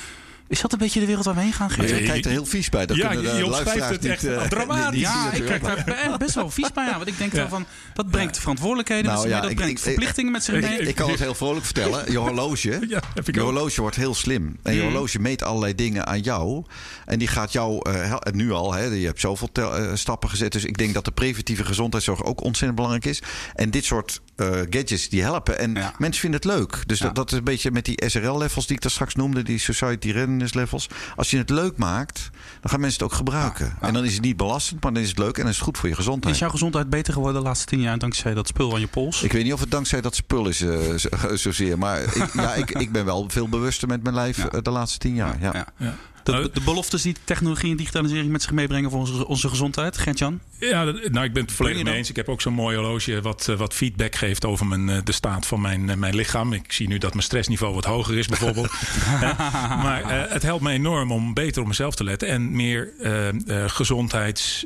Is 0.47 0.61
dat 0.61 0.71
een 0.71 0.77
beetje 0.77 0.99
de 0.99 1.05
wereld 1.05 1.25
waar 1.25 1.35
we 1.35 1.41
heen 1.41 1.53
gaan? 1.53 1.69
Je 1.69 2.03
kijkt 2.03 2.25
er 2.25 2.31
heel 2.31 2.45
vies 2.45 2.69
bij. 2.69 2.85
Dat 2.85 2.97
ja, 2.97 3.07
kunnen 3.07 3.31
de 3.31 3.37
je 3.37 3.45
omschrijft 3.45 3.89
het 3.89 4.05
echt 4.05 4.25
uh, 4.25 4.41
dramatisch. 4.41 4.99
Ja, 4.99 5.31
ik 5.31 5.45
kijk 5.45 5.63
daar 5.63 6.17
best 6.17 6.35
wel 6.35 6.49
vies 6.49 6.71
bij 6.71 6.87
aan. 6.87 6.95
Want 6.97 7.07
ik 7.07 7.17
denk 7.17 7.33
ja. 7.33 7.49
van, 7.49 7.65
dat 7.93 8.09
brengt 8.09 8.35
ja. 8.35 8.41
verantwoordelijkheden 8.41 9.05
nou, 9.05 9.15
met 9.15 9.21
zich 9.21 9.31
mee. 9.31 9.41
Dat 9.41 9.51
ik, 9.51 9.57
brengt 9.57 9.77
ik, 9.77 9.83
verplichtingen 9.83 10.31
met 10.31 10.43
zich 10.43 10.61
mee. 10.61 10.79
Ik, 10.79 10.87
ik, 10.87 10.95
kan 10.95 11.09
het 11.09 11.19
heel 11.19 11.35
vrolijk 11.35 11.65
vertellen. 11.65 12.11
Je 12.11 12.17
horloge, 12.17 12.69
ja, 12.89 13.01
je 13.25 13.39
horloge 13.39 13.81
wordt 13.81 13.95
heel 13.95 14.13
slim. 14.13 14.57
En 14.63 14.73
je 14.73 14.81
horloge 14.81 15.19
meet 15.19 15.43
allerlei 15.43 15.75
dingen 15.75 16.05
aan 16.05 16.21
jou. 16.21 16.65
En 17.05 17.19
die 17.19 17.27
gaat 17.27 17.51
jou, 17.51 17.89
uh, 17.89 18.15
nu 18.31 18.51
al, 18.51 18.73
hè, 18.73 18.83
je 18.83 19.05
hebt 19.05 19.19
zoveel 19.19 19.49
uh, 19.59 19.91
stappen 19.93 20.29
gezet. 20.29 20.51
Dus 20.51 20.65
ik 20.65 20.77
denk 20.77 20.93
dat 20.93 21.05
de 21.05 21.11
preventieve 21.11 21.65
gezondheidszorg 21.65 22.23
ook 22.23 22.43
ontzettend 22.43 22.75
belangrijk 22.75 23.05
is. 23.05 23.21
En 23.55 23.69
dit 23.69 23.85
soort 23.85 24.21
gadgets 24.45 25.09
die 25.09 25.21
helpen. 25.21 25.59
En 25.59 25.71
mensen 25.97 26.21
vinden 26.21 26.39
het 26.39 26.45
leuk. 26.45 26.83
Dus 26.85 26.99
dat, 26.99 27.15
dat 27.15 27.31
is 27.31 27.37
een 27.37 27.43
beetje 27.43 27.71
met 27.71 27.85
die 27.85 28.03
SRL-levels 28.05 28.67
die 28.67 28.75
ik 28.75 28.81
daar 28.81 28.91
straks 28.91 29.15
noemde. 29.15 29.43
Die 29.43 29.59
Society 29.59 30.11
Readiness 30.11 30.53
Levels. 30.53 30.89
Als 31.15 31.29
je 31.29 31.37
het 31.37 31.49
leuk 31.49 31.77
maakt, 31.77 32.29
dan 32.61 32.69
gaan 32.69 32.79
mensen 32.79 32.99
het 32.99 33.11
ook 33.11 33.17
gebruiken. 33.17 33.65
Ja, 33.65 33.77
ja. 33.81 33.87
En 33.87 33.93
dan 33.93 34.05
is 34.05 34.13
het 34.13 34.21
niet 34.21 34.37
belastend, 34.37 34.83
maar 34.83 34.93
dan 34.93 35.01
is 35.01 35.09
het 35.09 35.17
leuk 35.17 35.35
en 35.35 35.41
dan 35.41 35.49
is 35.51 35.55
het 35.55 35.65
goed 35.65 35.77
voor 35.77 35.89
je 35.89 35.95
gezondheid. 35.95 36.33
Is 36.33 36.39
jouw 36.39 36.49
gezondheid 36.49 36.89
beter 36.89 37.13
geworden 37.13 37.41
de 37.41 37.47
laatste 37.47 37.65
tien 37.65 37.81
jaar 37.81 37.97
dankzij 37.97 38.33
dat 38.33 38.47
spul 38.47 38.73
aan 38.73 38.79
je 38.79 38.87
pols? 38.87 39.23
Ik 39.23 39.31
weet 39.31 39.43
niet 39.43 39.53
of 39.53 39.59
het 39.59 39.71
dankzij 39.71 40.01
dat 40.01 40.15
spul 40.15 40.47
is 40.47 40.61
uh, 40.61 40.79
zozeer. 41.33 41.77
Maar 41.77 42.01
ik, 42.01 42.33
ja, 42.33 42.53
ik, 42.53 42.71
ik 42.71 42.91
ben 42.91 43.05
wel 43.05 43.25
veel 43.27 43.49
bewuster 43.49 43.87
met 43.87 44.03
mijn 44.03 44.15
lijf 44.15 44.37
ja. 44.51 44.61
de 44.61 44.69
laatste 44.69 44.97
tien 44.97 45.15
jaar. 45.15 45.37
Ja. 45.41 45.65
De, 46.35 46.49
de, 46.53 46.61
beloftes 46.61 47.01
die 47.01 47.15
technologie 47.23 47.71
en 47.71 47.77
digitalisering 47.77 48.31
met 48.31 48.41
zich 48.41 48.51
meebrengen 48.51 48.89
voor 48.89 48.99
onze, 48.99 49.27
onze 49.27 49.49
gezondheid, 49.49 49.97
Gert-Jan? 49.97 50.39
Ja, 50.59 50.83
nou, 50.83 51.25
ik 51.25 51.33
ben 51.33 51.43
het 51.43 51.51
volledig 51.51 51.83
mee 51.83 51.93
eens. 51.93 52.09
Ik 52.09 52.15
heb 52.15 52.29
ook 52.29 52.41
zo'n 52.41 52.53
mooi 52.53 52.75
horloge 52.77 53.21
wat, 53.21 53.45
wat 53.57 53.73
feedback 53.73 54.15
geeft 54.15 54.45
over 54.45 54.65
mijn, 54.65 55.01
de 55.03 55.11
staat 55.11 55.45
van 55.45 55.61
mijn, 55.61 55.99
mijn 55.99 56.15
lichaam. 56.15 56.53
Ik 56.53 56.71
zie 56.71 56.87
nu 56.87 56.97
dat 56.97 57.11
mijn 57.13 57.23
stressniveau 57.23 57.73
wat 57.73 57.85
hoger 57.85 58.17
is, 58.17 58.27
bijvoorbeeld. 58.27 58.71
maar 59.85 60.01
uh, 60.01 60.31
het 60.31 60.43
helpt 60.43 60.63
me 60.63 60.71
enorm 60.71 61.11
om 61.11 61.33
beter 61.33 61.61
op 61.61 61.67
mezelf 61.67 61.95
te 61.95 62.03
letten 62.03 62.27
en 62.27 62.51
meer 62.55 62.93
uh, 62.99 63.31
uh, 63.31 63.63
gezondheids, 63.67 64.65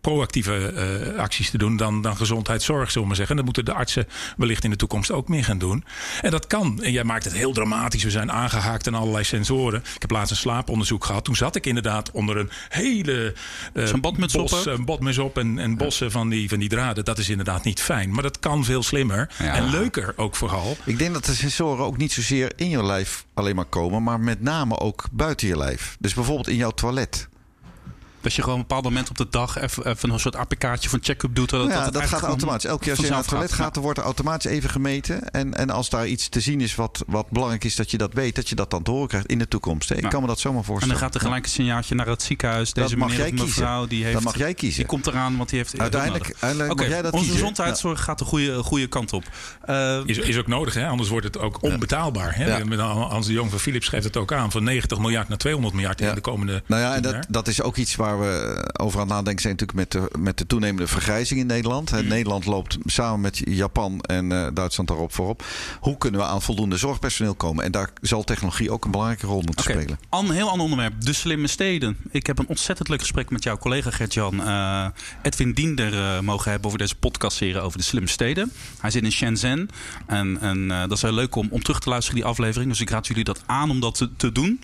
proactieve 0.00 1.14
acties 1.16 1.50
te 1.50 1.58
doen 1.58 1.76
dan, 1.76 2.02
dan 2.02 2.16
gezondheidszorg, 2.16 2.86
zullen 2.86 3.00
we 3.00 3.06
maar 3.06 3.16
zeggen. 3.16 3.36
En 3.36 3.44
dat 3.44 3.54
moeten 3.54 3.74
de 3.74 3.78
artsen 3.78 4.08
wellicht 4.36 4.64
in 4.64 4.70
de 4.70 4.76
toekomst 4.76 5.10
ook 5.10 5.28
meer 5.28 5.44
gaan 5.44 5.58
doen. 5.58 5.84
En 6.22 6.30
dat 6.30 6.46
kan. 6.46 6.82
En 6.82 6.92
jij 6.92 7.04
maakt 7.04 7.24
het 7.24 7.32
heel 7.32 7.52
dramatisch. 7.52 8.02
We 8.02 8.10
zijn 8.10 8.32
aangehaakt 8.32 8.86
aan 8.86 8.94
allerlei 8.94 9.24
sensoren. 9.24 9.80
Ik 9.94 10.00
heb 10.00 10.10
laatst 10.10 10.30
een 10.30 10.36
slaaponderzoek 10.36 10.99
gehad. 11.04 11.24
Toen 11.24 11.36
zat 11.36 11.56
ik 11.56 11.66
inderdaad 11.66 12.10
onder 12.10 12.36
een 12.36 12.50
hele 12.68 13.34
Zo'n 13.74 14.00
badmuts 14.00 14.34
bos, 14.34 14.52
op, 14.52 14.66
een 14.66 14.84
badmuts 14.84 15.18
op 15.18 15.38
en, 15.38 15.58
en 15.58 15.76
bossen 15.76 16.06
ja. 16.06 16.12
van, 16.12 16.28
die, 16.28 16.48
van 16.48 16.58
die 16.58 16.68
draden. 16.68 17.04
Dat 17.04 17.18
is 17.18 17.28
inderdaad 17.28 17.64
niet 17.64 17.80
fijn. 17.80 18.10
Maar 18.10 18.22
dat 18.22 18.38
kan 18.38 18.64
veel 18.64 18.82
slimmer 18.82 19.30
ja. 19.38 19.54
en 19.54 19.70
leuker 19.70 20.12
ook 20.16 20.36
vooral. 20.36 20.76
Ik 20.84 20.98
denk 20.98 21.12
dat 21.12 21.24
de 21.24 21.34
sensoren 21.34 21.84
ook 21.84 21.96
niet 21.96 22.12
zozeer 22.12 22.52
in 22.56 22.68
je 22.68 22.84
lijf 22.84 23.24
alleen 23.34 23.56
maar 23.56 23.64
komen, 23.64 24.02
maar 24.02 24.20
met 24.20 24.40
name 24.40 24.78
ook 24.78 25.04
buiten 25.12 25.48
je 25.48 25.56
lijf. 25.56 25.96
Dus 25.98 26.14
bijvoorbeeld 26.14 26.48
in 26.48 26.56
jouw 26.56 26.70
toilet. 26.70 27.28
Dat 28.20 28.34
je 28.34 28.42
gewoon 28.42 28.60
op 28.60 28.60
een 28.60 28.68
bepaald 28.68 28.94
moment 28.94 29.10
op 29.10 29.16
de 29.18 29.26
dag 29.30 29.58
even, 29.58 29.86
even 29.86 30.10
een 30.10 30.20
soort 30.20 30.36
APK'tje 30.36 30.88
van 30.88 30.98
check-up 31.02 31.34
doet. 31.34 31.50
Dat, 31.50 31.68
ja, 31.68 31.84
dat, 31.84 31.92
dat 31.92 32.02
gaat 32.02 32.22
automatisch. 32.22 32.64
Elke 32.64 32.82
keer 32.82 32.92
als 32.92 33.00
je 33.00 33.08
naar 33.10 33.18
het 33.18 33.28
toilet 33.28 33.52
gaat, 33.52 33.74
dan 33.74 33.82
wordt 33.82 33.98
er 33.98 34.04
automatisch 34.04 34.50
even 34.50 34.70
gemeten. 34.70 35.30
En, 35.30 35.54
en 35.54 35.70
als 35.70 35.90
daar 35.90 36.06
iets 36.06 36.28
te 36.28 36.40
zien 36.40 36.60
is 36.60 36.74
wat, 36.74 37.04
wat 37.06 37.30
belangrijk 37.30 37.64
is 37.64 37.76
dat 37.76 37.90
je 37.90 37.98
dat 37.98 38.12
weet, 38.12 38.34
dat 38.34 38.48
je 38.48 38.54
dat 38.54 38.70
dan 38.70 38.82
te 38.82 38.90
horen 38.90 39.08
krijgt 39.08 39.26
in 39.26 39.38
de 39.38 39.48
toekomst. 39.48 39.88
Hè? 39.88 39.94
Ik 39.94 40.00
nou, 40.00 40.12
kan 40.12 40.22
me 40.22 40.28
dat 40.28 40.40
zomaar 40.40 40.64
voorstellen. 40.64 40.94
En 40.94 41.00
dan 41.00 41.10
gaat 41.10 41.20
er 41.20 41.26
gelijk 41.26 41.44
een 41.44 41.50
signaaltje 41.50 41.94
naar 41.94 42.06
het 42.06 42.22
ziekenhuis. 42.22 42.72
Deze 42.72 42.88
dat 42.88 42.98
mag 42.98 43.08
meneer 43.08 43.32
of 43.32 43.40
mevrouw, 43.40 43.86
die 43.86 44.02
heeft, 44.02 44.14
dat 44.14 44.22
mag 44.22 44.38
jij 44.38 44.54
kiezen. 44.54 44.78
Die 44.78 44.86
komt 44.86 45.06
eraan, 45.06 45.36
want 45.36 45.48
die 45.48 45.58
heeft 45.58 45.78
uiteindelijk. 45.78 46.24
uiteindelijk 46.24 46.72
okay, 46.72 46.86
mag 46.86 46.94
jij 46.94 47.02
dat 47.02 47.12
onze 47.12 47.24
kiezen. 47.24 47.40
gezondheidszorg 47.40 47.98
ja. 47.98 48.04
gaat 48.04 48.18
de 48.18 48.24
goede, 48.24 48.62
goede 48.62 48.86
kant 48.86 49.12
op. 49.12 49.24
Uh, 49.68 50.00
is, 50.04 50.18
is 50.18 50.38
ook 50.38 50.46
nodig, 50.46 50.74
hè? 50.74 50.86
anders 50.86 51.08
wordt 51.08 51.26
het 51.26 51.38
ook 51.38 51.62
onbetaalbaar. 51.62 52.36
Hè? 52.36 52.74
Hans 52.80 53.26
de 53.26 53.32
Jong 53.32 53.50
van 53.50 53.58
Philips 53.58 53.88
geeft 53.88 54.04
het 54.04 54.16
ook 54.16 54.32
aan. 54.32 54.50
Van 54.50 54.64
90 54.64 54.98
miljard 54.98 55.28
naar 55.28 55.38
200 55.38 55.74
miljard 55.74 56.00
in 56.00 56.14
de 56.14 56.20
komende. 56.20 56.62
Nou 56.66 56.82
ja, 56.82 56.94
en 56.94 57.02
dat, 57.02 57.26
dat 57.28 57.48
is 57.48 57.62
ook 57.62 57.76
iets 57.76 57.96
waar 57.96 58.09
we 58.18 58.70
over 58.80 59.00
aan 59.00 59.06
het 59.06 59.14
nadenken 59.14 59.42
zijn 59.42 59.56
natuurlijk 59.58 59.92
met 59.92 60.02
de, 60.02 60.18
met 60.18 60.38
de 60.38 60.46
toenemende 60.46 60.86
vergrijzing 60.86 61.40
in 61.40 61.46
Nederland. 61.46 61.90
Mm. 61.90 62.06
Nederland 62.06 62.46
loopt 62.46 62.78
samen 62.84 63.20
met 63.20 63.40
Japan 63.44 64.00
en 64.00 64.30
uh, 64.30 64.46
Duitsland 64.54 64.88
daarop 64.88 65.12
voorop. 65.12 65.44
Hoe 65.80 65.98
kunnen 65.98 66.20
we 66.20 66.26
aan 66.26 66.42
voldoende 66.42 66.76
zorgpersoneel 66.76 67.34
komen? 67.34 67.64
En 67.64 67.72
daar 67.72 67.90
zal 68.00 68.24
technologie 68.24 68.70
ook 68.70 68.84
een 68.84 68.90
belangrijke 68.90 69.26
rol 69.26 69.42
moeten 69.42 69.64
okay. 69.64 69.82
spelen. 69.82 69.98
Een 70.10 70.30
heel 70.30 70.48
ander 70.48 70.64
onderwerp. 70.64 71.00
De 71.00 71.12
slimme 71.12 71.46
steden. 71.46 71.96
Ik 72.10 72.26
heb 72.26 72.38
een 72.38 72.48
ontzettend 72.48 72.88
leuk 72.88 73.00
gesprek 73.00 73.30
met 73.30 73.42
jouw 73.42 73.58
collega 73.58 73.90
Gert-Jan 73.90 74.34
uh, 74.34 74.86
Edwin 75.22 75.52
Diender 75.52 75.92
uh, 75.92 76.20
mogen 76.20 76.50
hebben 76.50 76.66
over 76.66 76.78
deze 76.78 76.94
podcastserie 76.94 77.60
over 77.60 77.78
de 77.78 77.84
slimme 77.84 78.08
steden. 78.08 78.52
Hij 78.80 78.90
zit 78.90 79.02
in 79.02 79.12
Shenzhen. 79.12 79.68
En, 80.06 80.40
en 80.40 80.68
dat 80.68 80.92
is 80.92 81.02
heel 81.02 81.12
leuk 81.12 81.34
om, 81.34 81.48
om 81.50 81.62
terug 81.62 81.80
te 81.80 81.88
luisteren, 81.88 82.20
die 82.20 82.28
aflevering. 82.28 82.70
Dus 82.70 82.80
ik 82.80 82.90
raad 82.90 83.06
jullie 83.06 83.24
dat 83.24 83.42
aan 83.46 83.70
om 83.70 83.80
dat 83.80 83.94
te, 83.94 84.16
te 84.16 84.32
doen. 84.32 84.60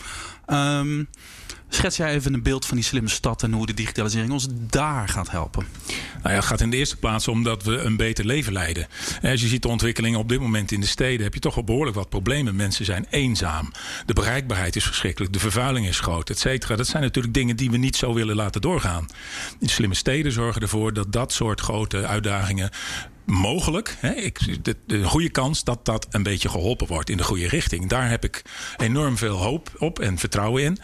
Um, 0.47 1.09
Schets 1.69 1.97
jij 1.97 2.15
even 2.15 2.35
een 2.35 2.43
beeld 2.43 2.67
van 2.67 2.77
die 2.77 2.85
slimme 2.85 3.09
stad 3.09 3.43
en 3.43 3.53
hoe 3.53 3.67
de 3.67 3.75
digitalisering 3.75 4.33
ons 4.33 4.49
daar 4.51 5.09
gaat 5.09 5.31
helpen? 5.31 5.67
Nou 6.23 6.29
ja, 6.29 6.35
het 6.35 6.45
gaat 6.45 6.61
in 6.61 6.71
de 6.71 6.77
eerste 6.77 6.97
plaats 6.97 7.29
om 7.29 7.43
dat 7.43 7.63
we 7.63 7.79
een 7.79 7.97
beter 7.97 8.25
leven 8.25 8.53
leiden. 8.53 8.87
Als 9.23 9.41
je 9.41 9.47
ziet 9.47 9.63
de 9.63 9.69
ontwikkelingen 9.69 10.19
op 10.19 10.29
dit 10.29 10.41
moment 10.41 10.73
in 10.73 10.81
de 10.81 10.87
steden, 10.87 11.25
heb 11.25 11.35
je 11.35 11.41
toch 11.41 11.55
wel 11.55 11.65
behoorlijk 11.65 11.97
wat 11.97 12.09
problemen. 12.09 12.57
Mensen 12.57 12.85
zijn 12.85 13.07
eenzaam. 13.11 13.73
De 14.07 14.13
bereikbaarheid 14.13 14.77
is 14.77 14.85
verschrikkelijk. 14.85 15.33
De 15.33 15.39
vervuiling 15.39 15.87
is 15.87 16.01
groot, 16.01 16.31
et 16.31 16.39
cetera. 16.39 16.77
Dat 16.77 16.87
zijn 16.87 17.03
natuurlijk 17.03 17.35
dingen 17.35 17.57
die 17.57 17.71
we 17.71 17.77
niet 17.77 17.97
zo 17.97 18.15
willen 18.15 18.37
laten 18.37 18.61
doorgaan. 18.61 19.07
Die 19.59 19.71
slimme 19.71 19.95
steden 19.95 20.33
zorgen 20.33 20.63
ervoor 20.63 20.93
dat 20.93 21.13
dat 21.13 21.33
soort 21.33 21.61
grote 21.61 22.07
uitdagingen 22.07 22.71
mogelijk, 23.27 23.97
hè, 24.01 24.13
ik, 24.13 24.65
de, 24.65 24.77
de 24.87 25.05
goede 25.05 25.31
kans 25.31 25.65
dat 25.65 25.85
dat 25.85 26.07
een 26.11 26.23
beetje 26.23 26.49
geholpen 26.49 26.87
wordt 26.87 27.11
in 27.11 27.17
de 27.17 27.23
goede 27.23 27.49
richting. 27.49 27.89
Daar 27.89 28.09
heb 28.11 28.25
ik 28.25 28.43
enorm 28.77 29.17
veel 29.17 29.37
hoop 29.37 29.71
op 29.79 29.99
en 29.99 30.19
vertrouwen 30.19 30.63
in. 30.63 30.79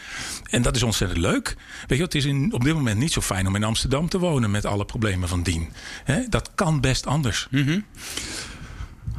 En 0.49 0.61
dat 0.61 0.75
is 0.75 0.83
ontzettend 0.83 1.19
leuk. 1.19 1.55
Weet 1.87 1.97
je, 1.97 2.03
het 2.03 2.15
is 2.15 2.25
in, 2.25 2.53
op 2.53 2.63
dit 2.63 2.73
moment 2.73 2.99
niet 2.99 3.11
zo 3.11 3.21
fijn 3.21 3.47
om 3.47 3.55
in 3.55 3.63
Amsterdam 3.63 4.09
te 4.09 4.19
wonen 4.19 4.51
met 4.51 4.65
alle 4.65 4.85
problemen 4.85 5.27
van 5.27 5.43
dien. 5.43 5.69
Hè, 6.03 6.27
dat 6.29 6.51
kan 6.55 6.81
best 6.81 7.05
anders. 7.05 7.47
Mm 7.51 7.85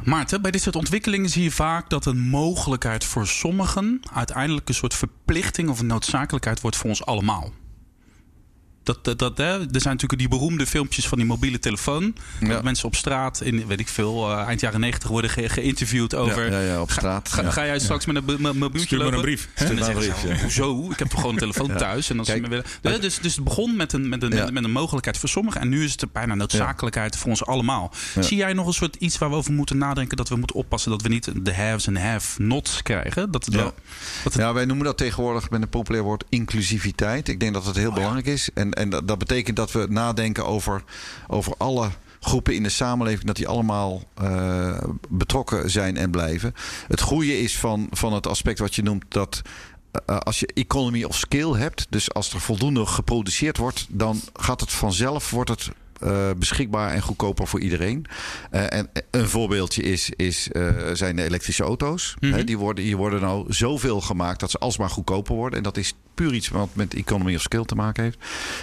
Maarten, 0.03 0.41
bij 0.41 0.51
dit 0.51 0.61
soort 0.61 0.75
ontwikkelingen 0.75 1.29
zie 1.29 1.43
je 1.43 1.51
vaak 1.51 1.89
dat 1.89 2.05
een 2.05 2.19
mogelijkheid 2.19 3.03
voor 3.03 3.27
sommigen 3.27 4.01
uiteindelijk 4.13 4.67
een 4.67 4.75
soort 4.75 4.93
verplichting 4.93 5.69
of 5.69 5.79
een 5.79 5.87
noodzakelijkheid 5.87 6.61
wordt 6.61 6.77
voor 6.77 6.89
ons 6.89 7.05
allemaal. 7.05 7.53
Dat, 8.85 9.03
dat, 9.03 9.19
dat, 9.19 9.37
hè, 9.37 9.43
er 9.59 9.67
zijn 9.81 9.93
natuurlijk 9.93 10.17
die 10.17 10.27
beroemde 10.27 10.65
filmpjes 10.67 11.07
van 11.07 11.17
die 11.17 11.27
mobiele 11.27 11.59
telefoon. 11.59 12.15
Ja. 12.39 12.47
Dat 12.47 12.63
mensen 12.63 12.85
op 12.85 12.95
straat, 12.95 13.41
in 13.41 13.67
weet 13.67 13.79
ik 13.79 13.87
veel, 13.87 14.31
uh, 14.31 14.37
eind 14.47 14.59
jaren 14.59 14.79
negentig 14.79 15.09
worden 15.09 15.29
ge 15.29 15.49
geïnterviewd 15.49 16.15
over. 16.15 16.51
Ja, 16.51 16.59
ja, 16.59 16.65
ja 16.67 16.81
op 16.81 16.91
straat. 16.91 17.29
Ga, 17.29 17.43
ga, 17.43 17.51
ga 17.51 17.65
jij 17.65 17.79
straks 17.79 18.05
met 18.05 18.15
een 18.15 18.23
mobieltje 18.39 18.79
Stuur 18.79 18.97
maar 18.97 19.07
lopen? 19.07 19.17
een 19.17 19.21
brief. 19.35 19.49
En 19.53 19.75
dan 19.75 19.85
zeggen 19.85 20.03
ze. 20.03 20.41
Hoezo? 20.41 20.91
Ik 20.91 20.99
heb 20.99 21.07
toch 21.07 21.19
gewoon 21.19 21.33
een 21.33 21.39
telefoon 21.39 21.77
thuis. 21.77 22.09
En 22.09 22.17
als 22.17 22.27
ze 22.27 22.33
Kijk, 22.33 22.49
me 22.49 22.63
willen, 22.81 23.01
dus, 23.01 23.19
dus 23.19 23.35
het 23.35 23.43
begon 23.43 23.75
met 23.75 23.93
een, 23.93 24.09
met, 24.09 24.23
een, 24.23 24.35
Ja. 24.35 24.51
met 24.51 24.63
een 24.63 24.71
mogelijkheid 24.71 25.17
voor 25.17 25.29
sommigen. 25.29 25.61
En 25.61 25.69
nu 25.69 25.83
is 25.83 25.91
het 25.91 26.11
bijna 26.11 26.35
noodzakelijkheid 26.35 27.17
voor 27.17 27.29
ons 27.29 27.45
allemaal. 27.45 27.93
Ja. 28.15 28.21
Zie 28.21 28.37
jij 28.37 28.53
nog 28.53 28.67
een 28.67 28.73
soort 28.73 28.95
iets 28.95 29.17
waar 29.17 29.29
we 29.29 29.35
over 29.35 29.53
moeten 29.53 29.77
nadenken? 29.77 30.17
Dat 30.17 30.29
we 30.29 30.35
moeten 30.35 30.55
oppassen 30.55 30.91
dat 30.91 31.01
we 31.01 31.09
niet 31.09 31.29
de 31.45 31.53
haves 31.53 31.87
en 31.87 31.97
have-nots 31.97 32.81
krijgen? 32.81 33.31
Dat 33.31 33.45
het 33.45 33.53
Ja. 33.53 33.59
wel, 33.59 33.73
dat 34.23 34.33
het, 34.33 34.41
Ja, 34.41 34.53
wij 34.53 34.65
noemen 34.65 34.85
dat 34.85 34.97
tegenwoordig 34.97 35.49
met 35.49 35.61
een 35.61 35.69
populair 35.69 36.03
woord 36.03 36.23
inclusiviteit. 36.29 37.27
Ik 37.27 37.39
denk 37.39 37.53
dat 37.53 37.65
het 37.65 37.75
heel 37.75 37.91
belangrijk 37.91 38.25
is. 38.25 38.49
En, 38.53 38.73
en 38.75 38.89
dat, 38.89 39.17
betekent 39.17 39.55
dat 39.55 39.71
we 39.71 39.85
nadenken 39.89 40.45
over, 40.45 40.83
over 41.27 41.53
alle 41.57 41.89
groepen 42.19 42.55
in 42.55 42.63
de 42.63 42.69
samenleving, 42.69 43.25
dat 43.25 43.35
die 43.35 43.47
allemaal 43.47 44.03
eh, 44.13 44.77
betrokken 45.09 45.69
zijn 45.69 45.97
en 45.97 46.11
blijven. 46.11 46.53
Het 46.87 47.01
goede 47.01 47.39
is 47.39 47.57
van, 47.57 47.87
van 47.91 48.13
het 48.13 48.27
aspect 48.27 48.59
wat 48.59 48.75
je 48.75 48.83
noemt 48.83 49.05
dat. 49.07 49.41
eh, 50.05 50.17
als 50.17 50.39
je 50.39 50.47
economy 50.53 51.03
of 51.03 51.15
skill 51.17 51.51
hebt, 51.51 51.87
dus 51.89 52.13
als 52.13 52.33
er 52.33 52.39
voldoende 52.39 52.85
geproduceerd 52.85 53.57
wordt, 53.57 53.85
dan 53.89 54.21
gaat 54.33 54.59
het 54.61 54.71
vanzelf, 54.71 55.29
wordt 55.31 55.49
het 55.49 55.69
eh, 55.99 56.29
beschikbaar 56.37 56.91
en 56.91 57.01
goedkoper 57.01 57.47
voor 57.47 57.59
iedereen. 57.59 58.05
Eh, 58.51 58.73
en 58.73 58.89
een 59.11 59.29
voorbeeldje 59.29 59.81
is, 59.81 60.09
is, 60.09 60.51
eh, 60.51 60.69
zijn 60.93 61.15
de 61.15 61.23
elektrische 61.23 61.63
auto's. 61.63 62.15
Hè, 62.19 62.43
die, 62.43 62.57
worden, 62.57 62.83
die 62.83 62.97
worden 62.97 63.21
nou 63.21 63.53
zoveel 63.53 64.01
gemaakt 64.01 64.39
dat 64.39 64.51
ze 64.51 64.57
alsmaar 64.57 64.89
goedkoper 64.89 65.35
worden. 65.35 65.57
En 65.57 65.63
dat 65.63 65.77
is 65.77 65.93
puur 66.13 66.33
iets 66.33 66.49
wat 66.49 66.69
met 66.73 66.93
economy 66.93 67.35
of 67.35 67.41
skill 67.41 67.63
te 67.63 67.75
maken 67.75 68.03
heeft. 68.03 68.17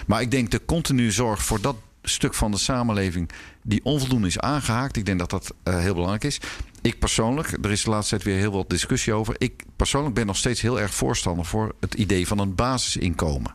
Maar 0.07 0.21
ik 0.21 0.31
denk 0.31 0.51
de 0.51 0.64
continue 0.64 1.11
zorg 1.11 1.42
voor 1.42 1.61
dat 1.61 1.77
stuk 2.03 2.35
van 2.35 2.51
de 2.51 2.59
samenleving 2.59 3.31
die 3.62 3.81
onvoldoende 3.83 4.27
is 4.27 4.38
aangehaakt. 4.38 4.97
Ik 4.97 5.07
denk 5.07 5.18
dat 5.18 5.31
dat 5.31 5.55
heel 5.62 5.95
belangrijk 5.95 6.25
is. 6.25 6.40
Ik 6.83 6.99
persoonlijk, 6.99 7.59
er 7.62 7.71
is 7.71 7.83
de 7.83 7.90
laatste 7.90 8.14
tijd 8.16 8.29
weer 8.29 8.38
heel 8.38 8.53
wat 8.53 8.71
discussie 8.71 9.12
over. 9.12 9.35
Ik 9.38 9.64
persoonlijk 9.77 10.14
ben 10.14 10.27
nog 10.27 10.37
steeds 10.37 10.61
heel 10.61 10.81
erg 10.81 10.95
voorstander 10.95 11.45
voor 11.45 11.75
het 11.81 11.95
idee 11.95 12.27
van 12.27 12.38
een 12.38 12.55
basisinkomen. 12.55 13.55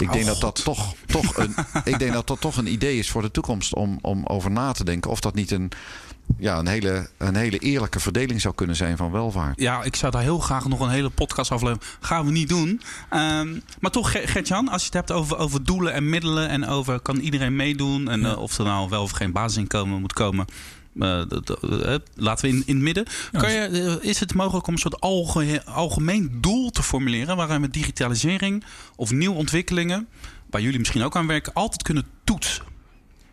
Ik 0.00 0.12
denk 0.12 0.26
dat 0.26 0.40
dat 0.40 0.64
toch, 0.64 0.94
toch 1.06 1.36
een, 1.36 1.54
ik 1.92 1.98
denk 1.98 2.12
dat 2.12 2.26
dat 2.26 2.40
toch 2.40 2.56
een 2.56 2.72
idee 2.72 2.98
is 2.98 3.10
voor 3.10 3.22
de 3.22 3.30
toekomst 3.30 3.74
om, 3.74 3.98
om 4.02 4.26
over 4.26 4.50
na 4.50 4.72
te 4.72 4.84
denken. 4.84 5.10
Of 5.10 5.20
dat 5.20 5.34
niet 5.34 5.50
een, 5.50 5.70
ja, 6.38 6.58
een, 6.58 6.66
hele, 6.66 7.08
een 7.18 7.36
hele 7.36 7.58
eerlijke 7.58 8.00
verdeling 8.00 8.40
zou 8.40 8.54
kunnen 8.54 8.76
zijn 8.76 8.96
van 8.96 9.10
welvaart. 9.10 9.60
ja, 9.60 9.82
ik 9.82 9.96
zou 9.96 10.12
daar 10.12 10.22
heel 10.22 10.38
graag 10.38 10.68
nog 10.68 10.80
een 10.80 10.88
hele 10.90 11.10
podcast 11.10 11.50
afleveren. 11.52 11.82
Gaan 12.00 12.24
we 12.26 12.30
niet 12.32 12.48
doen. 12.48 12.80
Ehm, 13.10 13.60
maar 13.80 13.90
toch, 13.90 14.10
Ger- 14.10 14.28
Gert-Jan, 14.28 14.68
als 14.68 14.80
je 14.80 14.86
het 14.86 14.94
hebt 14.96 15.12
over, 15.12 15.36
over 15.38 15.64
doelen 15.64 15.92
en 15.92 16.08
middelen 16.10 16.48
en 16.48 16.66
over 16.66 17.00
kan 17.00 17.16
iedereen 17.16 17.56
meedoen 17.56 18.08
en 18.08 18.24
eh, 18.24 18.38
of 18.38 18.58
er 18.58 18.64
nou 18.64 18.88
wel 18.88 19.02
of 19.02 19.10
geen 19.10 19.32
basisinkomen 19.32 20.00
moet 20.00 20.12
komen. 20.12 20.46
Eh, 21.00 21.22
dat- 21.28 21.60
laten 22.14 22.44
we 22.50 22.56
in, 22.56 22.62
in 22.66 22.74
het 22.74 22.84
midden. 22.84 23.06
Kan 23.32 23.52
je, 23.52 23.58
eh, 24.00 24.08
is 24.08 24.20
het 24.20 24.34
mogelijk 24.34 24.66
om 24.66 24.72
een 24.72 24.78
soort 24.78 25.00
alge- 25.00 25.64
algemeen 25.64 26.38
doel 26.40 26.70
te 26.70 26.82
formuleren 26.82 27.36
waarin 27.36 27.60
we 27.60 27.70
digitalisering 27.70 28.64
of 28.96 29.10
nieuwe 29.10 29.36
ontwikkelingen, 29.36 30.08
waar 30.50 30.60
jullie 30.60 30.78
misschien 30.78 31.02
ook 31.02 31.16
aan 31.16 31.26
werken, 31.26 31.52
altijd 31.52 31.82
kunnen 31.82 32.04
toetsen? 32.24 32.64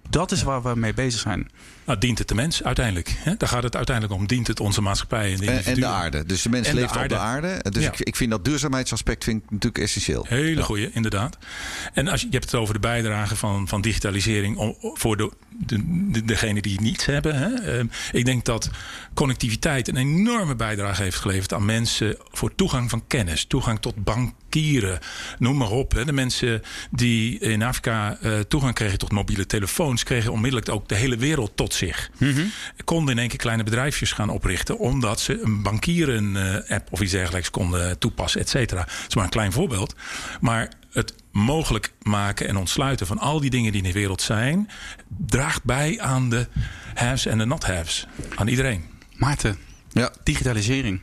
Dat 0.09 0.31
is 0.31 0.43
waar 0.43 0.63
we 0.63 0.75
mee 0.75 0.93
bezig 0.93 1.19
zijn. 1.21 1.49
Nou, 1.85 1.99
dient 1.99 2.17
het 2.19 2.27
de 2.27 2.35
mens 2.35 2.63
uiteindelijk? 2.63 3.15
Hè? 3.17 3.35
Daar 3.37 3.49
gaat 3.49 3.63
het 3.63 3.75
uiteindelijk 3.75 4.19
om. 4.19 4.27
Dient 4.27 4.47
het 4.47 4.59
onze 4.59 4.81
maatschappij 4.81 5.31
en 5.33 5.37
de 5.39 5.45
En, 5.51 5.63
en 5.65 5.73
de 5.75 5.85
aarde. 5.85 6.25
Dus 6.25 6.41
de 6.41 6.49
mens 6.49 6.67
En 6.67 6.75
de 6.75 6.81
leeft 6.81 6.95
op 6.95 7.09
de 7.09 7.17
aarde. 7.17 7.63
Dus 7.69 7.83
Ja. 7.83 7.91
ik, 7.91 7.99
ik 7.99 8.15
vind 8.15 8.31
dat 8.31 8.45
duurzaamheidsaspect 8.45 9.23
vind 9.23 9.43
ik 9.43 9.49
natuurlijk 9.49 9.83
essentieel. 9.83 10.25
Hele 10.29 10.63
goeie, 10.63 10.89
inderdaad. 10.93 11.37
En 11.93 12.07
als 12.07 12.21
je, 12.21 12.27
je 12.27 12.33
hebt 12.33 12.51
het 12.51 12.59
over 12.61 12.73
de 12.73 12.79
bijdrage 12.79 13.35
van, 13.35 13.67
van 13.67 13.81
digitalisering 13.81 14.57
om, 14.57 14.75
voor 14.79 15.17
de, 15.17 15.31
de, 15.49 16.11
de- 16.11 16.25
degenen 16.25 16.61
die 16.61 16.71
het 16.71 16.81
niet 16.81 17.05
hebben. 17.05 17.35
Hè. 17.35 17.53
Ehm, 17.77 17.85
ik 18.11 18.25
denk 18.25 18.45
dat 18.45 18.69
connectiviteit 19.13 19.87
een 19.87 19.97
enorme 19.97 20.55
bijdrage 20.55 21.01
heeft 21.03 21.17
geleverd 21.17 21.53
aan 21.53 21.65
mensen 21.65 22.17
voor 22.31 22.55
toegang 22.55 22.89
van 22.89 23.07
kennis, 23.07 23.45
toegang 23.45 23.79
tot 23.79 24.03
bankieren, 24.03 24.99
noem 25.39 25.57
maar 25.57 25.71
op. 25.71 26.01
De 26.05 26.13
mensen 26.13 26.61
die 26.91 27.39
in 27.39 27.63
Afrika 27.63 28.17
eh, 28.21 28.39
toegang 28.39 28.73
kregen 28.73 28.97
tot 28.97 29.11
mobiele 29.11 29.45
telefoons, 29.45 30.03
kregen 30.03 30.31
onmiddellijk 30.31 30.69
ook 30.69 30.87
de 30.87 30.95
hele 30.95 31.17
wereld 31.17 31.51
tot 31.55 31.73
zich. 31.75 32.09
Konden 32.83 33.13
in 33.13 33.19
één 33.19 33.29
keer 33.29 33.37
kleine 33.37 33.63
bedrijfjes 33.63 34.11
gaan 34.11 34.29
oprichten, 34.29 34.77
omdat 34.79 35.19
ze 35.19 35.41
een 35.41 35.61
bankieren-app 35.61 36.87
of 36.91 37.01
iets 37.01 37.11
dergelijks 37.11 37.49
konden 37.49 37.99
toepassen, 37.99 38.41
et 38.41 38.49
cetera. 38.49 38.81
Dat 38.81 39.05
is 39.07 39.15
maar 39.15 39.23
een 39.23 39.29
klein 39.29 39.51
voorbeeld. 39.51 39.95
Maar 40.41 40.71
het 40.91 41.13
mogelijk 41.31 41.93
maken 42.01 42.47
en 42.47 42.55
ontsluiten 42.57 43.07
van 43.07 43.19
al 43.19 43.39
die 43.39 43.49
dingen 43.49 43.71
die 43.71 43.81
in 43.81 43.87
de 43.87 43.93
wereld 43.99 44.21
zijn, 44.21 44.69
draagt 45.07 45.63
bij 45.63 45.99
aan 45.99 46.29
de 46.29 46.47
haves 46.93 47.25
en 47.25 47.37
de 47.37 47.45
not-haves. 47.45 48.07
Aan 48.35 48.47
iedereen. 48.47 48.85
Maarten, 49.15 49.57
Ja. 49.91 50.11
digitalisering. 50.23 51.01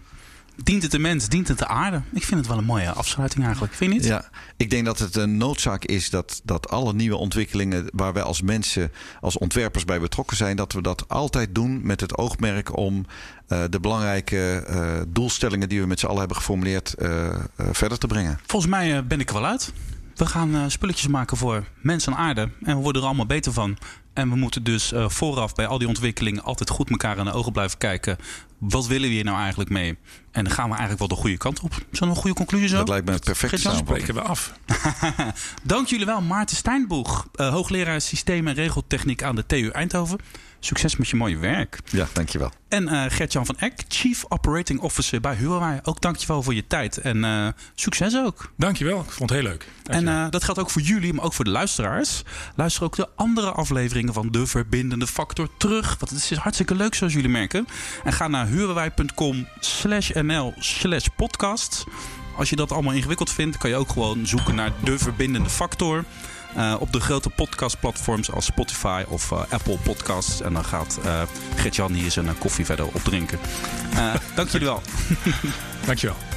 Dient 0.56 0.82
het 0.82 0.90
de 0.90 0.98
mens, 0.98 1.28
dient 1.28 1.48
het 1.48 1.58
de 1.58 1.66
aarde? 1.66 2.02
Ik 2.12 2.24
vind 2.24 2.40
het 2.40 2.48
wel 2.48 2.58
een 2.58 2.64
mooie 2.64 2.90
afsluiting 2.90 3.44
eigenlijk. 3.44 3.74
Vind 3.74 3.92
je 3.92 3.98
niet? 3.98 4.06
Ja, 4.06 4.30
ik 4.56 4.70
denk 4.70 4.84
dat 4.84 4.98
het 4.98 5.16
een 5.16 5.36
noodzaak 5.36 5.84
is 5.84 6.10
dat, 6.10 6.40
dat 6.44 6.68
alle 6.68 6.92
nieuwe 6.92 7.16
ontwikkelingen 7.16 7.86
waar 7.92 8.12
wij 8.12 8.22
als 8.22 8.42
mensen, 8.42 8.92
als 9.20 9.38
ontwerpers 9.38 9.84
bij 9.84 10.00
betrokken 10.00 10.36
zijn, 10.36 10.56
dat 10.56 10.72
we 10.72 10.82
dat 10.82 11.08
altijd 11.08 11.54
doen 11.54 11.80
met 11.86 12.00
het 12.00 12.18
oogmerk 12.18 12.76
om 12.76 13.06
eh, 13.46 13.62
de 13.70 13.80
belangrijke 13.80 14.64
eh, 14.66 15.00
doelstellingen 15.08 15.68
die 15.68 15.80
we 15.80 15.86
met 15.86 16.00
z'n 16.00 16.06
allen 16.06 16.18
hebben 16.18 16.36
geformuleerd 16.36 16.94
eh, 16.94 17.38
verder 17.56 17.98
te 17.98 18.06
brengen. 18.06 18.38
Volgens 18.46 18.70
mij 18.70 19.06
ben 19.06 19.20
ik 19.20 19.28
er 19.28 19.34
wel 19.34 19.46
uit. 19.46 19.72
We 20.14 20.26
gaan 20.26 20.70
spulletjes 20.70 21.08
maken 21.08 21.36
voor 21.36 21.64
mens 21.80 22.06
en 22.06 22.16
aarde. 22.16 22.50
En 22.62 22.76
we 22.76 22.82
worden 22.82 23.02
er 23.02 23.08
allemaal 23.08 23.26
beter 23.26 23.52
van. 23.52 23.78
En 24.12 24.28
we 24.28 24.36
moeten 24.36 24.62
dus 24.62 24.92
vooraf 24.94 25.54
bij 25.54 25.66
al 25.66 25.78
die 25.78 25.88
ontwikkelingen 25.88 26.42
altijd 26.42 26.70
goed 26.70 26.90
elkaar 26.90 27.18
in 27.18 27.24
de 27.24 27.32
ogen 27.32 27.52
blijven 27.52 27.78
kijken. 27.78 28.18
Wat 28.68 28.87
willen 28.87 29.09
we 29.09 29.14
hier 29.14 29.25
nou 29.25 29.38
eigenlijk 29.38 29.70
mee? 29.70 29.98
En 30.31 30.44
dan 30.44 30.53
gaan 30.53 30.64
we 30.64 30.77
eigenlijk 30.77 30.98
wel 30.98 31.09
de 31.09 31.14
goede 31.14 31.37
kant 31.37 31.61
op. 31.61 31.75
Is 31.90 31.98
dat 31.98 32.09
een 32.09 32.14
goede 32.14 32.37
conclusie 32.37 32.68
zo? 32.68 32.77
Dat 32.77 32.88
lijkt 32.88 33.07
me 33.07 33.12
een 33.12 33.18
perfecte 33.18 33.57
Geert-Jan? 33.57 33.72
samenvatting. 33.72 34.09
Spreken 34.09 34.22
we 34.22 34.29
af. 34.29 34.53
Dank 35.62 35.87
jullie 35.87 36.07
wel, 36.07 36.20
Maarten 36.20 36.57
Steinboeg, 36.57 37.29
eh, 37.35 37.48
hoogleraar 37.48 38.01
systeem 38.01 38.48
en 38.48 38.55
regeltechniek 38.55 39.22
aan 39.22 39.35
de 39.35 39.46
TU 39.46 39.68
Eindhoven. 39.68 40.18
Succes 40.64 40.96
met 40.96 41.09
je 41.09 41.16
mooie 41.16 41.38
werk. 41.38 41.79
Ja, 41.85 42.07
dankjewel. 42.12 42.51
En 42.68 42.88
eh 42.88 43.05
Gert-Jan 43.09 43.46
van 43.46 43.59
Eck, 43.59 43.85
Chief 43.88 44.25
Operating 44.29 44.81
Officer 44.81 45.20
bij 45.20 45.35
Huawei. 45.35 45.81
Ook 45.83 46.01
dankjewel 46.01 46.42
voor 46.42 46.55
je 46.55 46.66
tijd 46.66 46.98
en 46.98 47.25
eh, 47.25 47.48
succes 47.75 48.16
ook. 48.16 48.53
Dankjewel. 48.57 49.01
Ik 49.01 49.11
vond 49.11 49.31
het 49.31 49.38
heel 49.38 49.48
leuk. 49.48 49.66
En 49.85 50.09
eh, 50.09 50.27
dat 50.31 50.44
geldt 50.44 50.61
ook 50.61 50.70
voor 50.70 50.83
jullie, 50.83 51.12
maar 51.12 51.25
ook 51.25 51.33
voor 51.33 51.44
de 51.44 51.51
luisteraars. 51.51 52.22
Luister 52.57 52.85
ook 52.85 52.96
de 52.96 53.09
andere 53.16 53.51
afleveringen 53.51 54.12
van 54.12 54.31
De 54.31 54.46
Verbindende 54.46 55.07
Factor 55.07 55.48
terug. 55.57 55.96
Want 55.98 56.11
het 56.11 56.31
is 56.31 56.38
hartstikke 56.38 56.75
leuk 56.75 56.94
zoals 56.94 57.12
jullie 57.12 57.29
merken. 57.29 57.66
En 58.05 58.12
ga 58.12 58.29
naar 58.29 58.46
huurwij.com 58.52 59.46
slash 59.60 60.10
nl 60.10 60.54
slash 60.58 61.06
podcast. 61.16 61.84
Als 62.36 62.50
je 62.50 62.56
dat 62.56 62.72
allemaal 62.72 62.92
ingewikkeld 62.92 63.30
vindt, 63.30 63.56
kan 63.56 63.70
je 63.70 63.76
ook 63.76 63.90
gewoon 63.90 64.26
zoeken 64.26 64.54
naar 64.54 64.72
De 64.84 64.98
Verbindende 64.98 65.50
Factor. 65.50 66.04
eh, 66.56 66.74
op 66.78 66.92
de 66.92 67.00
grote 67.00 67.30
podcastplatforms 67.30 68.30
als 68.30 68.44
Spotify 68.44 69.04
of 69.08 69.32
eh, 69.32 69.40
Apple 69.48 69.78
Podcasts. 69.82 70.40
En 70.40 70.52
dan 70.52 70.64
gaat 70.64 70.98
eh 71.04 71.22
Gert-Jan 71.56 71.92
hier 71.92 72.10
zijn 72.10 72.38
koffie 72.38 72.64
verder 72.64 72.86
opdrinken. 72.86 73.38
Dank 74.34 74.48
jullie 74.48 74.66
wel. 74.66 74.82
Dankjewel. 75.86 76.31